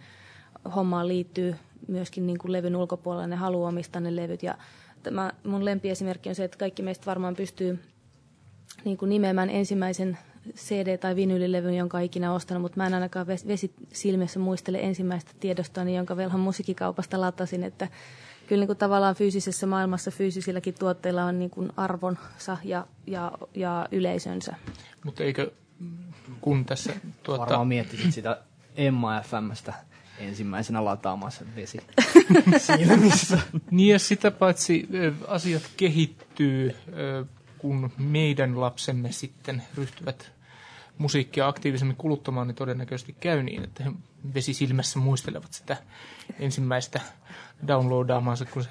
hommaan 0.75 1.07
liittyy 1.07 1.55
myöskin 1.87 2.27
niin 2.27 2.37
kuin 2.37 2.51
levyn 2.51 2.75
ulkopuolella. 2.75 3.27
Ne 3.27 3.35
haluaa 3.35 3.69
omistaa 3.69 4.01
ne 4.01 4.15
levyt. 4.15 4.43
Ja 4.43 4.57
tämä 5.03 5.31
mun 5.43 5.65
lempiesimerkki 5.65 6.29
on 6.29 6.35
se, 6.35 6.43
että 6.43 6.57
kaikki 6.57 6.81
meistä 6.81 7.05
varmaan 7.05 7.35
pystyy 7.35 7.79
niin 8.85 8.97
kuin 8.97 9.09
nimeämään 9.09 9.49
ensimmäisen 9.49 10.17
CD- 10.55 10.97
tai 10.97 11.15
vinyylilevyn, 11.15 11.73
jonka 11.73 11.99
ikinä 11.99 12.33
ostanut, 12.33 12.61
mutta 12.61 12.77
mä 12.77 12.87
en 12.87 12.93
ainakaan 12.93 13.27
vesi 13.27 13.71
silmässä 13.93 14.39
muistele 14.39 14.79
ensimmäistä 14.79 15.31
tiedostani, 15.39 15.95
jonka 15.95 16.17
velhan 16.17 16.39
musiikkikaupasta 16.39 17.21
latasin, 17.21 17.63
että 17.63 17.87
kyllä 18.47 18.61
niin 18.61 18.67
kuin 18.67 18.77
tavallaan 18.77 19.15
fyysisessä 19.15 19.67
maailmassa 19.67 20.11
fyysisilläkin 20.11 20.75
tuotteilla 20.79 21.23
on 21.23 21.39
niin 21.39 21.49
kuin 21.49 21.71
arvonsa 21.77 22.57
ja, 22.63 22.87
ja, 23.07 23.31
ja 23.55 23.87
yleisönsä. 23.91 24.55
Mutta 25.03 25.23
eikö 25.23 25.51
kun 26.41 26.65
tässä... 26.65 26.93
Tuota... 27.23 27.41
Varmaan 27.41 27.67
miettisit 27.67 28.13
sitä 28.13 28.41
Emma 28.75 29.21
FMstä 29.21 29.73
ensimmäisenä 30.19 30.85
lataamassa 30.85 31.45
vesi 31.55 31.79
silmissä. 32.67 33.39
niin 33.71 33.93
ja 33.93 33.99
sitä 33.99 34.31
paitsi 34.31 34.89
asiat 35.27 35.63
kehittyy, 35.77 36.75
kun 37.57 37.91
meidän 37.97 38.61
lapsemme 38.61 39.11
sitten 39.11 39.63
ryhtyvät 39.77 40.31
musiikkia 40.97 41.47
aktiivisemmin 41.47 41.95
kuluttamaan, 41.97 42.47
niin 42.47 42.55
todennäköisesti 42.55 43.15
käy 43.19 43.43
niin, 43.43 43.63
että 43.63 43.83
he 43.83 43.91
vesisilmässä 44.33 44.99
muistelevat 44.99 45.53
sitä 45.53 45.77
ensimmäistä 46.39 47.01
downloadaamaansa, 47.67 48.45
kun 48.45 48.63
se 48.63 48.69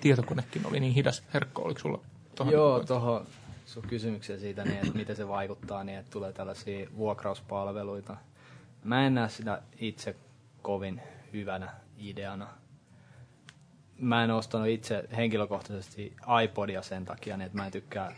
tietokonekin 0.00 0.66
oli 0.66 0.80
niin 0.80 0.92
hidas. 0.92 1.22
Herkko, 1.34 1.62
oliko 1.62 1.80
sulla 1.80 2.00
tuohon? 2.34 2.52
Joo, 2.54 2.84
tuohon 2.84 3.26
sun 3.66 3.82
kysymykseen 3.82 4.40
siitä, 4.40 4.64
niin, 4.64 4.76
että 4.76 4.98
miten 4.98 5.16
se 5.16 5.28
vaikuttaa, 5.28 5.84
niin 5.84 5.98
että 5.98 6.10
tulee 6.10 6.32
tällaisia 6.32 6.88
vuokrauspalveluita. 6.96 8.16
Mä 8.84 9.06
en 9.06 9.14
näe 9.14 9.28
sitä 9.28 9.62
itse 9.80 10.16
kovin 10.62 11.00
hyvänä 11.32 11.72
ideana. 11.98 12.48
Mä 13.98 14.24
en 14.24 14.30
ostanut 14.30 14.68
itse 14.68 15.08
henkilökohtaisesti 15.16 16.16
iPodia 16.44 16.82
sen 16.82 17.04
takia, 17.04 17.36
niin 17.36 17.46
että 17.46 17.58
mä 17.58 17.66
en 17.66 17.72
tykkää, 17.72 18.12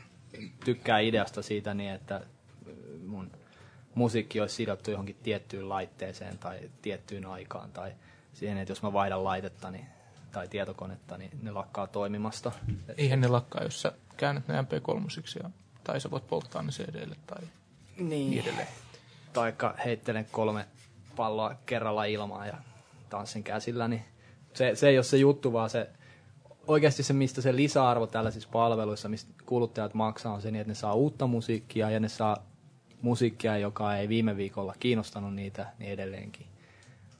tykkää 0.64 0.98
ideasta 0.98 1.42
siitä 1.42 1.74
niin, 1.74 1.90
että 1.90 2.20
mun 3.06 3.30
musiikki 3.94 4.40
olisi 4.40 4.54
sidottu 4.54 4.90
johonkin 4.90 5.16
tiettyyn 5.22 5.68
laitteeseen 5.68 6.38
tai 6.38 6.70
tiettyyn 6.82 7.26
aikaan 7.26 7.72
tai 7.72 7.92
siihen, 8.34 8.58
että 8.58 8.70
jos 8.70 8.82
mä 8.82 8.92
vaihdan 8.92 9.24
laitetta 9.24 9.70
niin, 9.70 9.86
tai 10.32 10.48
tietokonetta, 10.48 11.18
niin 11.18 11.30
ne 11.42 11.50
lakkaa 11.50 11.86
toimimasta. 11.86 12.52
Eihän 12.96 13.20
ne 13.20 13.28
lakkaa, 13.28 13.62
jos 13.62 13.82
sä 13.82 13.92
käännät 14.16 14.48
ne 14.48 14.62
MP3 14.62 15.42
ja, 15.42 15.50
tai 15.84 16.00
sä 16.00 16.10
voit 16.10 16.26
polttaa 16.26 16.62
ne 16.62 16.70
CDlle 16.70 17.16
tai 17.26 17.42
niin, 17.96 18.30
niin 18.30 18.42
edelleen. 18.42 18.68
Taikka 19.32 19.74
heittelen 19.84 20.26
kolme 20.30 20.66
palloa 21.16 21.54
kerralla 21.66 22.04
ilmaan 22.04 22.46
ja 22.46 22.56
tanssin 23.10 23.42
käsillä, 23.42 23.88
niin 23.88 24.04
se, 24.54 24.74
se 24.74 24.88
ei 24.88 24.98
ole 24.98 25.04
se 25.04 25.16
juttu, 25.16 25.52
vaan 25.52 25.70
se 25.70 25.90
oikeasti 26.66 27.02
se, 27.02 27.12
mistä 27.12 27.40
se 27.40 27.56
lisäarvo 27.56 28.06
tällaisissa 28.06 28.48
palveluissa, 28.52 29.08
mistä 29.08 29.32
kuluttajat 29.46 29.94
maksaa, 29.94 30.32
on 30.32 30.42
se, 30.42 30.50
niin, 30.50 30.60
että 30.60 30.70
ne 30.70 30.74
saa 30.74 30.94
uutta 30.94 31.26
musiikkia 31.26 31.90
ja 31.90 32.00
ne 32.00 32.08
saa 32.08 32.46
musiikkia, 33.06 33.58
joka 33.58 33.96
ei 33.96 34.08
viime 34.08 34.36
viikolla 34.36 34.74
kiinnostanut 34.80 35.34
niitä, 35.34 35.66
niin 35.78 35.90
edelleenkin 35.90 36.46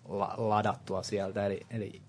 la- 0.08 0.34
ladattua 0.36 1.02
sieltä. 1.02 1.46
Eli, 1.46 1.60
eli 1.70 2.00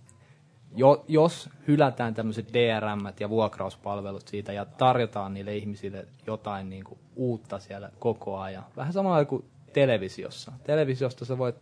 jo, 0.76 1.06
jos 1.08 1.50
hylätään 1.68 2.14
tämmöiset 2.14 2.54
DRM 2.54 3.14
ja 3.20 3.30
vuokrauspalvelut 3.30 4.28
siitä 4.28 4.54
ja 4.54 4.66
tarjotaan 4.66 5.34
niille 5.34 5.56
ihmisille 5.56 6.08
jotain 6.28 6.70
niin 6.70 6.84
kuin 6.84 7.00
uutta 7.16 7.60
siellä 7.60 7.90
koko 8.00 8.40
ajan, 8.40 8.66
vähän 8.78 8.94
samalla 8.94 9.26
kuin 9.26 9.46
televisiossa. 9.74 10.52
Televisiosta 10.64 11.26
sä 11.26 11.38
voit 11.38 11.56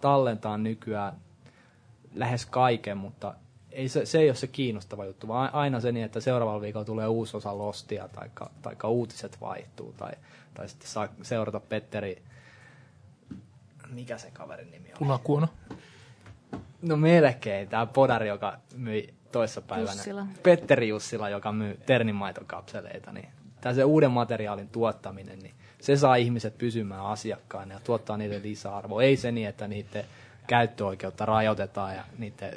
tallentaa 0.00 0.58
nykyään 0.58 1.12
lähes 2.14 2.46
kaiken, 2.46 2.96
mutta 2.96 3.34
ei 3.72 3.88
se, 3.88 4.06
se 4.06 4.18
ei 4.18 4.28
ole 4.28 4.36
se 4.36 4.46
kiinnostava 4.46 5.04
juttu, 5.04 5.28
vaan 5.28 5.54
aina 5.54 5.80
se 5.80 5.92
niin, 5.92 6.04
että 6.04 6.20
seuraavalla 6.20 6.60
viikolla 6.60 6.84
tulee 6.84 7.06
uusi 7.06 7.36
osa 7.36 7.58
Lostia 7.58 8.08
tai 8.62 8.76
uutiset 8.84 9.40
vaihtuu 9.40 9.92
tai, 9.92 10.12
tai 10.60 10.68
sitten 10.68 10.88
saa 10.88 11.08
seurata 11.22 11.60
Petteri, 11.60 12.22
mikä 13.90 14.18
se 14.18 14.30
kaverin 14.30 14.70
nimi 14.70 14.88
on? 14.92 14.98
Punakuono. 14.98 15.48
No 16.82 16.96
melkein, 16.96 17.68
tämä 17.68 17.86
podari, 17.86 18.28
joka 18.28 18.58
myi 18.76 19.14
toissapäivänä. 19.32 19.92
Jussila. 19.92 20.26
Petteri 20.42 20.88
Jussila, 20.88 21.28
joka 21.28 21.52
myy 21.52 21.80
ternimaitokapseleita, 21.86 23.12
niin 23.12 23.28
tämä 23.60 23.74
se 23.74 23.84
uuden 23.84 24.10
materiaalin 24.10 24.68
tuottaminen, 24.68 25.38
niin 25.38 25.54
se 25.80 25.96
saa 25.96 26.16
ihmiset 26.16 26.58
pysymään 26.58 27.06
asiakkaana 27.06 27.74
ja 27.74 27.80
tuottaa 27.84 28.16
niille 28.16 28.42
lisäarvoa. 28.42 29.02
Ei 29.02 29.16
se 29.16 29.32
niin, 29.32 29.48
että 29.48 29.68
niiden 29.68 30.04
käyttöoikeutta 30.46 31.26
rajoitetaan 31.26 31.94
ja 31.94 32.04
niiden 32.18 32.52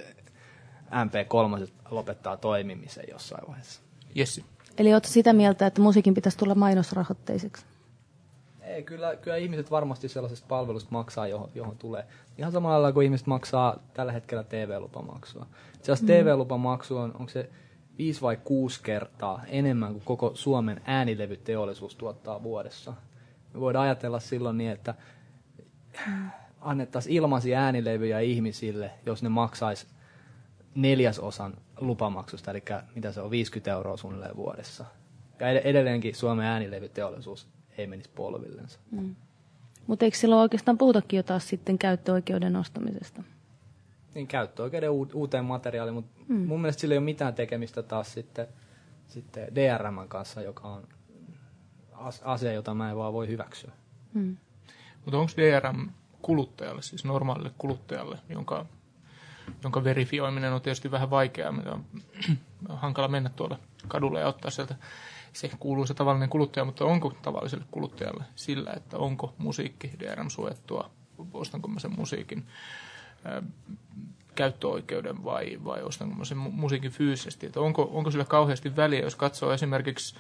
MP3 0.92 1.68
lopettaa 1.92 2.38
toimimisen 2.38 3.06
jossain 3.12 3.48
vaiheessa. 3.48 3.82
Jessi. 4.16 4.46
Eli 4.78 4.94
oletko 4.94 5.10
sitä 5.10 5.34
mieltä, 5.34 5.68
että 5.68 5.82
musiikin 5.82 6.14
pitäisi 6.14 6.38
tulla 6.38 6.56
mainosrahoitteiseksi? 6.56 7.66
Ei, 8.64 8.84
kyllä, 8.84 9.16
kyllä 9.16 9.38
ihmiset 9.38 9.72
varmasti 9.72 10.10
sellaisesta 10.10 10.48
palvelusta 10.48 10.92
maksaa, 10.92 11.28
johon, 11.28 11.50
johon 11.56 11.78
tulee. 11.78 12.06
Ihan 12.38 12.52
samalla 12.52 12.74
lailla 12.74 12.94
kuin 12.94 13.06
ihmiset 13.06 13.28
maksaa 13.28 13.80
tällä 13.94 14.12
hetkellä 14.12 14.44
TV-lupamaksua. 14.44 15.46
Se 15.82 15.92
mm. 16.02 16.08
TV-lupamaksu 16.08 16.98
on, 16.98 17.16
onko 17.20 17.30
se 17.30 17.50
viisi 17.98 18.22
vai 18.22 18.38
kuusi 18.44 18.80
kertaa 18.84 19.42
enemmän 19.48 19.92
kuin 19.92 20.04
koko 20.06 20.32
Suomen 20.34 20.82
äänilevyteollisuus 20.86 21.96
tuottaa 21.96 22.44
vuodessa. 22.44 22.94
Me 23.54 23.60
voidaan 23.60 23.86
ajatella 23.86 24.20
silloin 24.20 24.58
niin, 24.58 24.72
että 24.72 24.96
annettaisiin 26.62 27.16
ilmaisia 27.16 27.60
äänilevyjä 27.60 28.20
ihmisille, 28.20 28.92
jos 29.06 29.24
ne 29.24 29.30
maksaisi 29.30 29.88
neljäsosan 30.76 31.54
lupamaksusta, 31.82 32.52
eli 32.52 32.64
mitä 32.96 33.12
se 33.12 33.22
on, 33.22 33.32
50 33.32 33.72
euroa 33.72 33.98
suunnilleen 33.98 34.36
vuodessa. 34.36 34.86
Ja 35.40 35.50
edelleenkin 35.50 36.16
Suomen 36.16 36.46
äänilevyteollisuus 36.46 37.48
ei 37.78 37.88
menisi 37.88 38.10
polvillensa. 38.16 38.80
Mm. 38.92 39.16
Mutta 39.88 40.06
eikö 40.06 40.18
silloin 40.18 40.42
oikeastaan 40.42 40.78
puhutakin 40.78 41.18
jo 41.18 41.24
taas 41.24 41.50
sitten 41.50 41.78
käyttöoikeuden 41.78 42.56
ostamisesta? 42.56 43.24
Niin, 44.16 44.28
käyttöoikeuden 44.28 44.92
uuteen 44.92 45.46
materiaaliin, 45.46 45.94
mutta 45.94 46.22
mm. 46.28 46.36
mun 46.36 46.62
mielestä 46.62 46.82
sillä 46.82 46.94
ei 46.94 46.98
ole 46.98 47.06
mitään 47.06 47.34
tekemistä 47.34 47.84
taas 47.84 48.14
sitten, 48.14 48.48
sitten 49.08 49.56
DRM 49.56 50.08
kanssa, 50.08 50.42
joka 50.42 50.68
on 50.68 50.88
asia, 52.24 52.54
jota 52.54 52.74
mä 52.74 52.90
en 52.90 52.98
vaan 52.98 53.14
voi 53.14 53.28
hyväksyä. 53.28 53.72
Mm. 54.14 54.38
Mutta 55.06 55.18
onko 55.18 55.32
DRM 55.38 55.90
kuluttajalle, 56.22 56.82
siis 56.82 57.06
normaalille 57.06 57.52
kuluttajalle, 57.58 58.18
jonka, 58.30 58.66
jonka 59.64 59.84
verifioiminen 59.84 60.54
on 60.54 60.62
tietysti 60.62 60.92
vähän 60.92 61.10
vaikeaa, 61.10 61.54
on 61.72 61.86
hankala 62.70 63.08
mennä 63.08 63.30
tuolla 63.30 63.60
kadulla 63.88 64.20
ja 64.20 64.28
ottaa 64.28 64.52
sieltä 64.52 64.76
se 65.34 65.52
kuuluu 65.60 65.86
se 65.86 65.94
tavallinen 65.94 66.30
kuluttaja, 66.30 66.66
mutta 66.66 66.86
onko 66.86 67.14
tavalliselle 67.22 67.66
kuluttajalle 67.72 68.24
sillä, 68.36 68.74
että 68.76 68.98
onko 68.98 69.34
musiikki 69.38 69.92
DRM-suojattua, 70.00 70.90
ostanko 71.34 71.68
mä 71.68 71.80
sen 71.80 71.96
musiikin 71.98 72.48
käyttöoikeuden 74.36 75.24
vai, 75.24 75.60
vai 75.64 75.84
ostanko 75.84 76.16
mä 76.16 76.26
sen 76.26 76.38
musiikin 76.38 76.92
fyysisesti. 76.92 77.46
Että 77.46 77.60
onko, 77.60 77.90
onko 77.94 78.12
sillä 78.12 78.26
kauheasti 78.26 78.76
väliä, 78.76 79.00
jos 79.00 79.16
katsoo 79.16 79.54
esimerkiksi 79.54 80.16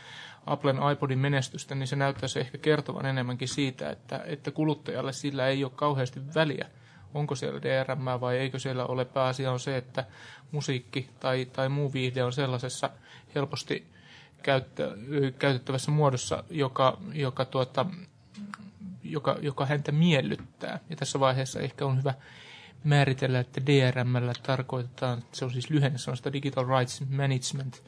Applen 0.45 0.79
iPodin 0.91 1.19
menestystä, 1.19 1.75
niin 1.75 1.87
se 1.87 1.95
näyttäisi 1.95 2.39
ehkä 2.39 2.57
kertovan 2.57 3.05
enemmänkin 3.05 3.47
siitä, 3.47 3.89
että, 3.89 4.21
että 4.25 4.51
kuluttajalle 4.51 5.13
sillä 5.13 5.47
ei 5.47 5.63
ole 5.63 5.71
kauheasti 5.75 6.19
väliä, 6.35 6.69
onko 7.13 7.35
siellä 7.35 7.61
DRM 7.61 8.05
vai 8.21 8.37
eikö 8.37 8.59
siellä 8.59 8.85
ole. 8.85 9.05
Pääasia 9.05 9.51
on 9.51 9.59
se, 9.59 9.77
että 9.77 10.05
musiikki 10.51 11.09
tai, 11.19 11.45
tai 11.45 11.69
muu 11.69 11.93
viihde 11.93 12.23
on 12.23 12.33
sellaisessa 12.33 12.89
helposti 13.35 13.92
käyttö, 14.43 14.97
käytettävässä 15.39 15.91
muodossa, 15.91 16.43
joka, 16.49 16.97
joka, 17.13 17.45
tuota, 17.45 17.85
joka, 19.03 19.37
joka 19.41 19.65
häntä 19.65 19.91
miellyttää. 19.91 20.79
Ja 20.89 20.95
tässä 20.95 21.19
vaiheessa 21.19 21.59
ehkä 21.59 21.85
on 21.85 21.97
hyvä 21.97 22.13
määritellä, 22.83 23.39
että 23.39 23.61
DRM 23.65 24.13
tarkoitetaan, 24.43 25.23
se 25.31 25.45
on 25.45 25.51
siis 25.51 25.69
lyhenne, 25.69 25.97
se 25.97 26.11
on 26.11 26.17
sitä 26.17 26.33
Digital 26.33 26.65
Rights 26.79 27.03
Management. 27.09 27.83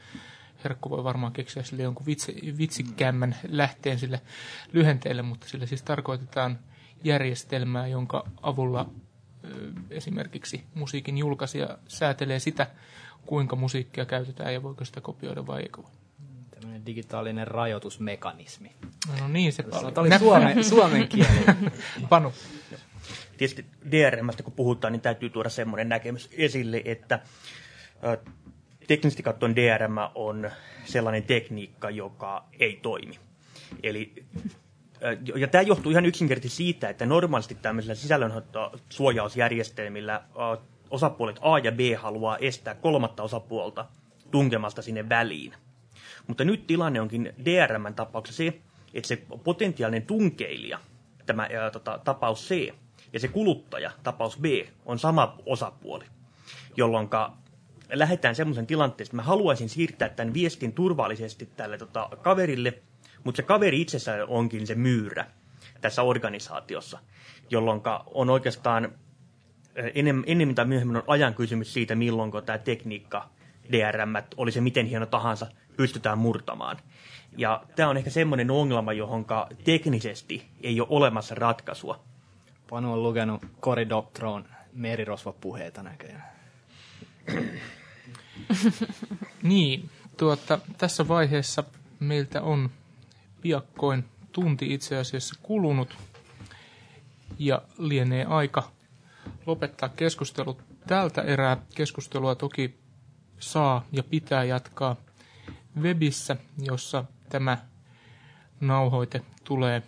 Herkku 0.63 0.89
voi 0.89 1.03
varmaan 1.03 1.33
keksiä 1.33 1.63
sille 1.63 1.83
jonkun 1.83 2.05
vitsi, 2.05 2.53
vitsikkäämmän 2.57 3.35
lähteen 3.47 3.99
sille 3.99 4.21
lyhenteelle, 4.73 5.21
mutta 5.21 5.49
sillä 5.49 5.65
siis 5.65 5.83
tarkoitetaan 5.83 6.59
järjestelmää, 7.03 7.87
jonka 7.87 8.27
avulla 8.41 8.89
esimerkiksi 9.89 10.63
musiikin 10.73 11.17
julkaisija 11.17 11.77
säätelee 11.87 12.39
sitä, 12.39 12.67
kuinka 13.25 13.55
musiikkia 13.55 14.05
käytetään 14.05 14.53
ja 14.53 14.63
voiko 14.63 14.85
sitä 14.85 15.01
kopioida 15.01 15.47
vai 15.47 15.61
eikö 15.61 15.83
voi. 15.83 16.04
Tämmöinen 16.55 16.85
digitaalinen 16.85 17.47
rajoitusmekanismi. 17.47 18.71
No 19.21 19.27
niin, 19.27 19.53
se 19.53 19.63
paljon. 19.63 19.93
Tämä 19.93 20.07
oli 20.07 20.19
suomen, 20.19 20.63
suomen 20.73 21.07
kieli. 21.07 21.45
Panu. 22.09 22.33
Tietysti 23.37 23.65
DRMstä 23.91 24.43
kun 24.43 24.53
puhutaan, 24.53 24.93
niin 24.93 25.01
täytyy 25.01 25.29
tuoda 25.29 25.49
semmoinen 25.49 25.89
näkemys 25.89 26.29
esille, 26.31 26.81
että 26.85 27.19
teknisesti 28.87 29.23
katsoen 29.23 29.55
DRM 29.55 29.95
on 30.15 30.51
sellainen 30.85 31.23
tekniikka, 31.23 31.89
joka 31.89 32.45
ei 32.59 32.79
toimi. 32.81 33.19
Eli 33.83 34.25
ja 35.35 35.47
tämä 35.47 35.61
johtuu 35.61 35.91
ihan 35.91 36.05
yksinkertaisesti 36.05 36.57
siitä, 36.57 36.89
että 36.89 37.05
normaalisti 37.05 37.55
tämmöisillä 37.55 37.95
sisällönsuojausjärjestelmillä 37.95 40.23
osapuolet 40.89 41.39
A 41.41 41.59
ja 41.59 41.71
B 41.71 41.79
haluaa 41.97 42.37
estää 42.37 42.75
kolmatta 42.75 43.23
osapuolta 43.23 43.85
tunkemasta 44.31 44.81
sinne 44.81 45.09
väliin. 45.09 45.53
Mutta 46.27 46.43
nyt 46.43 46.67
tilanne 46.67 47.01
onkin 47.01 47.33
DRM 47.45 47.93
tapauksessa 47.95 48.37
se, 48.37 48.59
että 48.93 49.07
se 49.07 49.23
potentiaalinen 49.43 50.07
tunkeilija, 50.07 50.79
tämä 51.25 51.49
ää, 51.59 51.71
tota, 51.71 51.99
tapaus 52.03 52.47
C, 52.47 52.73
ja 53.13 53.19
se 53.19 53.27
kuluttaja, 53.27 53.91
tapaus 54.03 54.37
B, 54.37 54.45
on 54.85 54.99
sama 54.99 55.37
osapuoli, 55.45 56.05
jolloin 56.77 57.09
lähdetään 57.93 58.35
semmoisen 58.35 58.67
tilanteeseen, 58.67 59.07
että 59.07 59.15
mä 59.15 59.21
haluaisin 59.21 59.69
siirtää 59.69 60.09
tämän 60.09 60.33
viestin 60.33 60.73
turvallisesti 60.73 61.49
tälle 61.57 61.77
tota, 61.77 62.09
kaverille, 62.21 62.73
mutta 63.23 63.37
se 63.37 63.43
kaveri 63.43 63.81
itsessään 63.81 64.27
onkin 64.27 64.67
se 64.67 64.75
myyrä 64.75 65.25
tässä 65.81 66.01
organisaatiossa, 66.01 66.99
jolloin 67.49 67.81
on 68.05 68.29
oikeastaan 68.29 68.93
enem, 69.75 70.23
enemmän 70.25 70.55
tai 70.55 70.65
myöhemmin 70.65 70.97
on 70.97 71.03
ajan 71.07 71.33
kysymys 71.33 71.73
siitä, 71.73 71.95
milloin 71.95 72.31
tämä 72.45 72.57
tekniikka, 72.57 73.29
DRM, 73.71 74.13
oli 74.37 74.51
se 74.51 74.61
miten 74.61 74.85
hieno 74.85 75.05
tahansa, 75.05 75.47
pystytään 75.77 76.17
murtamaan. 76.17 76.77
Ja 77.37 77.63
tämä 77.75 77.89
on 77.89 77.97
ehkä 77.97 78.09
semmoinen 78.09 78.51
ongelma, 78.51 78.93
johon 78.93 79.25
teknisesti 79.63 80.45
ei 80.61 80.81
ole 80.81 80.87
olemassa 80.91 81.35
ratkaisua. 81.35 81.99
Panu 82.69 82.93
on 82.93 83.03
lukenut 83.03 83.41
Cory 83.61 83.89
Doctron 83.89 84.45
merirosvapuheita 84.73 85.83
näköjään. 85.83 86.23
niin, 89.43 89.89
tuota, 90.17 90.59
tässä 90.77 91.07
vaiheessa 91.07 91.63
meiltä 91.99 92.41
on 92.41 92.69
piakkoin 93.41 94.05
tunti 94.31 94.73
itse 94.73 94.97
asiassa 94.97 95.35
kulunut 95.43 95.97
ja 97.39 97.61
lienee 97.77 98.25
aika 98.25 98.71
lopettaa 99.45 99.89
keskustelut 99.89 100.61
tältä 100.87 101.21
erää. 101.21 101.57
Keskustelua 101.75 102.35
toki 102.35 102.75
saa 103.39 103.85
ja 103.91 104.03
pitää 104.03 104.43
jatkaa 104.43 104.95
webissä, 105.81 106.35
jossa 106.61 107.05
tämä 107.29 107.57
nauhoite 108.59 109.21
tulee 109.43 109.83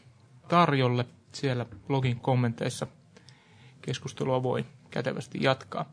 tarjolle. 0.47 1.05
Siellä 1.31 1.65
blogin 1.87 2.19
kommenteissa 2.19 2.87
keskustelua 3.81 4.43
voi 4.43 4.65
kätevästi 4.91 5.43
jatkaa. 5.43 5.85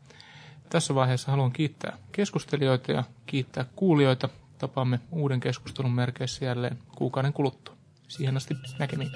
Tässä 0.69 0.95
vaiheessa 0.95 1.31
haluan 1.31 1.51
kiittää 1.51 1.97
keskustelijoita 2.11 2.91
ja 2.91 3.03
kiittää 3.25 3.65
kuulijoita. 3.75 4.29
Tapaamme 4.57 4.99
uuden 5.11 5.39
keskustelun 5.39 5.91
merkeissä 5.91 6.45
jälleen 6.45 6.79
kuukauden 6.95 7.33
kuluttua. 7.33 7.75
Siihen 8.07 8.37
asti 8.37 8.55
näkemiin. 8.79 9.11